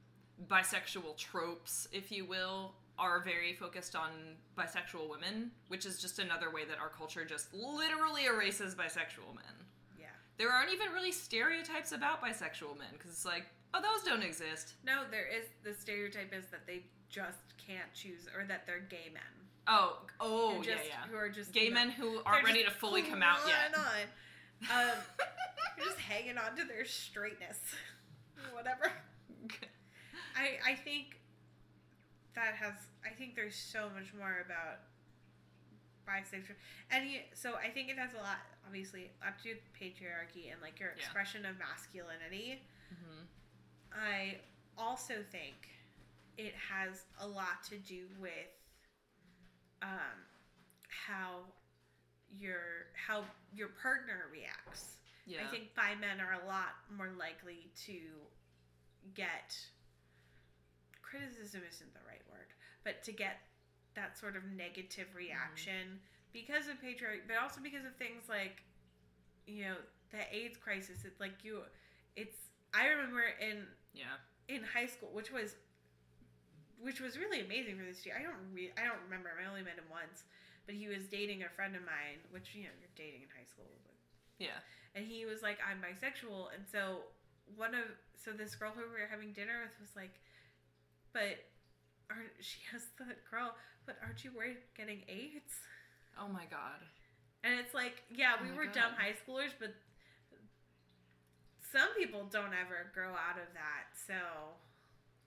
bisexual 0.47 1.17
tropes, 1.17 1.87
if 1.91 2.11
you 2.11 2.25
will, 2.25 2.73
are 2.99 3.21
very 3.23 3.53
focused 3.53 3.95
on 3.95 4.09
bisexual 4.57 5.09
women, 5.09 5.51
which 5.67 5.85
is 5.85 5.99
just 5.99 6.19
another 6.19 6.51
way 6.51 6.65
that 6.65 6.79
our 6.79 6.89
culture 6.89 7.25
just 7.25 7.53
literally 7.53 8.25
erases 8.25 8.75
bisexual 8.75 9.33
men. 9.35 9.65
yeah. 9.99 10.05
There 10.37 10.51
aren't 10.51 10.71
even 10.71 10.91
really 10.91 11.11
stereotypes 11.11 11.91
about 11.91 12.21
bisexual 12.21 12.77
men 12.77 12.89
because 12.93 13.11
it's 13.11 13.25
like, 13.25 13.45
oh, 13.73 13.81
those 13.81 14.03
don't 14.03 14.23
exist. 14.23 14.73
No, 14.85 15.03
there 15.09 15.27
is 15.27 15.45
the 15.63 15.73
stereotype 15.73 16.33
is 16.33 16.45
that 16.51 16.67
they 16.67 16.83
just 17.09 17.39
can't 17.57 17.91
choose 17.93 18.27
or 18.35 18.45
that 18.45 18.65
they're 18.65 18.85
gay 18.89 19.09
men. 19.11 19.23
Oh, 19.67 19.99
oh, 20.19 20.49
who 20.49 20.57
yeah, 20.57 20.75
just, 20.75 20.89
yeah. 20.89 20.95
Who 21.09 21.17
are 21.17 21.29
just 21.29 21.53
Gay 21.53 21.65
you 21.65 21.69
know, 21.69 21.75
men 21.75 21.89
who 21.89 22.19
aren't 22.25 22.45
ready 22.45 22.63
to 22.63 22.71
fully 22.71 23.01
come 23.01 23.23
out 23.23 23.39
yet. 23.47 23.73
on. 23.77 24.89
Um, 24.89 24.97
just 25.85 25.97
hanging 25.99 26.37
on 26.37 26.55
to 26.57 26.65
their 26.65 26.85
straightness. 26.85 27.59
Whatever. 28.53 28.91
I 30.35 30.71
I 30.71 30.75
think 30.75 31.19
that 32.35 32.55
has 32.55 32.73
I 33.05 33.09
think 33.13 33.35
there's 33.35 33.55
so 33.55 33.89
much 33.95 34.13
more 34.17 34.43
about 34.45 34.79
bisexual 36.07 36.55
and 36.91 37.05
so 37.33 37.55
I 37.55 37.69
think 37.69 37.89
it 37.89 37.97
has 37.97 38.13
a 38.13 38.17
lot 38.17 38.37
obviously 38.65 39.11
lot 39.23 39.41
to 39.43 39.55
patriarchy 39.79 40.51
and 40.51 40.61
like 40.61 40.79
your 40.79 40.89
Yeah. 40.97 41.03
expression 41.03 41.45
of 41.45 41.57
masculinity. 41.59 42.61
Mhm. 42.93 43.27
I 43.93 44.41
also 44.77 45.23
think 45.31 45.69
it 46.37 46.55
has 46.55 47.05
a 47.19 47.27
lot 47.27 47.63
to 47.65 47.77
do 47.77 48.07
with 48.19 48.49
um, 49.81 50.25
how 50.87 51.43
your 52.31 52.87
how 52.95 53.25
your 53.53 53.67
partner 53.69 54.27
reacts. 54.31 54.97
Yeah. 55.25 55.45
I 55.45 55.51
think 55.51 55.75
bi 55.75 55.95
men 55.95 56.19
are 56.19 56.33
a 56.41 56.45
lot 56.47 56.75
more 56.89 57.09
likely 57.11 57.69
to 57.85 58.27
get 59.13 59.55
criticism 61.13 61.61
isn't 61.61 61.93
the 61.93 62.01
right 62.09 62.25
word, 62.25 62.49
but 62.81 63.05
to 63.05 63.13
get 63.13 63.45
that 63.93 64.17
sort 64.17 64.33
of 64.33 64.41
negative 64.57 65.13
mm-hmm. 65.13 65.29
reaction 65.29 66.01
because 66.33 66.65
of 66.65 66.81
patriarchy, 66.81 67.21
but 67.29 67.37
also 67.37 67.61
because 67.61 67.85
of 67.85 67.93
things 68.01 68.25
like 68.25 68.65
you 69.45 69.69
know 69.69 69.77
the 70.09 70.25
AIDS 70.33 70.57
crisis. 70.57 71.05
It's 71.05 71.21
like 71.21 71.45
you, 71.45 71.61
it's 72.17 72.49
I 72.73 72.89
remember 72.89 73.21
in 73.37 73.69
yeah. 73.93 74.17
in 74.49 74.65
high 74.65 74.89
school, 74.89 75.13
which 75.13 75.29
was 75.29 75.53
which 76.81 76.99
was 76.99 77.21
really 77.21 77.45
amazing 77.45 77.77
for 77.77 77.85
this 77.85 78.01
year. 78.05 78.17
I 78.17 78.25
don't 78.25 78.41
re- 78.49 78.73
I 78.73 78.89
don't 78.89 79.03
remember. 79.05 79.29
I 79.37 79.45
only 79.45 79.61
met 79.61 79.77
him 79.77 79.87
once, 79.93 80.25
but 80.65 80.73
he 80.73 80.89
was 80.89 81.05
dating 81.05 81.45
a 81.45 81.51
friend 81.53 81.77
of 81.77 81.85
mine, 81.85 82.25
which 82.33 82.57
you 82.57 82.65
know 82.65 82.73
you're 82.81 82.97
dating 82.97 83.21
in 83.21 83.29
high 83.29 83.45
school. 83.45 83.69
But, 83.85 83.93
Yeah. 84.41 84.59
and 84.97 85.05
he 85.05 85.29
was 85.29 85.45
like, 85.45 85.61
"I'm 85.61 85.77
bisexual," 85.77 86.49
and 86.57 86.65
so 86.65 87.13
one 87.55 87.75
of 87.75 87.85
so 88.17 88.31
this 88.31 88.55
girl 88.55 88.71
who 88.73 88.81
we 88.81 88.99
were 89.01 89.09
having 89.09 89.33
dinner 89.33 89.61
with 89.61 89.75
was 89.79 89.93
like, 89.95 90.17
"But 91.13 91.45
aren't 92.09 92.31
she 92.41 92.59
has 92.71 92.83
the 92.97 93.05
girl? 93.29 93.55
But 93.85 93.97
aren't 94.03 94.23
you 94.23 94.31
worried 94.35 94.57
getting 94.77 95.01
AIDS?" 95.07 95.53
Oh 96.19 96.27
my 96.27 96.45
god. 96.49 96.79
And 97.43 97.59
it's 97.59 97.73
like, 97.73 98.03
yeah, 98.13 98.35
Oh 98.39 98.43
we 98.43 98.55
were 98.55 98.65
God. 98.65 98.73
dumb 98.75 98.91
high 98.97 99.13
schoolers, 99.13 99.51
but 99.59 99.73
some 101.71 101.89
people 101.97 102.25
don't 102.31 102.53
ever 102.53 102.91
grow 102.93 103.09
out 103.11 103.37
of 103.37 103.51
that. 103.53 103.89
So 104.07 104.13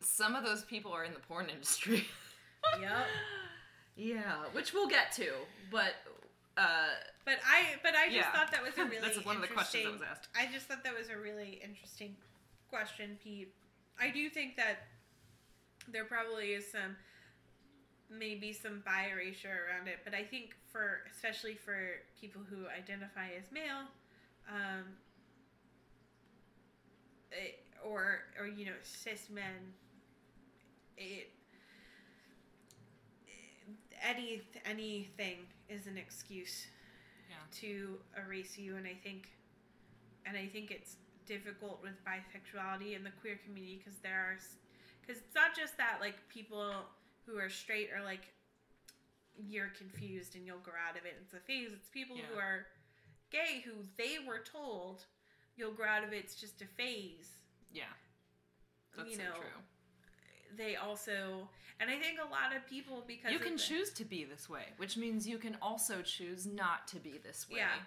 some 0.00 0.34
of 0.34 0.44
those 0.44 0.64
people 0.64 0.92
are 0.92 1.04
in 1.04 1.12
the 1.14 1.20
porn 1.20 1.48
industry. 1.48 2.04
Yep. 2.80 2.90
yeah, 3.94 4.34
which 4.52 4.72
we'll 4.74 4.88
get 4.88 5.12
to, 5.12 5.30
but 5.70 5.94
uh, 6.56 6.88
But 7.24 7.38
I 7.46 7.76
but 7.80 7.94
I 7.94 8.06
just 8.06 8.16
Yeah. 8.16 8.32
thought 8.32 8.50
that 8.50 8.60
was 8.62 8.76
a 8.76 8.84
really 8.90 8.98
That's 8.98 9.24
one 9.24 9.36
of 9.36 9.42
the 9.42 9.46
questions 9.48 9.84
that 9.84 9.92
was 9.92 10.02
asked. 10.02 10.28
I 10.34 10.48
just 10.52 10.66
thought 10.66 10.82
that 10.82 10.96
was 10.98 11.08
a 11.08 11.16
really 11.16 11.60
interesting 11.62 12.16
question, 12.68 13.18
Pete. 13.22 13.54
I 14.00 14.10
do 14.10 14.28
think 14.28 14.56
that 14.56 14.78
there 15.92 16.04
probably 16.04 16.48
is 16.52 16.70
some 16.70 16.96
maybe 18.10 18.52
some 18.52 18.82
bi 18.84 19.08
erasure 19.12 19.66
around 19.68 19.88
it, 19.88 19.98
but 20.04 20.14
I 20.14 20.22
think 20.22 20.54
for 20.70 21.00
especially 21.12 21.54
for 21.54 21.76
people 22.20 22.42
who 22.48 22.66
identify 22.68 23.28
as 23.36 23.50
male, 23.52 23.88
um, 24.48 24.84
it, 27.32 27.60
or 27.84 28.20
or 28.38 28.46
you 28.46 28.66
know 28.66 28.78
cis 28.82 29.28
men, 29.30 29.74
it 30.96 31.30
any 34.02 34.42
anything 34.64 35.38
is 35.68 35.86
an 35.86 35.96
excuse 35.96 36.66
Yeah. 37.28 37.36
to 37.60 37.98
erase 38.24 38.56
you 38.56 38.76
and 38.76 38.86
i 38.86 38.94
think 38.94 39.30
and 40.26 40.36
i 40.36 40.46
think 40.46 40.70
it's 40.70 40.96
difficult 41.26 41.82
with 41.82 41.94
bisexuality 42.04 42.94
in 42.94 43.02
the 43.02 43.10
queer 43.20 43.40
community 43.44 43.82
because 43.82 43.98
there 44.00 44.14
are 44.14 44.38
because 45.06 45.22
it's 45.22 45.34
not 45.34 45.54
just 45.56 45.76
that 45.78 45.98
like 46.00 46.16
people 46.28 46.72
who 47.26 47.38
are 47.38 47.50
straight 47.50 47.90
are 47.96 48.04
like 48.04 48.32
you're 49.48 49.70
confused 49.76 50.34
and 50.34 50.46
you'll 50.46 50.58
grow 50.58 50.80
out 50.88 50.98
of 50.98 51.04
it. 51.04 51.16
It's 51.20 51.34
a 51.34 51.40
phase. 51.40 51.68
It's 51.72 51.88
people 51.88 52.16
who 52.16 52.38
are 52.38 52.66
gay 53.30 53.62
who 53.64 53.72
they 53.96 54.16
were 54.26 54.40
told 54.40 55.04
you'll 55.56 55.72
grow 55.72 55.88
out 55.88 56.04
of 56.04 56.12
it. 56.12 56.16
It's 56.16 56.34
just 56.34 56.62
a 56.62 56.66
phase. 56.66 57.30
Yeah, 57.72 57.84
that's 58.96 59.10
you 59.10 59.16
so 59.16 59.22
know. 59.22 59.34
true. 59.34 59.60
They 60.56 60.76
also 60.76 61.48
and 61.80 61.90
i 61.90 61.96
think 61.96 62.18
a 62.18 62.30
lot 62.30 62.54
of 62.56 62.66
people 62.68 63.02
because 63.06 63.32
You 63.32 63.38
can 63.38 63.56
choose 63.58 63.90
to 63.94 64.04
be 64.04 64.24
this 64.24 64.48
way, 64.48 64.66
which 64.76 64.96
means 64.96 65.26
you 65.26 65.38
can 65.38 65.56
also 65.60 66.02
choose 66.02 66.46
not 66.46 66.86
to 66.88 66.96
be 66.98 67.18
this 67.22 67.48
way. 67.50 67.58
Yeah. 67.58 67.78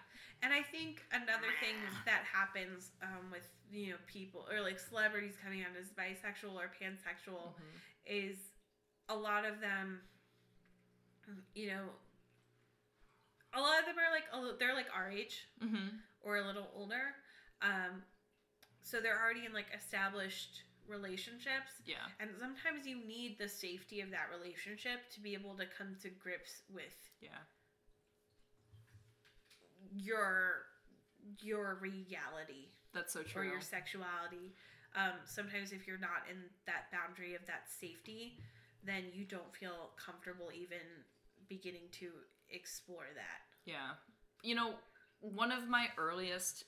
And 0.42 0.54
I 0.54 0.62
think 0.62 1.04
another 1.12 1.52
thing 1.60 1.76
that 2.06 2.24
happens 2.24 2.92
um, 3.04 3.30
with 3.32 3.48
you 3.72 3.92
know 3.92 3.98
people 4.08 4.46
or 4.52 4.62
like 4.62 4.80
celebrities 4.80 5.36
coming 5.44 5.62
out 5.62 5.76
as 5.80 5.88
bisexual 5.92 6.54
or 6.56 6.72
pansexual 6.82 7.54
Mhm. 7.54 7.76
is 8.06 8.38
a 9.10 9.16
lot 9.16 9.44
of 9.46 9.60
them, 9.60 10.02
you 11.56 11.68
know, 11.68 11.86
a 13.54 13.60
lot 13.60 13.80
of 13.80 13.86
them 13.86 13.96
are 13.98 14.12
like 14.14 14.60
they're 14.60 14.76
like 14.76 14.88
our 14.96 15.10
age 15.10 15.48
Mm-hmm. 15.64 15.98
or 16.22 16.38
a 16.38 16.46
little 16.46 16.70
older, 16.76 17.16
um, 17.62 18.04
so 18.82 19.00
they're 19.02 19.20
already 19.20 19.46
in 19.46 19.54
like 19.54 19.68
established 19.76 20.64
relationships. 20.90 21.72
Yeah. 21.86 22.04
And 22.20 22.32
sometimes 22.40 22.86
you 22.86 22.98
need 23.06 23.38
the 23.40 23.48
safety 23.48 24.02
of 24.02 24.10
that 24.12 24.28
relationship 24.36 25.10
to 25.14 25.22
be 25.22 25.34
able 25.34 25.56
to 25.58 25.66
come 25.78 25.96
to 26.02 26.10
grips 26.10 26.64
with 26.74 26.96
Yeah. 27.22 27.38
your 29.96 30.66
your 31.42 31.78
reality 31.82 32.70
That's 32.94 33.14
so 33.14 33.24
true. 33.24 33.42
or 33.42 33.46
your 33.46 33.62
sexuality. 33.62 34.54
Um, 34.96 35.14
sometimes 35.26 35.72
if 35.72 35.86
you're 35.88 36.00
not 36.00 36.26
in 36.30 36.38
that 36.66 36.92
boundary 36.92 37.36
of 37.36 37.46
that 37.46 37.70
safety, 37.70 38.40
then 38.84 39.04
you 39.14 39.26
don't 39.26 39.54
feel 39.56 39.92
comfortable 40.04 40.50
even 40.54 40.80
beginning 41.48 41.90
to 42.00 42.10
explore 42.50 43.06
that. 43.16 43.42
Yeah. 43.66 43.92
You 44.42 44.56
know, 44.56 44.74
one 45.22 45.52
of 45.52 45.68
my 45.70 45.88
earliest 45.98 46.64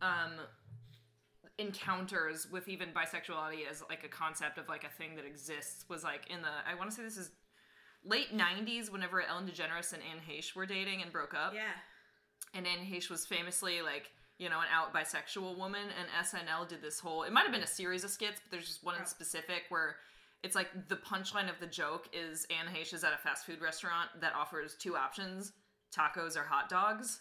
um 0.00 0.32
encounters 1.58 2.48
with 2.50 2.68
even 2.68 2.88
bisexuality 2.88 3.68
as 3.70 3.82
like 3.88 4.04
a 4.04 4.08
concept 4.08 4.58
of 4.58 4.68
like 4.68 4.84
a 4.84 4.88
thing 4.98 5.14
that 5.16 5.24
exists 5.24 5.84
was 5.88 6.02
like 6.02 6.28
in 6.28 6.42
the 6.42 6.48
I 6.68 6.74
want 6.74 6.90
to 6.90 6.96
say 6.96 7.02
this 7.02 7.16
is 7.16 7.30
late 8.04 8.36
90s 8.36 8.90
whenever 8.90 9.22
Ellen 9.22 9.46
DeGeneres 9.46 9.92
and 9.92 10.02
Anne 10.02 10.20
Heche 10.28 10.54
were 10.54 10.66
dating 10.66 11.02
and 11.02 11.12
broke 11.12 11.32
up. 11.32 11.54
Yeah. 11.54 11.72
And 12.54 12.66
Anne 12.66 12.84
Heche 12.84 13.08
was 13.08 13.24
famously 13.24 13.82
like, 13.82 14.10
you 14.38 14.48
know, 14.48 14.58
an 14.58 14.66
out 14.72 14.92
bisexual 14.92 15.56
woman 15.56 15.86
and 15.98 16.26
SNL 16.26 16.68
did 16.68 16.82
this 16.82 16.98
whole 16.98 17.22
it 17.22 17.32
might 17.32 17.44
have 17.44 17.52
been 17.52 17.62
a 17.62 17.66
series 17.66 18.02
of 18.02 18.10
skits, 18.10 18.40
but 18.42 18.50
there's 18.50 18.66
just 18.66 18.84
one 18.84 18.96
in 18.96 19.02
oh. 19.02 19.06
specific 19.06 19.62
where 19.68 19.96
it's 20.42 20.56
like 20.56 20.88
the 20.88 20.96
punchline 20.96 21.48
of 21.48 21.58
the 21.60 21.66
joke 21.66 22.08
is 22.12 22.46
Anne 22.50 22.72
Heche 22.72 22.92
is 22.92 23.04
at 23.04 23.14
a 23.14 23.18
fast 23.18 23.46
food 23.46 23.62
restaurant 23.62 24.10
that 24.20 24.34
offers 24.34 24.74
two 24.74 24.96
options, 24.96 25.52
tacos 25.96 26.36
or 26.36 26.42
hot 26.42 26.68
dogs, 26.68 27.20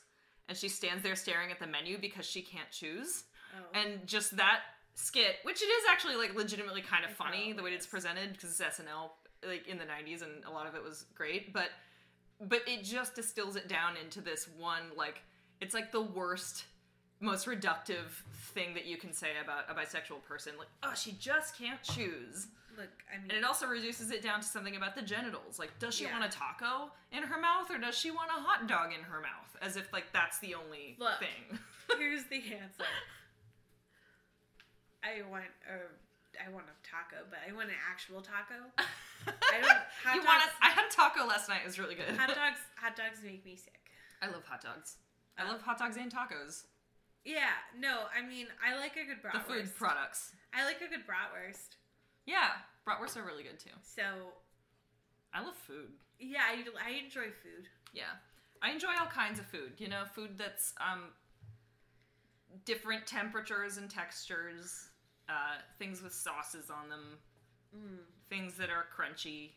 and 0.49 0.57
she 0.57 0.67
stands 0.67 1.03
there 1.03 1.15
staring 1.15 1.51
at 1.51 1.59
the 1.59 1.67
menu 1.67 1.97
because 1.97 2.25
she 2.25 2.41
can't 2.41 2.69
choose. 2.69 3.23
Oh. 3.53 3.79
And 3.79 4.05
just 4.07 4.35
that 4.37 4.61
skit, 4.95 5.37
which 5.43 5.61
it 5.61 5.65
is 5.65 5.83
actually 5.89 6.15
like 6.15 6.35
legitimately 6.35 6.81
kind 6.81 7.03
of 7.05 7.11
It 7.11 7.17
funny 7.17 7.39
the 7.53 7.57
way 7.57 7.69
probably 7.69 7.73
it's 7.75 7.85
presented 7.87 8.33
because 8.33 8.59
it's 8.59 8.79
SNL 8.79 9.11
like 9.47 9.67
in 9.67 9.77
the 9.77 9.83
90s 9.85 10.21
and 10.21 10.43
a 10.45 10.51
lot 10.51 10.67
of 10.67 10.75
it 10.75 10.83
was 10.83 11.05
great, 11.15 11.53
but 11.53 11.69
but 12.41 12.61
it 12.67 12.83
just 12.83 13.15
distills 13.15 13.55
it 13.55 13.67
down 13.67 13.93
into 14.03 14.19
this 14.21 14.47
one 14.57 14.81
like 14.97 15.21
it's 15.61 15.73
like 15.73 15.91
the 15.91 16.01
worst 16.01 16.65
most 17.19 17.45
reductive 17.47 18.09
thing 18.53 18.73
that 18.73 18.85
you 18.85 18.97
can 18.97 19.13
say 19.13 19.29
about 19.41 19.63
a 19.69 19.73
bisexual 19.73 20.21
person 20.27 20.53
like 20.57 20.67
oh 20.81 20.93
she 20.95 21.13
just 21.13 21.57
can't 21.57 21.81
choose 21.83 22.47
Look, 22.75 22.89
I 23.13 23.21
mean, 23.21 23.29
and 23.29 23.37
it 23.37 23.43
also 23.45 23.67
reduces 23.67 24.09
it 24.11 24.23
down 24.23 24.41
to 24.41 24.45
something 24.47 24.75
about 24.75 24.95
the 24.95 25.03
genitals 25.03 25.57
like 25.59 25.77
does 25.79 25.93
she 25.95 26.03
Yeah. 26.05 26.19
want 26.19 26.33
a 26.33 26.35
taco 26.37 26.91
in 27.13 27.23
her 27.23 27.39
mouth 27.39 27.69
or 27.71 27.77
does 27.77 27.95
she 27.97 28.11
want 28.11 28.29
a 28.29 28.41
hot 28.41 28.67
dog 28.67 28.91
in 28.97 29.03
her 29.05 29.21
mouth 29.21 29.55
as 29.61 29.77
if 29.77 29.93
like 29.93 30.05
that's 30.11 30.39
the 30.39 30.55
only 30.55 30.97
Look. 30.99 31.19
thing 31.19 31.59
here's 31.97 32.25
the 32.25 32.37
answer. 32.37 32.83
I 35.03 35.21
want 35.29 35.43
a, 35.67 35.75
I 36.39 36.49
want 36.51 36.65
a 36.71 36.75
taco, 36.87 37.25
but 37.29 37.39
I 37.47 37.51
want 37.53 37.69
an 37.69 37.75
actual 37.89 38.21
taco. 38.21 38.55
I 39.27 39.59
don't. 39.61 39.83
Hot 40.03 40.15
you 40.15 40.21
dogs, 40.23 40.27
want 40.27 40.41
a, 40.43 40.49
I 40.65 40.69
had 40.69 40.85
a 40.87 40.91
taco 40.95 41.27
last 41.27 41.47
night. 41.49 41.61
It 41.63 41.67
was 41.67 41.77
really 41.79 41.95
good. 41.95 42.09
hot 42.17 42.29
dogs. 42.35 42.59
Hot 42.81 42.95
dogs 42.95 43.19
make 43.23 43.45
me 43.45 43.55
sick. 43.55 43.79
I 44.21 44.27
love 44.27 44.43
hot 44.45 44.61
dogs. 44.61 44.97
I 45.37 45.47
love 45.49 45.61
hot 45.61 45.77
dogs 45.79 45.97
and 45.97 46.11
tacos. 46.11 46.63
Yeah, 47.25 47.55
no, 47.79 48.03
I 48.11 48.25
mean, 48.27 48.47
I 48.59 48.77
like 48.79 48.97
a 48.97 49.05
good 49.07 49.19
The 49.23 49.29
bratwurst. 49.39 49.47
food 49.67 49.75
products. 49.77 50.31
I 50.53 50.65
like 50.65 50.77
a 50.81 50.89
good 50.89 51.07
bratwurst. 51.07 51.77
Yeah, 52.25 52.49
bratwursts 52.87 53.15
are 53.17 53.23
really 53.23 53.43
good 53.43 53.59
too. 53.59 53.71
So, 53.81 54.03
I 55.33 55.41
love 55.41 55.55
food. 55.55 55.89
yeah, 56.19 56.41
I, 56.47 56.63
I 56.85 57.03
enjoy 57.03 57.31
food. 57.41 57.67
Yeah, 57.93 58.11
I 58.61 58.71
enjoy 58.71 58.89
all 58.99 59.07
kinds 59.07 59.39
of 59.39 59.45
food. 59.45 59.73
You 59.77 59.87
know, 59.89 60.03
food 60.13 60.37
that's 60.37 60.73
um 60.81 61.11
different 62.65 63.07
temperatures 63.07 63.77
and 63.77 63.89
textures. 63.89 64.89
Uh, 65.29 65.57
things 65.79 66.01
with 66.01 66.13
sauces 66.13 66.69
on 66.69 66.89
them. 66.89 67.17
Mm. 67.75 67.97
Things 68.29 68.55
that 68.57 68.69
are 68.69 68.85
crunchy 68.95 69.51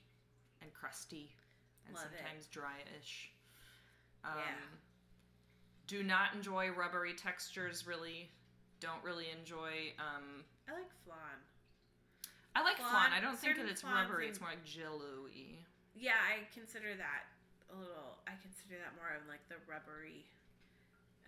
and 0.63 0.73
crusty 0.73 1.31
and 1.87 1.95
Love 1.95 2.05
it. 2.13 2.19
sometimes 2.19 2.47
dryish. 2.47 3.29
Um, 4.25 4.39
Yeah. 4.39 4.55
Do 5.87 6.03
not 6.03 6.35
enjoy 6.35 6.71
rubbery 6.71 7.15
textures. 7.15 7.87
Really, 7.87 8.29
don't 8.81 9.03
really 9.05 9.31
enjoy. 9.31 9.93
Um, 9.99 10.43
I 10.69 10.73
like 10.73 10.91
flan. 11.05 11.39
I 12.57 12.63
like 12.65 12.77
Flan- 12.79 12.91
flan. 12.91 13.13
I 13.13 13.21
don't 13.21 13.39
think 13.39 13.57
that 13.59 13.67
it's 13.69 13.85
rubbery. 13.85 14.27
It's 14.29 14.41
more 14.41 14.51
like 14.51 14.65
jello-y. 14.65 15.63
Yeah, 15.95 16.19
I 16.19 16.43
consider 16.53 16.97
that 16.97 17.27
a 17.71 17.77
little. 17.79 18.19
I 18.27 18.33
consider 18.43 18.81
that 18.83 18.97
more 18.97 19.15
of 19.15 19.29
like 19.29 19.47
the 19.49 19.57
rubbery 19.71 20.27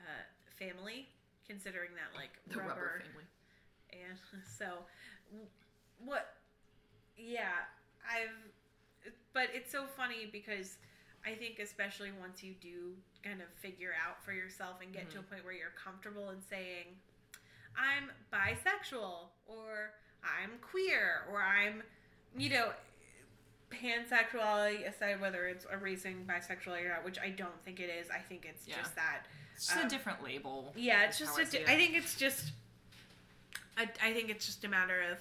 uh, 0.01 0.25
family, 0.59 1.07
considering 1.47 1.91
that 1.95 2.17
like 2.19 2.35
The 2.49 2.59
rubber, 2.59 3.03
family. 3.07 3.25
And 3.93 4.19
so 4.59 4.67
what 6.05 6.35
yeah 7.17 7.67
i've 8.09 9.13
but 9.33 9.49
it's 9.55 9.71
so 9.73 9.85
funny 9.97 10.29
because 10.31 10.77
i 11.27 11.33
think 11.35 11.59
especially 11.59 12.11
once 12.21 12.43
you 12.43 12.55
do 12.61 12.93
kind 13.25 13.41
of 13.41 13.49
figure 13.61 13.93
out 14.07 14.23
for 14.25 14.33
yourself 14.33 14.77
and 14.83 14.93
get 14.93 15.11
to 15.11 15.19
a 15.19 15.23
point 15.23 15.45
where 15.45 15.53
you're 15.55 15.75
comfortable 15.83 16.31
in 16.31 16.37
saying 16.49 16.87
i'm 17.77 18.11
bisexual 18.33 19.29
or 19.47 19.91
i'm 20.23 20.51
queer 20.61 21.23
or 21.31 21.43
i'm 21.43 21.83
you 22.37 22.51
know 22.51 22.69
pansexuality 23.71 24.87
aside 24.89 25.21
whether 25.21 25.47
it's 25.47 25.67
erasing 25.73 26.25
bisexuality 26.27 26.85
or 26.87 26.89
not 26.89 27.05
which 27.05 27.19
i 27.19 27.29
don't 27.29 27.63
think 27.65 27.81
it 27.81 27.91
is 27.91 28.09
i 28.11 28.19
think 28.19 28.47
it's 28.49 28.67
Yeah. 28.67 28.77
just 28.79 28.95
that 28.97 29.27
It's 29.55 29.67
just 29.67 29.79
Um, 29.79 29.87
a 29.87 29.91
different 29.91 30.23
label. 30.23 30.73
yeah, 30.77 31.03
it's 31.05 31.19
just 31.19 31.37
a 31.37 31.41
I 31.41 31.45
see 31.45 31.59
di- 31.59 31.65
it. 31.65 31.69
I 31.69 31.75
think 31.77 31.97
it's 31.97 32.15
just 32.15 32.53
I, 33.79 33.89
I 34.03 34.13
think 34.13 34.29
it's 34.29 34.45
just 34.45 34.65
a 34.65 34.69
matter 34.69 35.01
of 35.11 35.19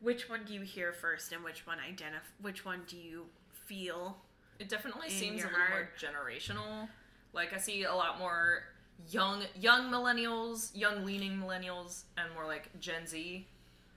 which 0.00 0.28
one 0.28 0.40
do 0.44 0.54
you 0.54 0.62
hear 0.62 0.92
first 0.92 1.32
and 1.32 1.44
which 1.44 1.66
one 1.66 1.78
identify 1.78 2.24
which 2.40 2.64
one 2.64 2.82
do 2.86 2.96
you 2.96 3.26
feel 3.66 4.16
It 4.58 4.68
definitely 4.68 5.08
in 5.08 5.12
seems 5.12 5.42
a 5.42 5.46
little 5.46 5.60
more 5.70 5.88
generational. 5.98 6.88
Like 7.32 7.52
I 7.52 7.58
see 7.58 7.84
a 7.84 7.94
lot 7.94 8.18
more 8.18 8.64
young 9.10 9.42
young 9.54 9.90
millennials, 9.90 10.70
young 10.74 11.04
leaning 11.04 11.38
millennials, 11.38 12.04
and 12.16 12.32
more 12.34 12.46
like 12.46 12.70
Gen 12.80 13.06
Z 13.06 13.46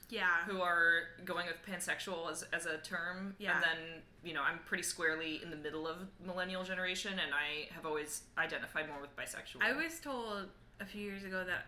yeah 0.10 0.44
who 0.46 0.62
are 0.62 1.04
going 1.24 1.48
with 1.48 1.56
pansexual 1.66 2.30
as, 2.30 2.44
as 2.54 2.66
a 2.66 2.78
term. 2.80 3.34
Yeah. 3.40 3.56
And 3.56 3.64
then, 3.64 4.02
you 4.24 4.34
know, 4.34 4.42
I'm 4.44 4.60
pretty 4.66 4.84
squarely 4.84 5.40
in 5.42 5.50
the 5.50 5.56
middle 5.56 5.88
of 5.88 5.98
millennial 6.24 6.64
generation 6.64 7.14
and 7.14 7.34
I 7.34 7.74
have 7.74 7.86
always 7.86 8.24
identified 8.38 8.90
more 8.90 9.00
with 9.00 9.16
bisexual. 9.16 9.62
I 9.62 9.74
was 9.74 10.00
told 10.00 10.48
a 10.82 10.86
few 10.86 11.02
years 11.02 11.24
ago 11.24 11.44
that 11.46 11.68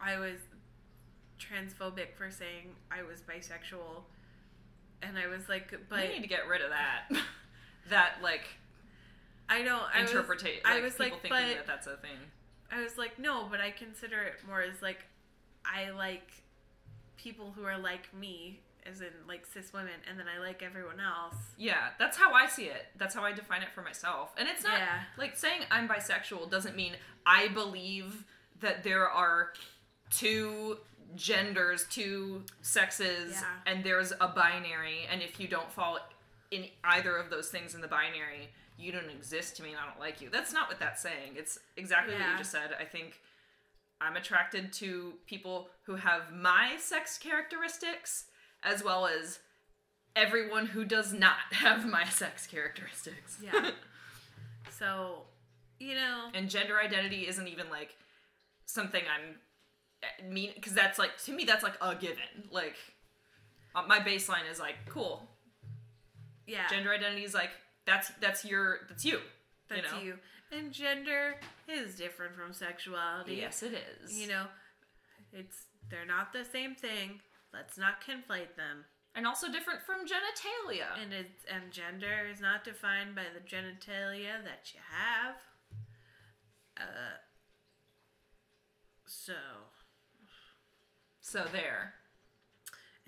I 0.00 0.18
was 0.18 0.38
transphobic 1.40 2.14
for 2.16 2.30
saying 2.30 2.74
I 2.90 3.02
was 3.02 3.20
bisexual 3.20 4.02
and 5.02 5.18
I 5.18 5.26
was 5.26 5.48
like, 5.48 5.74
but 5.88 6.00
we 6.00 6.08
need 6.14 6.22
to 6.22 6.28
get 6.28 6.48
rid 6.48 6.62
of 6.62 6.70
that. 6.70 7.10
that 7.90 8.14
like 8.22 8.44
I 9.48 9.62
don't. 9.62 9.82
I 9.94 10.02
was, 10.02 10.10
interpretate. 10.10 10.62
I 10.64 10.74
Like, 10.74 10.82
was 10.84 10.92
people 10.94 11.04
like, 11.12 11.22
thinking 11.22 11.38
but 11.48 11.56
that 11.56 11.66
that's 11.66 11.86
a 11.86 11.96
thing. 11.96 12.16
I 12.72 12.82
was 12.82 12.96
like, 12.96 13.18
no, 13.18 13.46
but 13.50 13.60
I 13.60 13.70
consider 13.70 14.22
it 14.22 14.34
more 14.48 14.62
as 14.62 14.80
like, 14.80 15.04
I 15.66 15.90
like 15.90 16.28
people 17.18 17.52
who 17.54 17.64
are 17.64 17.78
like 17.78 18.12
me, 18.14 18.60
as 18.90 19.02
in 19.02 19.08
like 19.28 19.44
cis 19.44 19.70
women, 19.72 19.92
and 20.08 20.18
then 20.18 20.24
I 20.34 20.40
like 20.44 20.62
everyone 20.62 20.98
else. 20.98 21.36
Yeah, 21.58 21.88
that's 21.98 22.16
how 22.16 22.32
I 22.32 22.46
see 22.46 22.64
it. 22.64 22.86
That's 22.96 23.14
how 23.14 23.22
I 23.22 23.32
define 23.32 23.60
it 23.62 23.68
for 23.74 23.82
myself. 23.82 24.32
And 24.38 24.48
it's 24.48 24.64
not 24.64 24.78
Yeah. 24.78 25.00
like 25.18 25.36
saying 25.36 25.60
I'm 25.70 25.86
bisexual 25.88 26.50
doesn't 26.50 26.74
mean 26.74 26.92
I 27.26 27.48
believe 27.48 28.24
that 28.60 28.82
there 28.82 29.08
are 29.08 29.52
two 30.10 30.78
genders, 31.16 31.86
two 31.90 32.44
sexes, 32.62 33.32
Yeah. 33.32 33.44
and 33.66 33.84
there's 33.84 34.12
a 34.20 34.28
binary. 34.28 35.06
And 35.10 35.22
if 35.22 35.38
you 35.40 35.48
don't 35.48 35.70
fall 35.70 35.98
in 36.50 36.66
either 36.84 37.16
of 37.16 37.30
those 37.30 37.48
things 37.48 37.74
in 37.74 37.80
the 37.80 37.88
binary, 37.88 38.50
you 38.76 38.92
don't 38.92 39.10
exist 39.10 39.56
to 39.56 39.62
me 39.62 39.70
and 39.70 39.78
I 39.78 39.86
don't 39.86 40.00
like 40.00 40.20
you. 40.20 40.28
That's 40.30 40.52
not 40.52 40.68
what 40.68 40.78
that's 40.80 41.00
saying. 41.00 41.34
It's 41.36 41.58
exactly 41.76 42.14
what 42.14 42.22
you 42.30 42.38
just 42.38 42.50
said. 42.50 42.70
I 42.78 42.84
think 42.84 43.20
I'm 44.00 44.16
attracted 44.16 44.72
to 44.74 45.14
people 45.26 45.68
who 45.84 45.94
have 45.96 46.32
my 46.32 46.76
sex 46.78 47.16
characteristics 47.16 48.24
as 48.62 48.82
well 48.82 49.06
as 49.06 49.38
everyone 50.16 50.66
who 50.66 50.84
does 50.84 51.12
not 51.12 51.36
have 51.52 51.86
my 51.86 52.04
sex 52.04 52.46
characteristics. 52.46 53.38
Yeah. 53.42 53.70
so, 54.70 55.22
you 55.78 55.94
know, 55.94 56.28
and 56.34 56.50
gender 56.50 56.78
identity 56.80 57.26
isn't 57.28 57.46
even 57.48 57.70
like 57.70 57.96
something 58.66 59.02
I'm 59.02 59.36
mean 60.28 60.52
because 60.54 60.72
that's 60.74 60.98
like 60.98 61.16
to 61.24 61.32
me 61.32 61.44
that's 61.44 61.62
like 61.62 61.76
a 61.80 61.94
given. 61.94 62.48
Like 62.50 62.76
uh, 63.74 63.82
my 63.86 63.98
baseline 64.00 64.50
is 64.50 64.58
like 64.60 64.76
cool. 64.88 65.28
yeah, 66.46 66.68
Gender 66.68 66.92
identity 66.92 67.24
is 67.24 67.34
like 67.34 67.50
that's 67.86 68.10
that's 68.20 68.44
your 68.44 68.80
that's 68.88 69.04
you. 69.04 69.20
that's 69.68 69.92
you. 70.02 70.06
you, 70.06 70.14
And 70.58 70.72
gender 70.72 71.36
is 71.68 71.94
different 71.96 72.34
from 72.36 72.52
sexuality. 72.52 73.34
Yes, 73.36 73.62
it 73.62 73.74
is. 74.02 74.12
You 74.18 74.28
know, 74.28 74.44
it's 75.32 75.64
they're 75.90 76.06
not 76.06 76.32
the 76.32 76.44
same 76.44 76.74
thing. 76.74 77.20
Let's 77.52 77.76
not 77.78 78.02
conflate 78.02 78.56
them. 78.56 78.84
and 79.14 79.26
also 79.26 79.46
different 79.50 79.80
from 79.86 80.06
genitalia. 80.06 80.86
And 81.02 81.12
it's 81.12 81.44
and 81.52 81.70
gender 81.72 82.26
is 82.32 82.40
not 82.40 82.64
defined 82.64 83.14
by 83.14 83.24
the 83.34 83.40
genitalia 83.40 84.42
that 84.44 84.72
you 84.74 84.80
have. 84.90 85.36
Uh. 86.76 87.16
So, 89.06 89.34
so 91.34 91.44
there. 91.52 91.94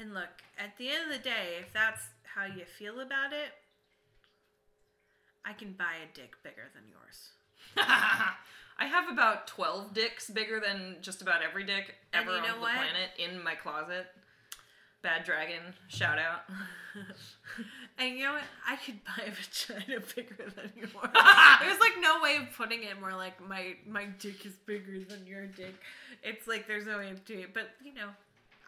and 0.01 0.13
look, 0.13 0.43
at 0.59 0.77
the 0.79 0.89
end 0.89 1.05
of 1.05 1.17
the 1.17 1.23
day, 1.23 1.59
if 1.61 1.73
that's 1.73 2.03
how 2.35 2.45
you 2.45 2.65
feel 2.65 2.99
about 2.99 3.33
it, 3.33 3.55
I 5.45 5.53
can 5.53 5.75
buy 5.79 5.95
a 6.03 6.13
dick 6.13 6.35
bigger 6.43 6.69
than 6.75 6.83
yours. 6.91 7.31
I 8.79 8.87
have 8.87 9.09
about 9.09 9.47
12 9.47 9.95
dicks 9.95 10.29
bigger 10.29 10.61
than 10.61 10.97
just 11.01 11.23
about 11.23 11.41
every 11.41 11.65
dick 11.65 11.95
ever 12.13 12.35
you 12.35 12.43
know 12.43 12.55
on 12.55 12.61
what? 12.61 12.73
the 12.73 12.79
planet 12.79 13.11
in 13.17 13.45
my 13.45 13.55
closet. 13.55 14.07
Bad 15.07 15.23
Dragon, 15.25 15.63
shout 15.87 16.19
out. 16.19 16.43
And 17.99 18.19
you 18.19 18.25
know 18.25 18.33
what? 18.35 18.43
I 18.69 18.77
could 18.77 19.03
buy 19.05 19.25
a 19.25 19.31
vagina 19.31 20.01
bigger 20.15 20.51
than 20.55 20.71
yours. 20.77 20.91
there's 21.63 21.81
like 21.81 21.95
no 21.99 22.21
way 22.23 22.37
of 22.37 22.55
putting 22.55 22.83
it 22.83 23.01
more 23.01 23.15
like 23.15 23.41
my 23.49 23.75
my 23.89 24.05
dick 24.19 24.45
is 24.45 24.53
bigger 24.67 24.99
than 25.09 25.27
your 25.27 25.47
dick. 25.47 25.75
It's 26.23 26.47
like 26.47 26.67
there's 26.67 26.85
no 26.85 26.99
way 26.99 27.11
of 27.11 27.25
doing 27.25 27.41
it. 27.41 27.55
But 27.55 27.71
you 27.83 27.95
know, 27.95 28.09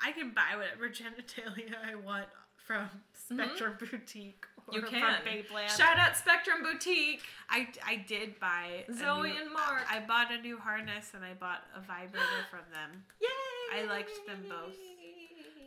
I 0.02 0.12
can 0.12 0.30
buy 0.30 0.56
whatever 0.56 0.88
genitalia 0.88 1.74
I 1.86 1.94
want 1.96 2.24
from 2.66 2.88
Spectrum 3.12 3.74
Boutique 3.78 4.46
or 4.66 4.72
Mm-hmm. 4.72 4.74
You 4.76 4.80
from 4.82 5.00
can. 5.00 5.68
Shout 5.76 5.98
out 5.98 6.16
Spectrum 6.16 6.62
Boutique. 6.62 7.22
I, 7.50 7.68
I 7.86 7.96
did 7.96 8.38
buy 8.38 8.84
Zoe 8.98 9.30
new- 9.30 9.36
and 9.42 9.52
Mark. 9.52 9.80
I, 9.90 9.96
I 9.98 10.06
bought 10.06 10.30
a 10.32 10.40
new 10.40 10.58
harness 10.58 11.12
and 11.14 11.24
I 11.24 11.32
bought 11.34 11.64
a 11.76 11.80
vibrator 11.80 12.44
from 12.50 12.60
them. 12.72 13.04
Yay! 13.20 13.80
I 13.80 13.84
liked 13.84 14.10
them 14.26 14.44
both. 14.48 14.76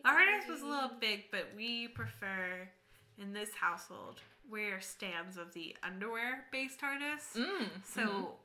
Harness 0.06 0.48
was 0.48 0.62
a 0.62 0.66
little 0.66 0.92
big, 1.00 1.26
but 1.32 1.48
we 1.56 1.88
prefer 1.90 2.68
in 3.18 3.34
this 3.34 3.50
household 3.60 4.20
wear 4.50 4.82
stands 4.82 5.38
of 5.38 5.54
the 5.54 5.76
underwear 5.84 6.46
based 6.52 6.82
harness. 6.82 7.30
Mm, 7.38 7.68
So 7.84 8.36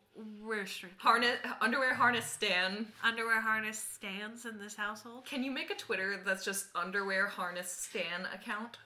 we're 0.42 0.66
shrinking. 0.66 0.98
harness 1.00 1.38
underwear 1.60 1.94
harness 1.94 2.26
stand. 2.26 2.86
underwear 3.02 3.40
harness 3.40 3.78
stands 3.78 4.44
in 4.46 4.58
this 4.58 4.74
household. 4.76 5.24
Can 5.24 5.42
you 5.42 5.50
make 5.50 5.70
a 5.70 5.74
Twitter 5.74 6.20
that's 6.24 6.44
just 6.44 6.66
underwear 6.74 7.26
harness 7.26 7.70
stand 7.70 8.24
account? 8.32 8.76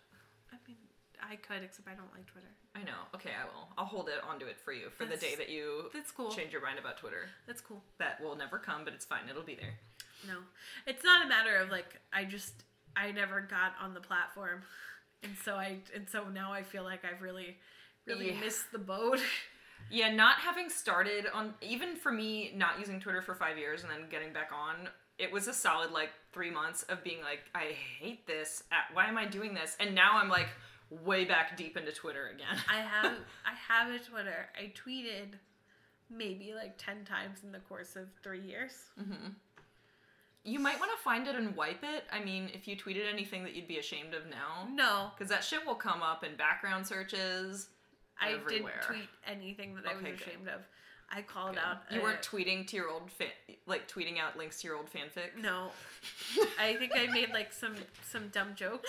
I 0.52 0.56
mean, 0.66 0.76
I 1.22 1.36
could, 1.36 1.62
except 1.62 1.88
I 1.88 1.92
don't 1.94 2.12
like 2.14 2.26
Twitter. 2.26 2.48
I 2.74 2.82
know. 2.84 3.02
Okay, 3.16 3.30
I 3.30 3.44
will. 3.46 3.68
I'll 3.76 3.84
hold 3.84 4.08
it 4.08 4.22
onto 4.28 4.46
it 4.46 4.58
for 4.60 4.72
you 4.72 4.90
for 4.90 5.04
the 5.04 5.16
day 5.16 5.34
that 5.36 5.48
you 5.48 5.90
That's 5.92 6.12
cool. 6.12 6.30
change 6.30 6.52
your 6.52 6.62
mind 6.62 6.78
about 6.78 6.98
Twitter. 6.98 7.28
That's 7.46 7.60
cool. 7.60 7.82
That 7.98 8.20
will 8.22 8.36
never 8.36 8.58
come, 8.58 8.84
but 8.84 8.94
it's 8.94 9.04
fine. 9.04 9.28
It'll 9.28 9.42
be 9.42 9.56
there. 9.56 9.74
No, 10.26 10.34
it's 10.86 11.04
not 11.04 11.24
a 11.24 11.28
matter 11.28 11.56
of 11.56 11.70
like 11.70 12.00
I 12.12 12.24
just 12.24 12.64
I 12.96 13.10
never 13.12 13.40
got 13.40 13.72
on 13.80 13.94
the 13.94 14.00
platform, 14.00 14.62
and 15.22 15.32
so 15.44 15.54
I 15.54 15.78
and 15.94 16.08
so 16.08 16.28
now 16.28 16.52
I 16.52 16.62
feel 16.62 16.82
like 16.84 17.00
I've 17.04 17.22
really 17.22 17.56
really 18.06 18.32
Yeah. 18.32 18.40
missed 18.40 18.72
the 18.72 18.78
boat. 18.78 19.20
Yeah, 19.92 20.12
not 20.14 20.36
having 20.38 20.68
started 20.68 21.26
on 21.32 21.54
even 21.62 21.96
for 21.96 22.12
me 22.12 22.52
not 22.54 22.78
using 22.78 23.00
Twitter 23.00 23.22
for 23.22 23.34
5 23.34 23.56
years 23.58 23.82
and 23.82 23.90
then 23.90 24.08
getting 24.10 24.32
back 24.32 24.50
on, 24.54 24.88
it 25.18 25.32
was 25.32 25.48
a 25.48 25.54
solid 25.54 25.90
like 25.90 26.10
3 26.32 26.50
months 26.50 26.82
of 26.84 27.02
being 27.02 27.22
like 27.22 27.40
I 27.56 27.74
hate 27.98 28.24
this. 28.26 28.62
Why 28.92 29.06
am 29.08 29.16
I 29.18 29.24
doing 29.24 29.52
this? 29.54 29.76
And 29.80 29.94
now 29.94 30.18
I'm 30.18 30.28
like 30.28 30.48
way 30.90 31.24
back 31.24 31.56
deep 31.56 31.76
into 31.78 31.90
Twitter 31.92 32.28
again. 32.28 32.62
I 32.68 32.76
have 32.92 33.12
I 33.44 33.54
have 33.72 33.90
a 33.92 33.98
Twitter. 33.98 34.48
I 34.56 34.70
tweeted 34.80 35.32
maybe 36.08 36.52
like 36.54 36.76
ten 36.78 37.04
times 37.04 37.42
in 37.42 37.50
the 37.50 37.60
course 37.60 37.96
of 37.96 38.06
three 38.22 38.42
years. 38.42 38.72
Mm-hmm. 39.00 39.28
You 40.44 40.58
might 40.58 40.78
want 40.80 40.90
to 40.96 41.02
find 41.02 41.26
it 41.28 41.34
and 41.36 41.54
wipe 41.54 41.82
it. 41.82 42.04
I 42.10 42.22
mean, 42.24 42.50
if 42.54 42.66
you 42.66 42.76
tweeted 42.76 43.06
anything 43.10 43.42
that 43.44 43.54
you'd 43.54 43.68
be 43.68 43.78
ashamed 43.78 44.14
of 44.14 44.26
now, 44.26 44.66
No, 44.72 45.10
because 45.14 45.28
that 45.30 45.44
shit 45.44 45.66
will 45.66 45.74
come 45.74 46.02
up 46.02 46.24
in 46.24 46.34
background 46.36 46.86
searches. 46.86 47.68
I 48.20 48.32
everywhere. 48.32 48.72
didn't 48.80 48.82
tweet 48.82 49.08
anything 49.26 49.74
that 49.76 49.86
I 49.86 49.94
was 49.94 50.02
Okay, 50.02 50.12
good. 50.12 50.20
ashamed 50.20 50.48
of. 50.48 50.60
I 51.12 51.22
called 51.22 51.54
Good. 51.56 51.64
out. 51.64 51.78
You 51.90 52.00
a- 52.00 52.02
weren't 52.04 52.22
tweeting 52.22 52.66
to 52.68 52.76
your 52.76 52.88
old 52.88 53.10
fan, 53.10 53.28
like 53.66 53.88
tweeting 53.90 54.18
out 54.18 54.38
links 54.38 54.60
to 54.60 54.68
your 54.68 54.76
old 54.76 54.88
fanfic. 54.92 55.36
No, 55.36 55.72
I 56.58 56.76
think 56.76 56.92
I 56.94 57.06
made 57.08 57.30
like 57.32 57.52
some 57.52 57.74
some 58.08 58.28
dumb 58.28 58.54
jokes, 58.54 58.88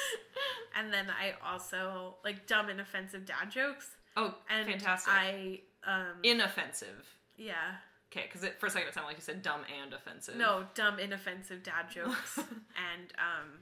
and 0.78 0.94
then 0.94 1.08
I 1.10 1.34
also 1.46 2.16
like 2.24 2.46
dumb 2.46 2.70
and 2.70 2.80
offensive 2.80 3.26
dad 3.26 3.50
jokes. 3.52 3.90
Oh, 4.16 4.36
And 4.50 4.70
fantastic! 4.70 5.12
I 5.14 5.62
um 5.84 6.18
Inoffensive. 6.24 7.08
yeah 7.38 7.78
Okay, 8.12 8.28
because 8.32 8.48
for 8.60 8.66
a 8.66 8.70
second 8.70 8.90
it 8.90 8.94
sounded 8.94 9.08
like 9.08 9.18
you 9.18 9.24
said 9.24 9.42
dumb 9.42 9.62
and 9.82 9.94
offensive. 9.94 10.36
no 10.36 10.66
dumb 10.76 11.00
inoffensive 11.00 11.64
dad 11.64 11.86
jokes, 11.94 12.38
and 12.38 13.14
um 13.18 13.60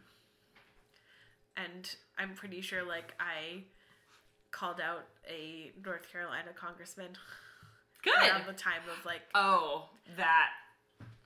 and 1.58 1.95
I'm 2.18 2.34
pretty 2.36 2.62
sure 2.62 2.84
like 2.84 3.14
I 3.20 3.64
called 4.52 4.80
out 4.82 5.06
a 5.30 5.72
North 5.86 6.12
Carolina 6.12 6.50
congressman 6.56 7.12
Good. 8.04 8.18
around 8.18 8.47
the 8.47 8.54
time 8.54 8.82
of 8.91 9.06
like 9.06 9.22
Oh, 9.36 9.89
that. 10.18 10.50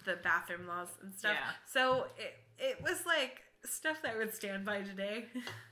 the 0.05 0.15
bathroom 0.17 0.67
laws 0.67 0.89
and 1.01 1.13
stuff. 1.13 1.33
Yeah. 1.39 1.51
So 1.71 2.07
it 2.17 2.33
it 2.59 2.83
was 2.83 3.05
like 3.05 3.41
stuff 3.65 4.01
that 4.03 4.15
I 4.15 4.17
would 4.17 4.33
stand 4.33 4.65
by 4.65 4.81
today. 4.81 5.25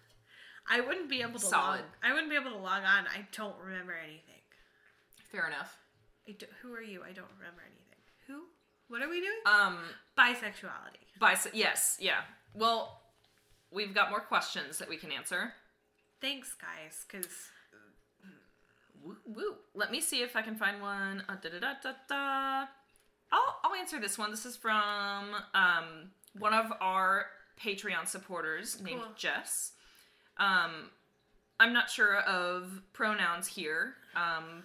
I 0.70 0.80
wouldn't 0.80 1.10
be 1.10 1.22
able 1.22 1.40
to 1.40 1.46
Solid. 1.46 1.80
log. 1.82 1.86
I 2.04 2.14
wouldn't 2.14 2.30
be 2.30 2.36
able 2.38 2.52
to 2.52 2.58
log 2.58 2.84
on. 2.84 3.06
I 3.08 3.28
don't 3.36 3.56
remember 3.62 3.94
anything. 3.94 4.40
Fair 5.32 5.48
enough. 5.48 5.76
I 6.28 6.34
do, 6.34 6.46
who 6.62 6.74
are 6.74 6.82
you? 6.82 7.02
I 7.02 7.12
don't 7.14 7.28
remember 7.40 7.62
anything. 7.66 8.02
Who? 8.28 8.44
What 8.88 9.02
are 9.02 9.10
we 9.10 9.20
doing? 9.22 9.40
Um, 9.46 9.80
Bisexuality. 10.18 11.20
bis- 11.20 11.48
yes, 11.54 11.98
yeah. 12.00 12.22
Well, 12.54 13.02
we've 13.72 13.94
got 13.94 14.10
more 14.10 14.20
questions 14.20 14.78
that 14.80 14.90
we 14.90 14.98
can 14.98 15.12
answer. 15.12 15.54
Thanks, 16.20 16.54
guys, 16.54 17.06
because 17.08 17.32
Woo, 19.04 19.18
woo. 19.26 19.56
Let 19.74 19.90
me 19.92 20.00
see 20.00 20.22
if 20.22 20.36
I 20.36 20.44
can 20.44 20.56
find 20.56 20.80
one. 20.80 21.24
Uh, 21.28 21.36
da, 21.42 21.50
da, 21.50 21.60
da, 21.60 21.74
da, 21.82 21.92
da. 22.08 22.66
I'll, 23.32 23.60
I'll 23.64 23.74
answer 23.80 24.00
this 24.00 24.18
one. 24.18 24.30
This 24.30 24.46
is 24.46 24.56
from 24.56 25.24
um, 25.56 26.12
one 26.38 26.54
of 26.54 26.72
our 26.82 27.26
Patreon 27.60 28.08
supporters 28.08 28.80
named 28.82 29.02
Cool. 29.02 29.12
Jess. 29.16 29.72
Um, 30.38 30.92
I'm 31.60 31.74
not 31.74 31.90
sure 31.90 32.18
of 32.20 32.82
pronouns 32.94 33.48
here. 33.48 33.96
Um, 34.16 34.64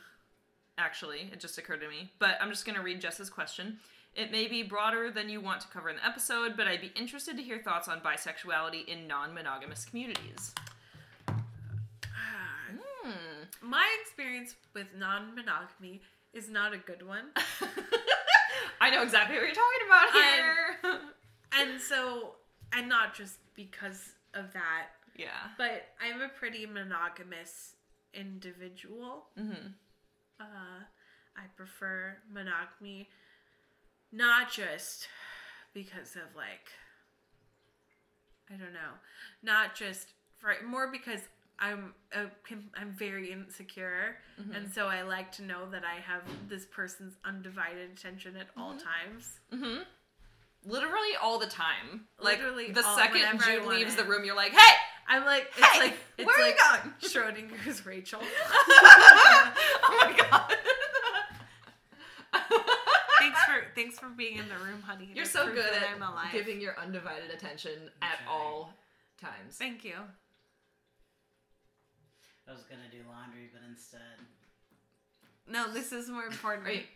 actually, 0.78 1.30
it 1.32 1.40
just 1.40 1.58
occurred 1.58 1.80
to 1.80 1.88
me. 1.88 2.10
But 2.18 2.38
I'm 2.40 2.50
just 2.50 2.64
going 2.64 2.76
to 2.76 2.82
read 2.82 3.00
Jess's 3.00 3.30
question. 3.30 3.78
It 4.14 4.32
may 4.32 4.46
be 4.46 4.62
broader 4.62 5.10
than 5.10 5.28
you 5.28 5.40
want 5.40 5.60
to 5.60 5.68
cover 5.68 5.90
in 5.90 5.96
the 5.96 6.06
episode, 6.06 6.56
but 6.56 6.66
I'd 6.66 6.80
be 6.80 6.92
interested 6.96 7.36
to 7.36 7.42
hear 7.42 7.58
thoughts 7.58 7.86
on 7.86 8.00
bisexuality 8.00 8.86
in 8.88 9.06
non 9.06 9.34
monogamous 9.34 9.84
communities. 9.84 10.54
Hmm. 13.06 13.44
my 13.62 13.86
experience 14.02 14.56
with 14.74 14.88
non-monogamy 14.98 16.00
is 16.32 16.48
not 16.50 16.72
a 16.72 16.78
good 16.78 17.06
one. 17.06 17.26
I 18.80 18.90
know 18.90 19.02
exactly 19.02 19.36
what 19.36 19.44
you're 19.44 19.54
talking 19.54 19.86
about 19.86 20.12
here. 20.12 21.00
and 21.52 21.80
so, 21.80 22.34
and 22.72 22.88
not 22.88 23.14
just 23.14 23.38
because 23.54 24.10
of 24.34 24.52
that. 24.52 24.88
Yeah. 25.16 25.28
But 25.56 25.86
I'm 26.00 26.20
a 26.20 26.28
pretty 26.28 26.66
monogamous 26.66 27.76
individual. 28.12 29.26
Mm-hmm. 29.38 29.68
Uh, 30.40 30.84
I 31.36 31.42
prefer 31.56 32.16
monogamy, 32.32 33.08
not 34.12 34.50
just 34.50 35.08
because 35.74 36.16
of 36.16 36.34
like, 36.36 36.68
I 38.50 38.54
don't 38.56 38.72
know, 38.72 38.94
not 39.42 39.74
just 39.74 40.08
for 40.38 40.54
more 40.66 40.90
because 40.90 41.20
I'm 41.58 41.94
a, 42.12 42.26
I'm 42.78 42.92
very 42.98 43.32
insecure, 43.32 44.16
and 44.54 44.70
so 44.70 44.86
I 44.88 45.02
like 45.02 45.32
to 45.32 45.42
know 45.42 45.68
that 45.70 45.84
I 45.84 46.00
have 46.00 46.22
this 46.48 46.66
person's 46.66 47.14
undivided 47.24 47.90
attention 47.92 48.36
at 48.36 48.48
all 48.58 48.72
times. 48.72 49.40
Mm-hmm. 49.54 49.82
Literally 50.64 51.16
all 51.22 51.38
the 51.38 51.46
time. 51.46 52.06
Like 52.20 52.38
Literally 52.38 52.72
the 52.72 52.84
all- 52.84 52.96
second 52.96 53.40
Jude 53.40 53.64
leaves 53.66 53.96
the 53.96 54.04
room, 54.04 54.24
you're 54.24 54.36
like, 54.36 54.52
hey, 54.52 54.74
I'm 55.08 55.24
like, 55.24 55.48
it's 55.56 55.66
hey, 55.66 55.80
like 55.80 55.94
it's 56.18 56.26
where 56.26 56.36
are 56.38 56.42
like 56.42 56.56
you 57.02 57.10
going? 57.12 57.48
Schrodinger's 57.50 57.86
Rachel. 57.86 58.20
oh 58.58 59.98
my 60.02 60.16
god. 60.30 60.52
thanks 63.18 63.38
for 63.44 63.64
thanks 63.74 63.98
for 63.98 64.08
being 64.08 64.38
in 64.38 64.48
the 64.48 64.56
room, 64.56 64.82
honey. 64.82 65.10
You're 65.14 65.24
so 65.24 65.46
good 65.46 65.64
at 65.72 65.82
I'm 65.94 66.02
alive. 66.02 66.32
giving 66.32 66.60
your 66.60 66.78
undivided 66.78 67.30
attention 67.30 67.90
at 68.02 68.14
Okay. 68.14 68.24
all 68.30 68.72
times. 69.20 69.56
Thank 69.56 69.84
you. 69.84 69.94
I 72.48 72.52
was 72.52 72.62
gonna 72.62 72.88
do 72.90 72.98
laundry, 73.08 73.50
but 73.52 73.62
instead, 73.68 74.00
No, 75.48 75.72
this 75.72 75.92
is 75.92 76.08
more 76.08 76.24
important. 76.26 76.66
Right. 76.66 76.86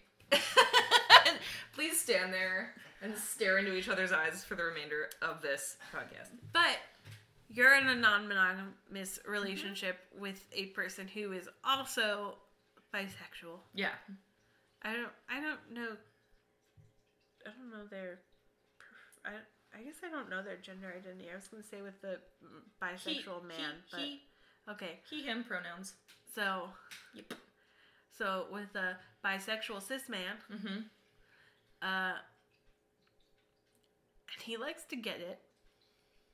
Please 1.74 1.98
stand 2.00 2.32
there 2.32 2.74
and 3.02 3.16
stare 3.16 3.58
into 3.58 3.74
each 3.74 3.88
other's 3.88 4.12
eyes 4.12 4.44
for 4.44 4.54
the 4.54 4.64
remainder 4.64 5.08
of 5.22 5.40
this 5.40 5.76
podcast. 5.94 6.28
But 6.52 6.76
you're 7.52 7.74
in 7.76 7.88
a 7.88 7.94
non-monogamous 7.96 9.18
relationship 9.26 9.98
with 10.18 10.42
a 10.52 10.66
person 10.66 11.08
who 11.08 11.32
is 11.32 11.48
also 11.64 12.36
bisexual. 12.94 13.58
Yeah. 13.74 13.88
I 14.82 14.94
don't. 14.94 15.12
I 15.28 15.40
don't 15.40 15.72
know. 15.74 15.96
I 17.46 17.50
don't 17.50 17.70
know 17.70 17.86
their. 17.90 18.20
I. 19.24 19.30
I 19.72 19.82
guess 19.82 19.94
I 20.04 20.10
don't 20.10 20.28
know 20.28 20.42
their 20.42 20.56
gender 20.56 20.88
identity. 20.98 21.28
I 21.32 21.36
was 21.36 21.46
going 21.46 21.62
to 21.62 21.68
say 21.68 21.80
with 21.80 22.00
the 22.02 22.18
bisexual 22.82 23.46
man, 23.46 23.74
but 23.92 24.00
He, 24.00 24.20
okay. 24.68 24.98
he, 25.08 25.22
him 25.22 25.44
pronouns. 25.44 25.94
So, 26.34 26.64
Yep. 27.14 27.34
so 28.18 28.46
with 28.50 28.74
a 28.74 28.96
bisexual 29.24 29.80
cis 29.80 30.08
man, 30.08 30.34
Mm-hmm. 30.52 30.78
uh, 31.82 32.14
and 34.34 34.42
he 34.42 34.56
likes 34.56 34.82
to 34.86 34.96
get 34.96 35.20
it. 35.20 35.38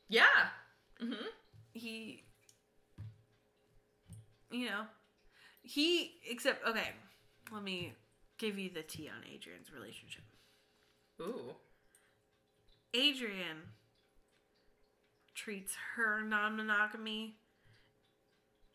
Yeah. 0.08 0.24
Mm-hmm. 1.03 1.26
he 1.74 2.22
you 4.51 4.66
know 4.66 4.84
he 5.62 6.14
except 6.28 6.66
okay 6.66 6.88
let 7.53 7.62
me 7.62 7.92
give 8.38 8.59
you 8.59 8.70
the 8.72 8.82
tea 8.82 9.09
on 9.09 9.22
adrian's 9.30 9.70
relationship 9.72 10.24
Ooh. 11.20 11.55
adrian 12.94 13.59
treats 15.34 15.74
her 15.97 16.22
non-monogamy 16.22 17.34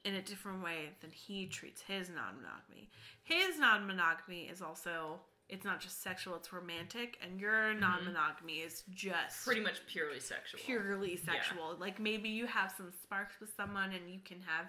in 0.06 0.16
a 0.16 0.22
different 0.22 0.64
way 0.64 0.90
than 1.02 1.10
he 1.10 1.48
treats 1.48 1.82
his 1.82 2.10
non-monogamy 2.10 2.90
his 3.24 3.58
non-monogamy 3.58 4.44
is 4.44 4.62
also 4.62 5.22
it's 5.52 5.66
not 5.66 5.80
just 5.82 6.02
sexual 6.02 6.36
it's 6.36 6.52
romantic 6.54 7.18
and 7.22 7.40
your 7.40 7.74
non-monogamy 7.74 8.60
is 8.60 8.84
just 8.96 9.44
Pretty 9.46 9.60
much 9.62 9.86
purely 9.86 10.20
sexual. 10.20 10.60
purely 10.66 11.18
sexual. 11.18 11.76
Like 11.80 12.00
maybe 12.00 12.30
you 12.30 12.48
have 12.48 12.74
some 12.76 12.92
sparks 13.04 13.36
with 13.42 13.54
someone 13.56 13.92
and 13.92 14.10
you 14.10 14.20
can 14.24 14.38
have 14.42 14.66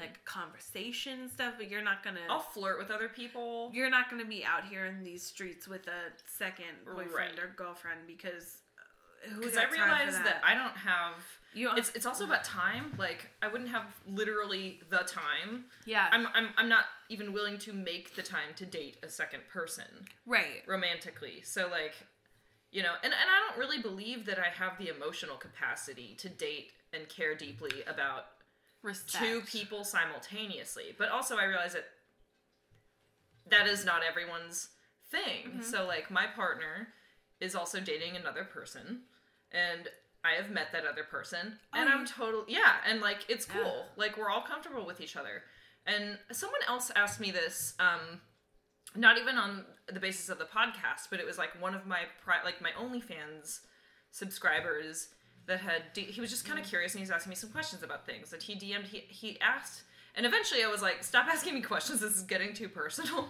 like 0.00 0.22
conversation 0.24 1.20
and 1.20 1.30
stuff, 1.30 1.54
but 1.56 1.70
you're 1.70 1.82
not 1.82 2.02
gonna 2.04 2.20
I'll 2.28 2.40
flirt 2.40 2.78
with 2.78 2.90
other 2.90 3.08
people. 3.08 3.70
you're 3.72 3.90
not 3.90 4.10
gonna 4.10 4.24
be 4.24 4.44
out 4.44 4.64
here 4.68 4.86
in 4.86 5.02
these 5.02 5.22
streets 5.24 5.66
with 5.66 5.86
a 5.88 6.12
second 6.26 6.66
boyfriend 6.84 7.14
Right. 7.38 7.38
or 7.38 7.54
girlfriend 7.56 8.00
because 8.06 8.58
uh, 9.26 9.30
who 9.30 9.40
Because 9.40 9.54
got 9.54 9.60
I 9.60 9.64
time 9.64 9.70
for 9.76 9.82
realize 9.82 10.14
that? 10.24 10.42
I 10.44 10.54
don't 10.54 10.76
have. 10.76 11.14
You 11.54 11.70
It's 11.76 11.90
it's 11.94 12.06
also 12.06 12.24
about 12.24 12.44
time. 12.44 12.94
Like 12.98 13.30
I 13.42 13.48
wouldn't 13.48 13.70
have 13.70 13.84
literally 14.06 14.80
the 14.90 14.98
time. 14.98 15.64
yeah 15.86 16.08
I'm 16.10 16.26
I'm 16.34 16.48
I'm 16.56 16.68
not 16.68 16.84
even 17.08 17.32
willing 17.32 17.58
to 17.58 17.72
make 17.72 18.14
the 18.14 18.22
time 18.22 18.54
to 18.56 18.66
date 18.66 18.98
a 19.02 19.08
second 19.08 19.42
person 19.50 19.86
right 20.26 20.62
romantically. 20.66 21.42
So 21.42 21.68
like, 21.70 21.94
you 22.70 22.82
know, 22.82 22.92
and 23.02 23.12
and 23.12 23.30
I 23.30 23.48
don't 23.48 23.58
really 23.58 23.80
believe 23.80 24.26
that 24.26 24.38
I 24.38 24.48
have 24.48 24.78
the 24.78 24.94
emotional 24.94 25.36
capacity 25.36 26.14
to 26.18 26.28
date 26.28 26.72
and 26.92 27.08
care 27.08 27.34
deeply 27.34 27.82
about 27.86 28.26
respect 28.82 29.24
two 29.24 29.40
people 29.42 29.84
simultaneously. 29.84 30.94
But 30.96 31.10
also, 31.10 31.36
I 31.36 31.44
realize 31.44 31.72
that 31.72 31.84
that 33.50 33.66
is 33.66 33.84
not 33.84 34.02
everyone's 34.08 34.68
thing. 35.10 35.48
Mm-hmm. 35.48 35.62
So, 35.62 35.86
like, 35.86 36.10
my 36.10 36.26
partner 36.26 36.88
is 37.40 37.54
also 37.54 37.80
dating 37.80 38.16
another 38.16 38.44
person, 38.44 39.02
and 39.52 39.88
I 40.30 40.34
have 40.40 40.50
met 40.50 40.72
that 40.72 40.84
other 40.84 41.04
person, 41.04 41.58
and 41.72 41.88
Oh, 41.88 41.92
I'm 41.92 42.06
total 42.06 42.44
yeah, 42.48 42.76
and 42.86 43.00
like 43.00 43.20
it's 43.28 43.46
Yeah. 43.48 43.62
cool. 43.62 43.86
Like 43.96 44.16
we're 44.16 44.30
all 44.30 44.42
comfortable 44.42 44.84
with 44.86 45.00
each 45.00 45.16
other. 45.16 45.42
And 45.86 46.18
someone 46.32 46.60
else 46.68 46.90
asked 46.94 47.18
me 47.18 47.30
this, 47.30 47.74
um, 47.78 48.20
not 48.94 49.16
even 49.18 49.36
on 49.36 49.64
the 49.92 50.00
basis 50.00 50.28
of 50.28 50.38
the 50.38 50.44
podcast, 50.44 51.08
but 51.10 51.18
it 51.20 51.26
was 51.26 51.38
like 51.38 51.58
one 51.60 51.74
of 51.74 51.86
my 51.86 52.02
pri- 52.22 52.42
like 52.44 52.60
my 52.60 52.70
OnlyFans 52.72 53.60
subscribers 54.10 55.08
that 55.46 55.60
had 55.60 55.82
D- 55.94 56.02
he 56.02 56.20
was 56.20 56.28
just 56.30 56.44
kind 56.46 56.58
of 56.58 56.66
curious 56.66 56.92
and 56.94 57.00
he's 57.00 57.10
asking 57.10 57.30
me 57.30 57.36
some 57.36 57.50
questions 57.50 57.82
about 57.82 58.04
things 58.04 58.30
that 58.30 58.42
he 58.42 58.54
DM'd 58.54 58.86
he 58.88 58.98
he 59.08 59.40
asked 59.40 59.82
and 60.14 60.26
eventually 60.26 60.62
I 60.62 60.68
was 60.68 60.82
like 60.82 61.02
stop 61.02 61.26
asking 61.26 61.54
me 61.54 61.62
questions 61.62 62.00
this 62.00 62.16
is 62.16 62.22
getting 62.22 62.52
too 62.52 62.68
personal. 62.68 63.28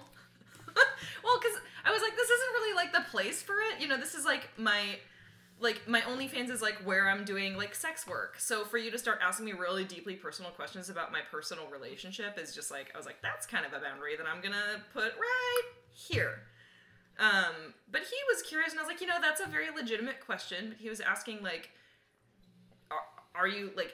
well, 1.25 1.39
cuz 1.41 1.53
I 1.85 1.93
was 1.93 2.03
like 2.03 2.17
this 2.17 2.29
isn't 2.31 2.53
really 2.55 2.75
like 2.75 2.93
the 2.93 3.05
place 3.11 3.43
for 3.43 3.55
it. 3.73 3.81
You 3.81 3.87
know, 3.89 3.97
this 3.99 4.15
is 4.15 4.25
like 4.25 4.49
my 4.59 4.99
like 5.61 5.89
my 5.89 6.01
OnlyFans 6.03 6.51
is 6.51 6.63
like 6.63 6.77
where 6.85 7.09
I'm 7.09 7.25
doing 7.25 7.57
like 7.57 7.75
sex 7.75 8.07
work. 8.07 8.39
So 8.39 8.65
for 8.65 8.79
you 8.79 8.91
to 8.91 8.99
start 8.99 9.21
asking 9.23 9.47
me 9.47 9.53
really 9.53 9.85
deeply 9.85 10.15
personal 10.15 10.51
questions 10.51 10.89
about 10.89 11.13
my 11.13 11.21
personal 11.31 11.67
relationship 11.67 12.39
is 12.39 12.55
just 12.55 12.71
like 12.71 12.93
I 12.95 12.97
was 12.97 13.07
like 13.07 13.21
that's 13.23 13.47
kind 13.47 13.67
of 13.67 13.73
a 13.73 13.81
boundary 13.81 14.17
that 14.17 14.27
I'm 14.27 14.41
to 14.43 14.81
put 14.93 15.13
right 15.19 15.63
here. 15.93 16.43
Um, 17.19 17.75
but 17.91 18.03
he 18.03 18.17
was 18.33 18.43
curious, 18.43 18.71
and 18.71 18.79
I 18.79 18.83
was 18.83 18.89
like, 18.89 19.01
you 19.01 19.07
know, 19.07 19.19
that's 19.21 19.41
a 19.41 19.47
very 19.47 19.71
legitimate 19.75 20.25
question. 20.25 20.69
But 20.69 20.79
he 20.79 20.89
was 20.89 21.01
asking, 21.01 21.43
like, 21.43 21.71
are, 22.91 23.01
are 23.35 23.49
you 23.49 23.73
like, 23.77 23.93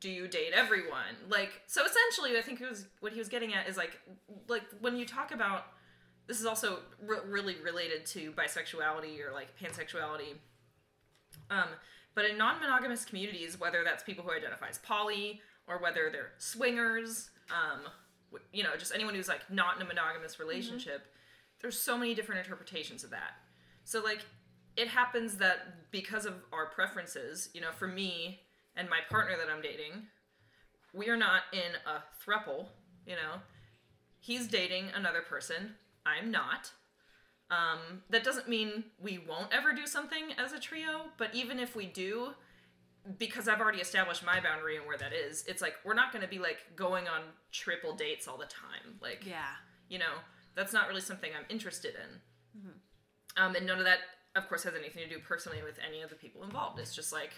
do 0.00 0.10
you 0.10 0.26
date 0.26 0.52
everyone? 0.54 1.16
Like, 1.28 1.50
so 1.66 1.82
essentially, 1.84 2.38
I 2.38 2.42
think 2.42 2.60
it 2.60 2.68
was 2.68 2.86
what 3.00 3.12
he 3.12 3.18
was 3.18 3.28
getting 3.28 3.52
at 3.52 3.68
is 3.68 3.76
like, 3.76 4.00
like 4.48 4.62
when 4.80 4.96
you 4.96 5.04
talk 5.04 5.32
about 5.32 5.66
this 6.26 6.40
is 6.40 6.46
also 6.46 6.78
re- 7.04 7.18
really 7.26 7.56
related 7.62 8.06
to 8.06 8.32
bisexuality 8.32 9.20
or 9.20 9.32
like 9.32 9.48
pansexuality. 9.58 10.36
Um, 11.52 11.68
but 12.14 12.24
in 12.24 12.38
non-monogamous 12.38 13.04
communities, 13.04 13.60
whether 13.60 13.84
that's 13.84 14.02
people 14.02 14.24
who 14.24 14.32
identify 14.32 14.68
as 14.68 14.78
poly 14.78 15.40
or 15.66 15.78
whether 15.78 16.10
they're 16.10 16.32
swingers, 16.38 17.30
um, 17.50 17.80
you 18.52 18.62
know, 18.62 18.70
just 18.78 18.94
anyone 18.94 19.14
who's 19.14 19.28
like 19.28 19.50
not 19.50 19.76
in 19.76 19.82
a 19.82 19.84
monogamous 19.84 20.40
relationship, 20.40 21.06
there's 21.60 21.78
so 21.78 21.96
many 21.96 22.14
different 22.14 22.44
interpretations 22.44 23.04
of 23.04 23.10
that. 23.10 23.32
So 23.84 24.02
like, 24.02 24.20
it 24.76 24.88
happens 24.88 25.36
that 25.36 25.90
because 25.90 26.24
of 26.24 26.34
our 26.52 26.66
preferences, 26.66 27.50
you 27.52 27.60
know, 27.60 27.72
for 27.78 27.86
me 27.86 28.40
and 28.74 28.88
my 28.88 29.00
partner 29.10 29.36
that 29.36 29.52
I'm 29.52 29.60
dating, 29.60 30.06
we 30.94 31.08
are 31.08 31.16
not 31.16 31.42
in 31.52 31.72
a 31.86 32.02
thruple. 32.24 32.66
You 33.06 33.16
know, 33.16 33.40
he's 34.18 34.48
dating 34.48 34.86
another 34.94 35.20
person. 35.20 35.74
I'm 36.06 36.30
not. 36.30 36.70
Um, 37.52 38.02
that 38.08 38.24
doesn't 38.24 38.48
mean 38.48 38.84
we 38.98 39.18
won't 39.18 39.52
ever 39.52 39.72
do 39.72 39.86
something 39.86 40.32
as 40.38 40.52
a 40.52 40.58
trio, 40.58 41.06
but 41.18 41.34
even 41.34 41.60
if 41.60 41.76
we 41.76 41.84
do, 41.84 42.30
because 43.18 43.46
I've 43.46 43.60
already 43.60 43.80
established 43.80 44.24
my 44.24 44.40
boundary 44.40 44.78
and 44.78 44.86
where 44.86 44.96
that 44.96 45.12
is, 45.12 45.44
it's 45.46 45.60
like 45.60 45.74
we're 45.84 45.92
not 45.92 46.12
going 46.12 46.22
to 46.22 46.28
be 46.28 46.38
like 46.38 46.58
going 46.76 47.08
on 47.08 47.20
triple 47.50 47.94
dates 47.94 48.26
all 48.26 48.38
the 48.38 48.46
time. 48.46 48.96
Like, 49.02 49.26
yeah 49.26 49.56
you 49.92 49.98
know, 49.98 50.14
that's 50.56 50.72
not 50.72 50.88
really 50.88 51.02
something 51.02 51.30
I'm 51.38 51.44
interested 51.50 51.94
in. 51.94 52.20
Um, 53.36 53.54
and 53.54 53.66
none 53.66 53.78
of 53.78 53.84
that, 53.84 53.98
of 54.34 54.48
course, 54.48 54.62
has 54.64 54.74
anything 54.74 55.02
to 55.02 55.08
do 55.08 55.18
personally 55.20 55.62
with 55.62 55.78
any 55.86 56.00
of 56.00 56.08
the 56.08 56.16
people 56.16 56.42
involved. 56.42 56.78
It's 56.78 56.94
just 56.94 57.12
like 57.12 57.32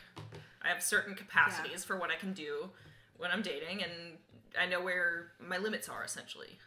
I 0.63 0.69
have 0.69 0.81
certain 0.81 1.17
capacities 1.17 1.85
for 1.85 1.99
what 1.99 2.11
I 2.11 2.17
can 2.17 2.33
do 2.33 2.71
when 3.17 3.33
I'm 3.33 3.43
dating, 3.43 3.83
and 3.83 3.93
I 4.59 4.67
know 4.67 4.81
where 4.81 5.33
my 5.41 5.59
limits 5.59 5.89
are 5.89 6.05
essentially. 6.05 6.59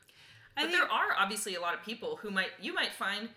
But 0.58 0.70
think- 0.70 0.74
there 0.78 0.92
are 0.92 1.14
obviously 1.18 1.56
a 1.56 1.62
lot 1.62 1.74
of 1.76 1.84
people 1.84 2.18
who 2.18 2.32
might 2.32 2.52
you 2.60 2.74
might 2.74 2.92
find 2.94 3.30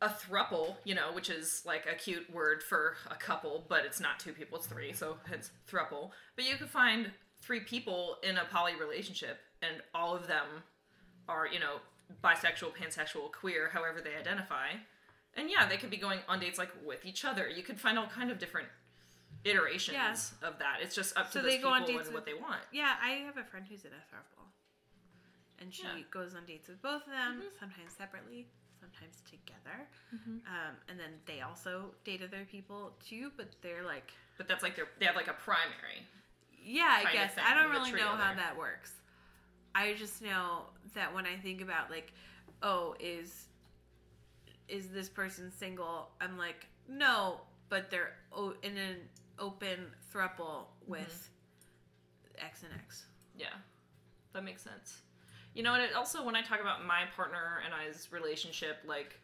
a 0.00 0.08
thruple, 0.08 0.76
you 0.84 0.94
know, 0.94 1.10
which 1.12 1.28
is 1.28 1.62
like 1.66 1.84
a 1.86 1.94
cute 1.96 2.32
word 2.32 2.62
for 2.62 2.96
a 3.10 3.16
couple, 3.16 3.64
but 3.68 3.84
it's 3.84 3.98
not 3.98 4.20
two 4.20 4.32
people, 4.32 4.56
it's 4.58 4.66
three, 4.68 4.92
so 4.92 5.18
it's 5.32 5.50
thruple. 5.68 6.10
But 6.36 6.44
you 6.44 6.54
could 6.56 6.70
find 6.70 7.10
three 7.42 7.60
people 7.60 8.16
in 8.22 8.36
a 8.38 8.44
poly 8.44 8.76
relationship 8.76 9.38
and 9.60 9.82
all 9.94 10.14
of 10.14 10.28
them 10.28 10.46
are, 11.28 11.48
you 11.48 11.58
know, 11.58 11.80
bisexual, 12.22 12.74
pansexual, 12.76 13.32
queer, 13.32 13.70
however 13.72 14.00
they 14.00 14.14
identify. 14.14 14.68
And 15.34 15.50
yeah, 15.50 15.66
they 15.68 15.76
could 15.76 15.90
be 15.90 15.96
going 15.96 16.20
on 16.28 16.38
dates 16.38 16.58
like 16.58 16.70
with 16.86 17.04
each 17.04 17.24
other. 17.24 17.48
You 17.48 17.64
could 17.64 17.80
find 17.80 17.98
all 17.98 18.06
kind 18.06 18.30
of 18.30 18.38
different 18.38 18.68
iterations 19.44 19.94
Yeah. 20.40 20.48
of 20.48 20.58
that. 20.60 20.78
It's 20.80 20.94
just 20.94 21.16
up 21.18 21.26
to 21.26 21.32
So 21.32 21.42
those 21.42 21.50
they 21.52 21.58
go 21.58 21.70
on 21.70 21.80
people 21.80 21.94
dates 21.98 22.06
and 22.08 22.14
with- 22.14 22.24
what 22.24 22.24
they 22.24 22.34
want. 22.40 22.62
Yeah, 22.72 22.96
I 23.02 23.10
have 23.26 23.36
a 23.36 23.44
friend 23.44 23.66
who's 23.68 23.84
in 23.84 23.92
a 23.92 23.96
throuple, 23.96 24.46
and 25.60 25.74
she 25.74 25.82
Yeah. 25.82 26.02
goes 26.10 26.34
on 26.34 26.44
dates 26.46 26.68
with 26.68 26.80
both 26.82 27.02
of 27.02 27.10
them, 27.10 27.42
Mhm. 27.42 27.58
sometimes 27.58 27.92
separately, 27.92 28.48
sometimes 28.80 29.20
together. 29.22 29.88
Mhm. 30.14 30.46
Um, 30.46 30.80
and 30.88 30.98
then 31.00 31.20
they 31.26 31.40
also 31.40 31.94
date 32.04 32.22
other 32.22 32.44
people 32.44 32.96
too, 33.00 33.30
but 33.36 33.60
they're 33.62 33.82
like, 33.84 34.12
But 34.36 34.46
that's 34.48 34.62
like 34.62 34.76
their 34.76 34.88
they 34.98 35.06
have 35.06 35.16
like 35.16 35.28
a 35.28 35.34
primary. 35.34 36.06
yeah, 36.52 37.02
I 37.04 37.12
guess 37.12 37.36
I 37.38 37.54
don't 37.54 37.70
really 37.70 37.92
know 37.92 38.14
how 38.16 38.34
that 38.34 38.56
works. 38.56 38.94
I 39.74 39.94
just 39.94 40.22
know 40.22 40.70
that 40.94 41.12
when 41.12 41.26
I 41.26 41.36
think 41.38 41.60
about 41.60 41.90
like, 41.90 42.12
oh, 42.62 42.94
is 43.00 43.48
is 44.68 44.90
this 44.90 45.08
person 45.08 45.50
single? 45.50 46.14
I'm 46.20 46.36
like, 46.36 46.66
no, 46.86 47.40
but 47.70 47.90
they're 47.90 48.14
in 48.62 48.76
an 48.76 49.08
open 49.38 49.94
throuple 50.12 50.66
with 50.86 51.30
X 52.36 52.62
and 52.64 52.72
X. 52.74 53.06
Yeah, 53.34 53.54
that 54.32 54.44
makes 54.44 54.62
sense. 54.62 55.02
You 55.54 55.62
know, 55.62 55.74
and 55.74 55.82
it 55.82 55.94
also 55.94 56.24
when 56.24 56.36
I 56.36 56.42
talk 56.42 56.60
about 56.60 56.86
my 56.86 57.02
partner 57.16 57.60
and 57.64 57.74
I's 57.74 58.08
relationship, 58.12 58.78
like, 58.86 59.18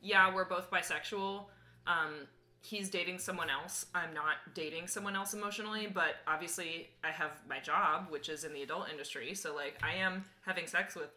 yeah, 0.00 0.32
we're 0.32 0.44
both 0.44 0.70
bisexual. 0.70 1.44
Um, 1.86 2.26
he's 2.60 2.90
dating 2.90 3.18
someone 3.18 3.48
else. 3.50 3.86
I'm 3.94 4.12
not 4.12 4.36
dating 4.54 4.88
someone 4.88 5.16
else 5.16 5.34
emotionally, 5.34 5.86
but 5.86 6.16
obviously 6.26 6.88
I 7.02 7.10
have 7.10 7.30
my 7.48 7.60
job, 7.60 8.06
which 8.10 8.28
is 8.28 8.44
in 8.44 8.52
the 8.52 8.62
adult 8.62 8.90
industry. 8.90 9.34
So 9.34 9.54
like, 9.54 9.78
I 9.82 9.94
am 9.94 10.24
having 10.44 10.66
sex 10.66 10.94
with 10.94 11.10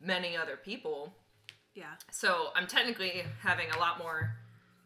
many 0.00 0.36
other 0.36 0.56
people. 0.56 1.14
Yeah. 1.74 1.94
So 2.10 2.48
I'm 2.54 2.66
technically 2.66 3.24
having 3.42 3.70
a 3.70 3.78
lot 3.78 3.98
more 3.98 4.34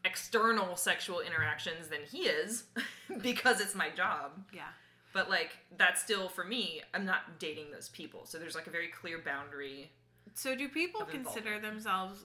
external 0.05 0.77
sexual 0.77 1.21
interactions 1.21 1.89
than 1.89 2.01
he 2.11 2.23
is 2.23 2.65
because 3.23 3.61
it's 3.61 3.75
my 3.75 3.91
job. 3.91 4.33
Yeah. 4.53 4.69
But 5.13 5.29
like 5.29 5.57
that's 5.77 6.01
still 6.01 6.29
for 6.29 6.45
me, 6.45 6.83
I'm 6.95 7.05
not 7.05 7.39
dating 7.39 7.73
those 7.73 7.89
people. 7.89 8.25
So 8.25 8.39
there's 8.39 8.55
like 8.55 8.67
a 8.67 8.71
very 8.71 8.89
clear 8.89 9.19
boundary. 9.19 9.91
So 10.35 10.55
do 10.55 10.69
people 10.69 11.05
consider 11.05 11.59
themselves 11.59 12.25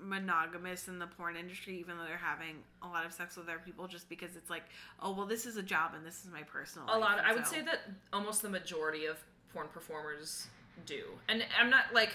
monogamous 0.00 0.86
in 0.86 0.98
the 1.00 1.06
porn 1.08 1.36
industry 1.36 1.76
even 1.78 1.98
though 1.98 2.04
they're 2.04 2.16
having 2.16 2.56
a 2.82 2.86
lot 2.86 3.04
of 3.04 3.12
sex 3.12 3.36
with 3.36 3.48
other 3.48 3.60
people 3.64 3.88
just 3.88 4.08
because 4.08 4.36
it's 4.36 4.48
like, 4.50 4.62
oh 5.02 5.12
well 5.12 5.26
this 5.26 5.44
is 5.46 5.56
a 5.56 5.62
job 5.62 5.92
and 5.96 6.06
this 6.06 6.24
is 6.24 6.30
my 6.32 6.42
personal 6.42 6.86
A 6.88 6.92
life, 6.92 7.00
lot 7.00 7.18
and 7.18 7.26
I 7.26 7.32
would 7.32 7.46
so- 7.46 7.54
say 7.54 7.62
that 7.62 7.80
almost 8.12 8.42
the 8.42 8.48
majority 8.48 9.06
of 9.06 9.16
porn 9.52 9.66
performers 9.72 10.46
do. 10.86 11.02
And 11.28 11.44
I'm 11.58 11.70
not 11.70 11.86
like 11.92 12.10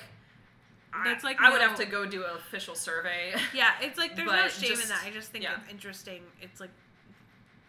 That's 1.03 1.23
like 1.23 1.41
I 1.41 1.49
would 1.51 1.59
no- 1.59 1.67
have 1.67 1.77
to 1.79 1.85
go 1.85 2.05
do 2.05 2.23
an 2.23 2.35
official 2.35 2.75
survey. 2.75 3.33
Yeah, 3.53 3.71
it's 3.81 3.97
like 3.97 4.15
there's 4.15 4.31
no 4.31 4.47
shame 4.47 4.79
in 4.79 4.87
that. 4.89 5.01
I 5.05 5.09
just 5.09 5.31
think 5.31 5.43
yeah. 5.43 5.55
it's 5.61 5.69
interesting. 5.69 6.21
It's 6.41 6.59
like 6.61 6.71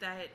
that 0.00 0.28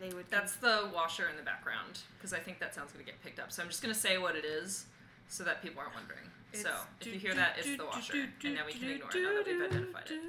they 0.00 0.08
would 0.14 0.26
That's 0.30 0.56
the 0.56 0.88
washer 0.94 1.28
in 1.28 1.36
the 1.36 1.42
background 1.42 2.00
because 2.16 2.32
I 2.32 2.38
think 2.38 2.58
that 2.60 2.74
sound's 2.74 2.92
going 2.92 3.04
to 3.04 3.10
get 3.10 3.22
picked 3.22 3.38
up. 3.38 3.52
So 3.52 3.62
I'm 3.62 3.68
just 3.68 3.82
going 3.82 3.94
to 3.94 4.00
say 4.00 4.18
what 4.18 4.34
it 4.34 4.44
is 4.44 4.86
so 5.28 5.44
that 5.44 5.62
people 5.62 5.80
aren't 5.80 5.94
wondering. 5.94 6.24
so 6.52 6.70
if 7.00 7.06
you 7.06 7.18
hear 7.18 7.34
that, 7.34 7.56
it's 7.58 7.76
the 7.76 7.84
washer, 7.84 8.14
and 8.44 8.54
now 8.54 8.66
we 8.66 8.72
can 8.72 8.88
ignore 8.88 9.10
it 9.14 9.22
now 9.22 9.34
that 9.34 9.46
we've 9.46 9.62
identified 9.62 10.04
it. 10.10 10.20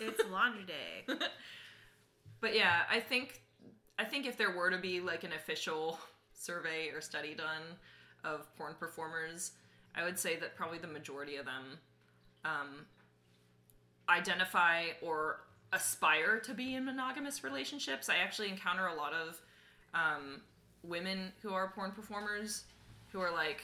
It's 0.00 0.22
laundry 0.30 0.64
day. 0.64 1.14
but 2.40 2.54
yeah, 2.54 2.82
I 2.90 3.00
think 3.00 3.40
I 3.98 4.04
think 4.04 4.26
if 4.26 4.36
there 4.36 4.50
were 4.50 4.70
to 4.70 4.78
be 4.78 5.00
like 5.00 5.24
an 5.24 5.32
official 5.32 5.98
survey 6.34 6.88
or 6.88 7.00
study 7.00 7.34
done 7.34 7.62
of 8.24 8.54
porn 8.56 8.74
performers, 8.78 9.52
I 9.94 10.04
would 10.04 10.18
say 10.18 10.36
that 10.36 10.56
probably 10.56 10.78
the 10.78 10.88
majority 10.88 11.36
of 11.36 11.46
them 11.46 11.78
um, 12.44 12.86
identify 14.08 14.86
or 15.00 15.40
aspire 15.74 16.38
to 16.40 16.54
be 16.54 16.74
in 16.74 16.84
monogamous 16.84 17.42
relationships. 17.44 18.08
I 18.08 18.16
actually 18.16 18.48
encounter 18.48 18.86
a 18.86 18.94
lot 18.94 19.12
of 19.12 19.40
um, 19.92 20.40
women 20.82 21.32
who 21.42 21.52
are 21.52 21.68
porn 21.68 21.90
performers 21.92 22.64
who 23.12 23.20
are 23.20 23.32
like, 23.32 23.62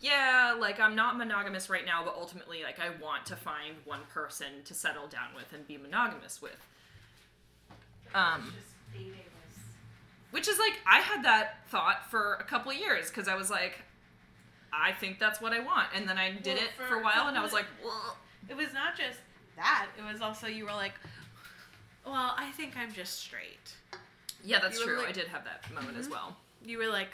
yeah, 0.00 0.56
like 0.58 0.80
I'm 0.80 0.96
not 0.96 1.16
monogamous 1.18 1.68
right 1.68 1.84
now, 1.84 2.02
but 2.04 2.14
ultimately, 2.16 2.62
like 2.62 2.80
I 2.80 2.88
want 3.02 3.26
to 3.26 3.36
find 3.36 3.74
one 3.84 4.00
person 4.08 4.46
to 4.64 4.74
settle 4.74 5.06
down 5.06 5.34
with 5.36 5.52
and 5.52 5.66
be 5.68 5.76
monogamous 5.76 6.40
with. 6.40 6.56
Um, 8.14 8.52
which 10.30 10.48
is 10.48 10.58
like 10.58 10.80
I 10.86 11.00
had 11.00 11.24
that 11.24 11.58
thought 11.68 12.10
for 12.10 12.34
a 12.34 12.44
couple 12.44 12.72
of 12.72 12.78
years 12.78 13.08
because 13.08 13.28
I 13.28 13.34
was 13.36 13.50
like, 13.50 13.82
I 14.72 14.92
think 14.92 15.18
that's 15.18 15.40
what 15.40 15.52
I 15.52 15.60
want, 15.60 15.88
and 15.94 16.08
then 16.08 16.16
I 16.18 16.32
did 16.32 16.56
Well, 16.56 16.64
it 16.64 16.70
for 16.76 16.84
for 16.86 16.94
a 17.00 17.02
while, 17.02 17.28
and 17.28 17.36
I 17.36 17.42
was 17.42 17.52
like, 17.60 17.66
Whoa. 17.82 18.14
It 18.48 18.56
was 18.56 18.72
not 18.72 18.96
just 18.96 19.18
that. 19.56 19.88
It 19.98 20.10
was 20.10 20.20
also 20.22 20.46
you 20.46 20.64
were 20.64 20.72
like, 20.72 20.94
well, 22.04 22.34
I 22.36 22.50
think 22.52 22.76
I'm 22.76 22.92
just 22.92 23.18
straight. 23.20 23.74
yeah, 24.42 24.58
that's 24.58 24.78
You 24.78 24.86
were 24.86 24.92
true. 24.92 24.98
like- 25.00 25.08
I 25.08 25.12
did 25.12 25.28
have 25.28 25.44
that 25.44 25.70
moment 25.70 25.96
as 25.98 26.08
Mhm. 26.08 26.12
well. 26.12 26.36
You 26.64 26.78
were 26.78 26.86
like, 26.88 27.10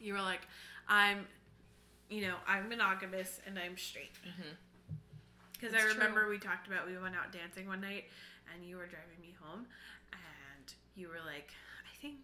you 0.00 0.12
were 0.12 0.20
like, 0.20 0.40
I'm, 0.88 1.26
you 2.08 2.22
know, 2.22 2.36
I'm 2.46 2.68
monogamous 2.68 3.40
and 3.46 3.58
I'm 3.58 3.76
straight. 3.78 4.12
Mhm. 4.26 4.56
Because 5.52 5.72
That's 5.72 5.84
I 5.84 5.88
true. 5.88 5.98
remember 5.98 6.28
we 6.28 6.38
talked 6.38 6.66
about 6.66 6.86
we 6.86 6.96
went 6.98 7.14
out 7.16 7.32
dancing 7.32 7.66
one 7.66 7.80
night 7.80 8.10
and 8.52 8.64
you 8.64 8.76
were 8.76 8.86
driving 8.86 9.20
me 9.20 9.32
home 9.40 9.66
and 10.12 10.74
you 10.96 11.08
were 11.08 11.20
like, 11.26 11.50
I 11.90 11.96
think 12.00 12.18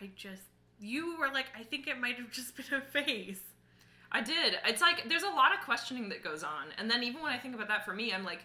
I 0.00 0.10
just 0.16 0.42
you 0.78 1.16
were 1.18 1.28
like, 1.30 1.46
I 1.56 1.62
think 1.62 1.86
it 1.86 1.98
might 1.98 2.16
have 2.16 2.30
just 2.30 2.54
been 2.56 2.72
a 2.74 2.80
phase. 2.82 3.40
I 4.12 4.20
did. 4.20 4.58
It's 4.66 4.80
like 4.82 5.08
there's 5.08 5.22
a 5.24 5.30
lot 5.30 5.54
of 5.54 5.60
questioning 5.60 6.08
that 6.10 6.22
goes 6.22 6.42
on, 6.44 6.72
and 6.78 6.90
then 6.90 7.02
even 7.02 7.22
when 7.22 7.32
I 7.32 7.38
think 7.38 7.54
about 7.54 7.68
that 7.68 7.84
for 7.84 7.92
me, 7.94 8.12
I'm 8.12 8.24
like, 8.24 8.44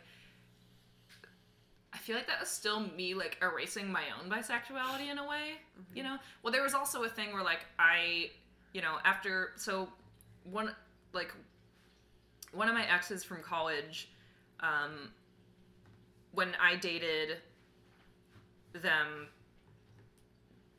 I 1.94 1.98
feel 1.98 2.16
like 2.16 2.28
that 2.28 2.40
was 2.40 2.50
still 2.50 2.80
me 2.80 3.14
like 3.14 3.38
erasing 3.42 3.92
my 3.92 4.04
own 4.20 4.30
bisexuality 4.30 5.12
in 5.12 5.18
a 5.18 5.28
way. 5.28 5.60
You 5.94 6.04
know. 6.04 6.18
Well, 6.42 6.54
there 6.54 6.64
was 6.64 6.74
also 6.74 7.04
a 7.04 7.10
thing 7.10 7.34
where 7.34 7.44
like 7.44 7.66
I, 7.78 8.32
you 8.74 8.82
know, 8.82 8.98
after 9.04 9.52
so 9.58 9.90
one 10.44 10.74
like 11.14 11.34
one 12.54 12.68
of 12.68 12.76
my 12.76 12.86
exes 12.90 13.24
from 13.24 13.42
college, 13.42 14.10
um, 14.60 15.12
when 16.34 16.50
I 16.62 16.76
dated 16.76 17.38
them, 18.74 19.28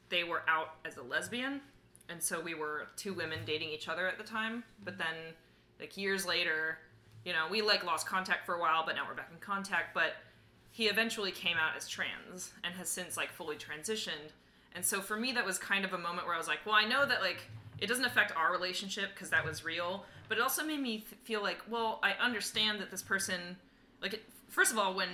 they 0.09 0.25
were 0.25 0.43
out 0.49 0.75
as 0.85 0.97
a 0.97 1.03
lesbian, 1.03 1.61
and 2.09 2.23
so 2.23 2.41
we 2.41 2.55
were 2.55 2.89
two 2.97 3.15
women 3.15 3.41
dating 3.47 3.71
each 3.71 3.89
other 3.89 4.07
at 4.07 4.19
the 4.19 4.25
time. 4.25 4.65
But 4.85 4.99
then, 4.99 5.35
like 5.79 5.97
years 5.97 6.27
later, 6.27 6.79
you 7.25 7.33
know, 7.33 7.47
we 7.51 7.63
like 7.63 7.85
lost 7.85 8.07
contact 8.07 8.47
for 8.47 8.55
a 8.55 8.61
while, 8.61 8.85
but 8.85 8.95
now 8.97 9.03
we're 9.09 9.15
back 9.15 9.31
in 9.33 9.39
contact. 9.41 9.95
But 9.95 10.15
he 10.73 10.87
eventually 10.87 11.31
came 11.31 11.57
out 11.59 11.77
as 11.77 11.87
trans 11.87 12.53
and 12.65 12.75
has 12.75 12.89
since 12.89 13.17
like 13.17 13.31
fully 13.31 13.57
transitioned. 13.57 14.33
And 14.75 14.85
so 14.85 15.01
for 15.01 15.17
me, 15.17 15.33
that 15.33 15.45
was 15.45 15.59
kind 15.59 15.85
of 15.85 15.93
a 15.93 15.99
moment 15.99 16.27
where 16.27 16.35
I 16.35 16.39
was 16.39 16.49
like, 16.49 16.61
well, 16.65 16.75
I 16.75 16.87
know 16.87 17.07
that 17.07 17.21
like 17.21 17.43
it 17.79 17.87
doesn't 17.89 18.05
affect 18.05 18.35
our 18.37 18.51
relationship 18.51 19.11
because 19.15 19.29
that 19.31 19.45
was 19.45 19.65
real, 19.65 20.07
but 20.29 20.39
it 20.39 20.41
also 20.41 20.65
made 20.65 20.81
me 20.81 20.99
th- 20.99 21.21
feel 21.25 21.43
like, 21.43 21.61
well, 21.69 22.01
I 22.03 22.13
understand 22.13 22.81
that 22.81 22.91
this 22.91 23.03
person, 23.03 23.57
like, 24.01 24.15
it, 24.15 24.23
first 24.49 24.73
of 24.73 24.79
all, 24.79 24.95
when 24.95 25.09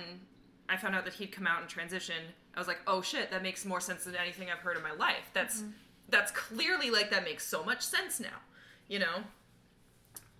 I 0.69 0.77
found 0.77 0.95
out 0.95 1.03
that 1.05 1.15
he'd 1.15 1.31
come 1.31 1.45
out 1.45 1.59
and 1.59 1.69
transition, 1.69 2.23
I 2.55 2.59
was 2.59 2.67
like, 2.67 2.79
oh 2.87 3.01
shit, 3.01 3.29
that 3.31 3.43
makes 3.43 3.65
more 3.65 3.81
sense 3.81 4.05
than 4.05 4.15
anything 4.15 4.49
I've 4.49 4.59
heard 4.59 4.77
in 4.77 4.83
my 4.83 4.93
life. 4.93 5.29
That's 5.33 5.59
mm-hmm. 5.59 5.71
that's 6.07 6.31
clearly 6.31 6.89
like 6.89 7.09
that 7.11 7.25
makes 7.25 7.45
so 7.45 7.63
much 7.63 7.81
sense 7.81 8.19
now, 8.19 8.39
you 8.87 8.99
know. 8.99 9.23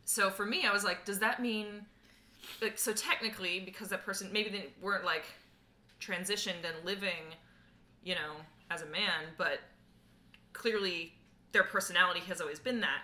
So 0.06 0.30
for 0.30 0.46
me, 0.46 0.66
I 0.66 0.72
was 0.72 0.84
like, 0.86 1.04
does 1.04 1.20
that 1.20 1.42
mean 1.42 1.86
like 2.62 2.78
so 2.78 2.94
technically 2.94 3.60
because 3.60 3.90
that 3.90 4.06
person 4.06 4.30
maybe 4.32 4.50
they 4.50 4.70
weren't 4.82 5.06
like 5.06 5.26
transitioned 6.00 6.66
and 6.66 6.86
living, 6.86 7.36
you 8.04 8.16
know, 8.16 8.36
as 8.72 8.82
a 8.82 8.86
man, 8.86 9.34
but 9.38 9.60
clearly 10.54 11.14
their 11.52 11.64
personality 11.64 12.22
has 12.22 12.42
always 12.42 12.60
been 12.60 12.82
that. 12.82 13.02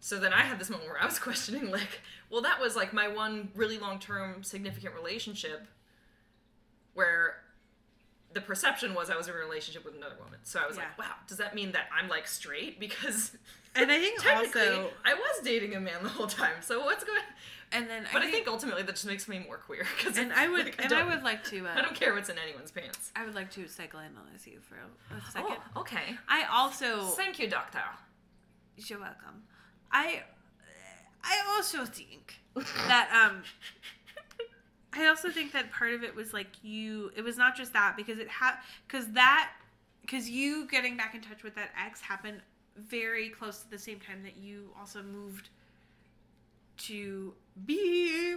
So 0.00 0.18
then 0.18 0.32
I 0.32 0.42
had 0.42 0.58
this 0.58 0.70
moment 0.70 0.88
where 0.88 1.00
I 1.00 1.06
was 1.06 1.18
questioning, 1.30 1.70
like, 1.70 2.00
well, 2.30 2.42
that 2.42 2.60
was 2.60 2.76
like 2.76 2.92
my 2.92 3.08
one 3.08 3.50
really 3.54 3.78
long 3.78 3.98
term 3.98 4.42
significant 4.42 4.94
relationship 4.94 5.66
where 6.94 7.36
the 8.32 8.40
perception 8.40 8.94
was 8.94 9.10
I 9.10 9.16
was 9.16 9.28
in 9.28 9.34
a 9.34 9.36
relationship 9.36 9.84
with 9.84 9.94
another 9.94 10.16
woman. 10.22 10.40
So 10.42 10.60
I 10.62 10.66
was 10.66 10.76
like, 10.76 10.98
wow, 10.98 11.14
does 11.28 11.38
that 11.38 11.54
mean 11.54 11.72
that 11.72 11.86
I'm 11.96 12.08
like 12.08 12.26
straight? 12.26 12.78
Because 12.84 13.36
And 13.74 13.90
I 13.90 13.98
think 13.98 14.20
technically 14.22 14.62
also, 14.62 14.90
I 15.04 15.14
was 15.14 15.44
dating 15.44 15.74
a 15.74 15.80
man 15.80 16.02
the 16.02 16.08
whole 16.08 16.26
time. 16.26 16.54
So 16.60 16.84
what's 16.84 17.04
going 17.04 17.20
and 17.72 17.88
then 17.88 18.06
But 18.12 18.22
I 18.22 18.30
think 18.30 18.46
ultimately 18.48 18.82
that 18.82 18.92
just 18.92 19.06
makes 19.06 19.26
me 19.28 19.38
more 19.40 19.58
queer. 19.58 19.86
Cause 20.02 20.16
and 20.18 20.32
I 20.32 20.48
would, 20.48 20.64
like, 20.66 20.82
and 20.84 20.92
I 20.92 20.98
don't- 21.00 21.08
would 21.10 21.22
like 21.22 21.44
to, 21.44 21.66
I 21.66 21.70
uh, 21.78 21.82
don't 21.82 21.94
care 21.94 22.14
what's 22.14 22.28
in 22.28 22.38
anyone's 22.38 22.70
pants. 22.70 23.10
I 23.16 23.24
would 23.24 23.34
like 23.34 23.50
to 23.52 23.64
psychoanalyze 23.64 24.46
you 24.46 24.60
for 24.60 24.76
a, 24.76 25.16
a 25.18 25.30
second. 25.30 25.56
Oh, 25.74 25.80
okay. 25.82 26.16
I 26.28 26.44
also, 26.50 27.00
Thank 27.10 27.38
you, 27.38 27.48
doctor. 27.48 27.82
you're 28.76 29.00
welcome. 29.00 29.42
I, 29.92 30.22
I 31.22 31.40
also 31.56 31.84
think 31.84 32.34
that 32.88 33.10
um 33.12 33.42
I 34.92 35.06
also 35.06 35.30
think 35.30 35.52
that 35.52 35.72
part 35.72 35.92
of 35.92 36.04
it 36.04 36.14
was 36.14 36.32
like 36.32 36.62
you 36.62 37.10
it 37.16 37.22
was 37.22 37.36
not 37.36 37.56
just 37.56 37.72
that 37.72 37.94
because 37.96 38.18
it 38.18 38.28
had 38.28 38.56
cuz 38.88 39.06
that 39.08 39.52
cuz 40.06 40.28
you 40.28 40.66
getting 40.68 40.96
back 40.96 41.14
in 41.14 41.20
touch 41.20 41.42
with 41.42 41.54
that 41.56 41.70
ex 41.76 42.00
happened 42.00 42.42
very 42.76 43.28
close 43.30 43.62
to 43.62 43.70
the 43.70 43.78
same 43.78 43.98
time 44.00 44.22
that 44.22 44.36
you 44.36 44.70
also 44.78 45.02
moved 45.02 45.48
to 46.78 47.34
be 47.66 48.36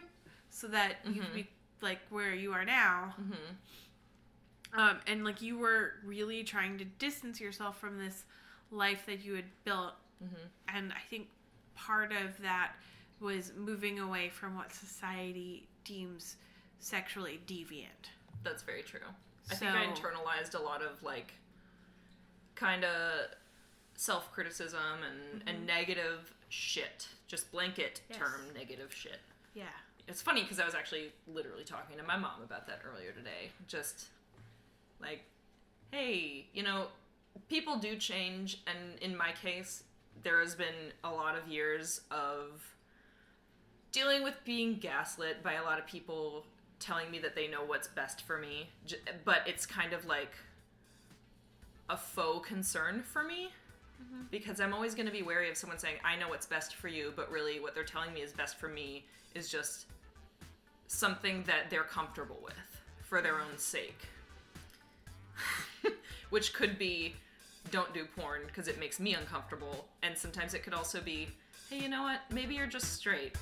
so 0.49 0.67
that 0.67 0.97
you 1.05 1.21
could 1.21 1.31
Mhm. 1.31 1.35
be 1.35 1.47
like 1.81 1.99
where 2.09 2.33
you 2.33 2.53
are 2.53 2.65
now 2.65 3.13
hmm 3.17 3.33
Um, 4.73 4.99
and 5.07 5.23
like 5.23 5.41
you 5.41 5.57
were 5.57 5.93
really 6.03 6.43
trying 6.43 6.77
to 6.77 6.85
distance 6.85 7.39
yourself 7.39 7.79
from 7.79 7.97
this 7.97 8.25
life 8.69 9.05
that 9.05 9.23
you 9.23 9.33
had 9.33 9.45
built. 9.63 9.93
Mm-hmm. 10.23 10.47
And 10.67 10.93
I 10.93 10.99
think 11.09 11.29
part 11.73 12.11
of 12.11 12.37
that 12.41 12.73
was 13.19 13.53
moving 13.55 13.99
away 13.99 14.29
from 14.29 14.55
what 14.55 14.73
society 14.73 15.67
deems 15.85 16.35
sexually 16.79 17.39
deviant. 17.47 18.11
That's 18.43 18.61
very 18.61 18.83
true. 18.83 18.99
I 19.49 19.55
think 19.55 19.71
I 19.71 19.85
internalized 19.85 20.53
a 20.53 20.59
lot 20.61 20.81
of 20.83 21.01
like 21.01 21.33
kind 22.55 22.83
of 22.83 23.27
self 23.95 24.31
criticism 24.33 24.79
and, 25.09 25.47
and 25.47 25.65
negative 25.65 26.33
shit. 26.49 27.07
Just 27.27 27.51
blanket 27.51 28.01
Yes. 28.09 28.19
term 28.19 28.53
negative 28.53 28.93
shit. 28.93 29.19
Yeah. 29.53 29.65
It's 30.07 30.21
funny 30.21 30.41
because 30.43 30.59
I 30.59 30.65
was 30.65 30.75
actually 30.75 31.11
literally 31.27 31.65
talking 31.65 31.97
to 31.97 32.03
my 32.03 32.15
mom 32.17 32.41
about 32.43 32.67
that 32.67 32.81
earlier 32.89 33.11
today. 33.11 33.51
Just 33.67 34.05
like, 35.01 35.21
hey, 35.91 36.45
you 36.53 36.63
know, 36.63 36.87
people 37.49 37.77
do 37.77 37.95
change, 37.97 38.61
and 38.67 38.97
in 38.99 39.15
my 39.17 39.31
case, 39.33 39.83
there 40.23 40.39
has 40.39 40.55
been 40.55 40.91
a 41.03 41.09
lot 41.09 41.37
of 41.37 41.47
years 41.47 42.01
of 42.09 42.63
dealing 43.91 44.23
with 44.23 44.35
being 44.45 44.75
gaslit 44.75 45.43
by 45.43 45.53
a 45.53 45.63
lot 45.63 45.77
of 45.79 45.85
people 45.85 46.45
telling 46.79 47.09
me 47.11 47.19
that 47.19 47.35
they 47.35 47.47
know 47.47 47.63
what's 47.65 47.87
best 47.87 48.21
for 48.21 48.37
me, 48.37 48.69
but 49.25 49.41
it's 49.47 49.65
kind 49.65 49.93
of 49.93 50.05
like 50.05 50.31
a 51.89 51.97
faux 51.97 52.47
concern 52.47 53.01
for 53.01 53.23
me 53.23 53.49
Mm-hmm. 54.01 54.23
because 54.29 54.59
I'm 54.59 54.73
always 54.73 54.93
going 54.93 55.07
to 55.07 55.11
be 55.11 55.23
wary 55.23 55.49
of 55.49 55.57
someone 55.57 55.79
saying, 55.79 55.95
I 56.05 56.15
know 56.15 56.29
what's 56.29 56.45
best 56.45 56.75
for 56.75 56.87
you, 56.87 57.13
but 57.15 57.31
really 57.31 57.59
what 57.59 57.73
they're 57.73 57.83
telling 57.83 58.13
me 58.13 58.21
is 58.21 58.31
best 58.31 58.59
for 58.59 58.67
me 58.67 59.05
is 59.33 59.49
just 59.49 59.87
something 60.85 61.43
that 61.47 61.69
they're 61.69 61.83
comfortable 61.83 62.37
with 62.43 62.53
for 63.03 63.21
their 63.21 63.39
own 63.39 63.57
sake. 63.57 63.99
Which 66.29 66.53
could 66.53 66.77
be, 66.77 67.15
don't 67.71 67.91
do 67.93 68.05
porn 68.15 68.41
because 68.45 68.67
it 68.67 68.79
makes 68.79 68.99
me 68.99 69.15
uncomfortable. 69.15 69.87
And 70.03 70.17
sometimes 70.17 70.53
it 70.53 70.61
could 70.63 70.73
also 70.73 71.01
be, 71.01 71.27
hey, 71.69 71.79
you 71.79 71.89
know 71.89 72.03
what? 72.03 72.21
Maybe 72.31 72.53
you're 72.55 72.67
just 72.67 72.93
straight. 72.93 73.35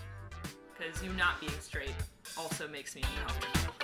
Because 0.77 1.03
you 1.03 1.11
not 1.13 1.39
being 1.39 1.51
straight 1.59 1.93
also 2.37 2.67
makes 2.67 2.95
me 2.95 3.01
uncomfortable. 3.27 3.75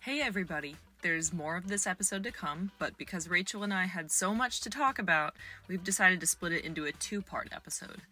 Hey 0.00 0.22
everybody! 0.22 0.76
There's 1.02 1.32
more 1.32 1.56
of 1.56 1.68
this 1.68 1.86
episode 1.86 2.24
to 2.24 2.30
come, 2.30 2.72
but 2.78 2.98
because 2.98 3.30
Rachel 3.30 3.62
and 3.62 3.72
I 3.72 3.86
had 3.86 4.10
so 4.10 4.34
much 4.34 4.60
to 4.60 4.70
talk 4.70 4.98
about, 4.98 5.34
we've 5.66 5.82
decided 5.82 6.20
to 6.20 6.26
split 6.26 6.52
it 6.52 6.64
into 6.64 6.84
a 6.84 6.92
two 6.92 7.22
part 7.22 7.48
episode. 7.52 8.02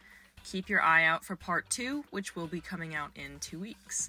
Keep 0.42 0.70
your 0.70 0.80
eye 0.80 1.04
out 1.04 1.22
for 1.22 1.36
part 1.36 1.68
two, 1.68 2.04
which 2.10 2.34
will 2.34 2.46
be 2.46 2.62
coming 2.62 2.94
out 2.94 3.10
in 3.14 3.40
two 3.40 3.58
weeks. 3.58 4.08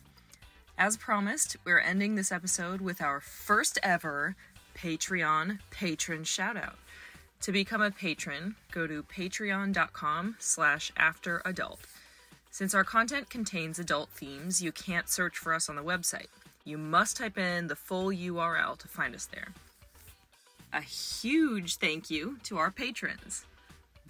As 0.77 0.95
promised, 0.95 1.57
we're 1.65 1.79
ending 1.79 2.15
this 2.15 2.31
episode 2.31 2.79
with 2.79 3.01
our 3.01 3.19
first 3.19 3.77
ever 3.83 4.37
Patreon 4.77 5.59
patron 5.71 6.23
shoutout. 6.23 6.75
To 7.41 7.51
become 7.51 7.81
a 7.81 7.91
patron, 7.91 8.55
go 8.71 8.87
to 8.87 9.03
patreon.com 9.03 10.37
slash 10.39 10.93
afteradult. 10.93 11.79
Since 12.49 12.73
our 12.73 12.85
content 12.85 13.29
contains 13.29 13.77
adult 13.77 14.09
themes, 14.11 14.61
you 14.61 14.71
can't 14.71 15.09
search 15.09 15.37
for 15.37 15.53
us 15.53 15.67
on 15.67 15.75
the 15.75 15.83
website. 15.83 16.27
You 16.65 16.77
must 16.77 17.17
type 17.17 17.37
in 17.37 17.67
the 17.67 17.75
full 17.75 18.07
URL 18.09 18.77
to 18.77 18.87
find 18.87 19.15
us 19.15 19.25
there. 19.25 19.49
A 20.73 20.81
huge 20.81 21.77
thank 21.77 22.09
you 22.09 22.37
to 22.43 22.57
our 22.57 22.71
patrons 22.71 23.45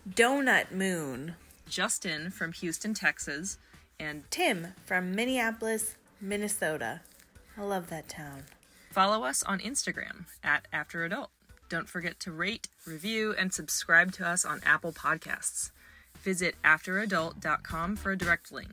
Donut 0.10 0.72
Moon. 0.72 1.36
Justin 1.70 2.32
from 2.32 2.52
Houston, 2.54 2.94
Texas, 2.96 3.58
and 4.00 4.24
Tim 4.32 4.68
from 4.86 5.14
Minneapolis, 5.14 5.96
Minnesota. 6.20 7.02
I 7.58 7.62
love 7.64 7.90
that 7.90 8.10
town. 8.10 8.46
follow 8.92 9.24
us 9.24 9.44
on 9.44 9.60
Instagram 9.60 10.26
at 10.44 10.66
AfterAdult. 10.74 11.28
Don't 11.70 11.88
forget 11.88 12.20
to 12.22 12.32
rate, 12.32 12.68
review, 12.88 13.36
and 13.38 13.54
subscribe 13.54 14.12
to 14.14 14.26
us 14.28 14.44
on 14.44 14.62
Apple 14.66 14.92
Podcasts. 14.92 15.70
Visit 16.24 16.56
afteradult.com 16.66 17.96
for 17.96 18.12
a 18.12 18.18
direct 18.18 18.52
link. 18.52 18.72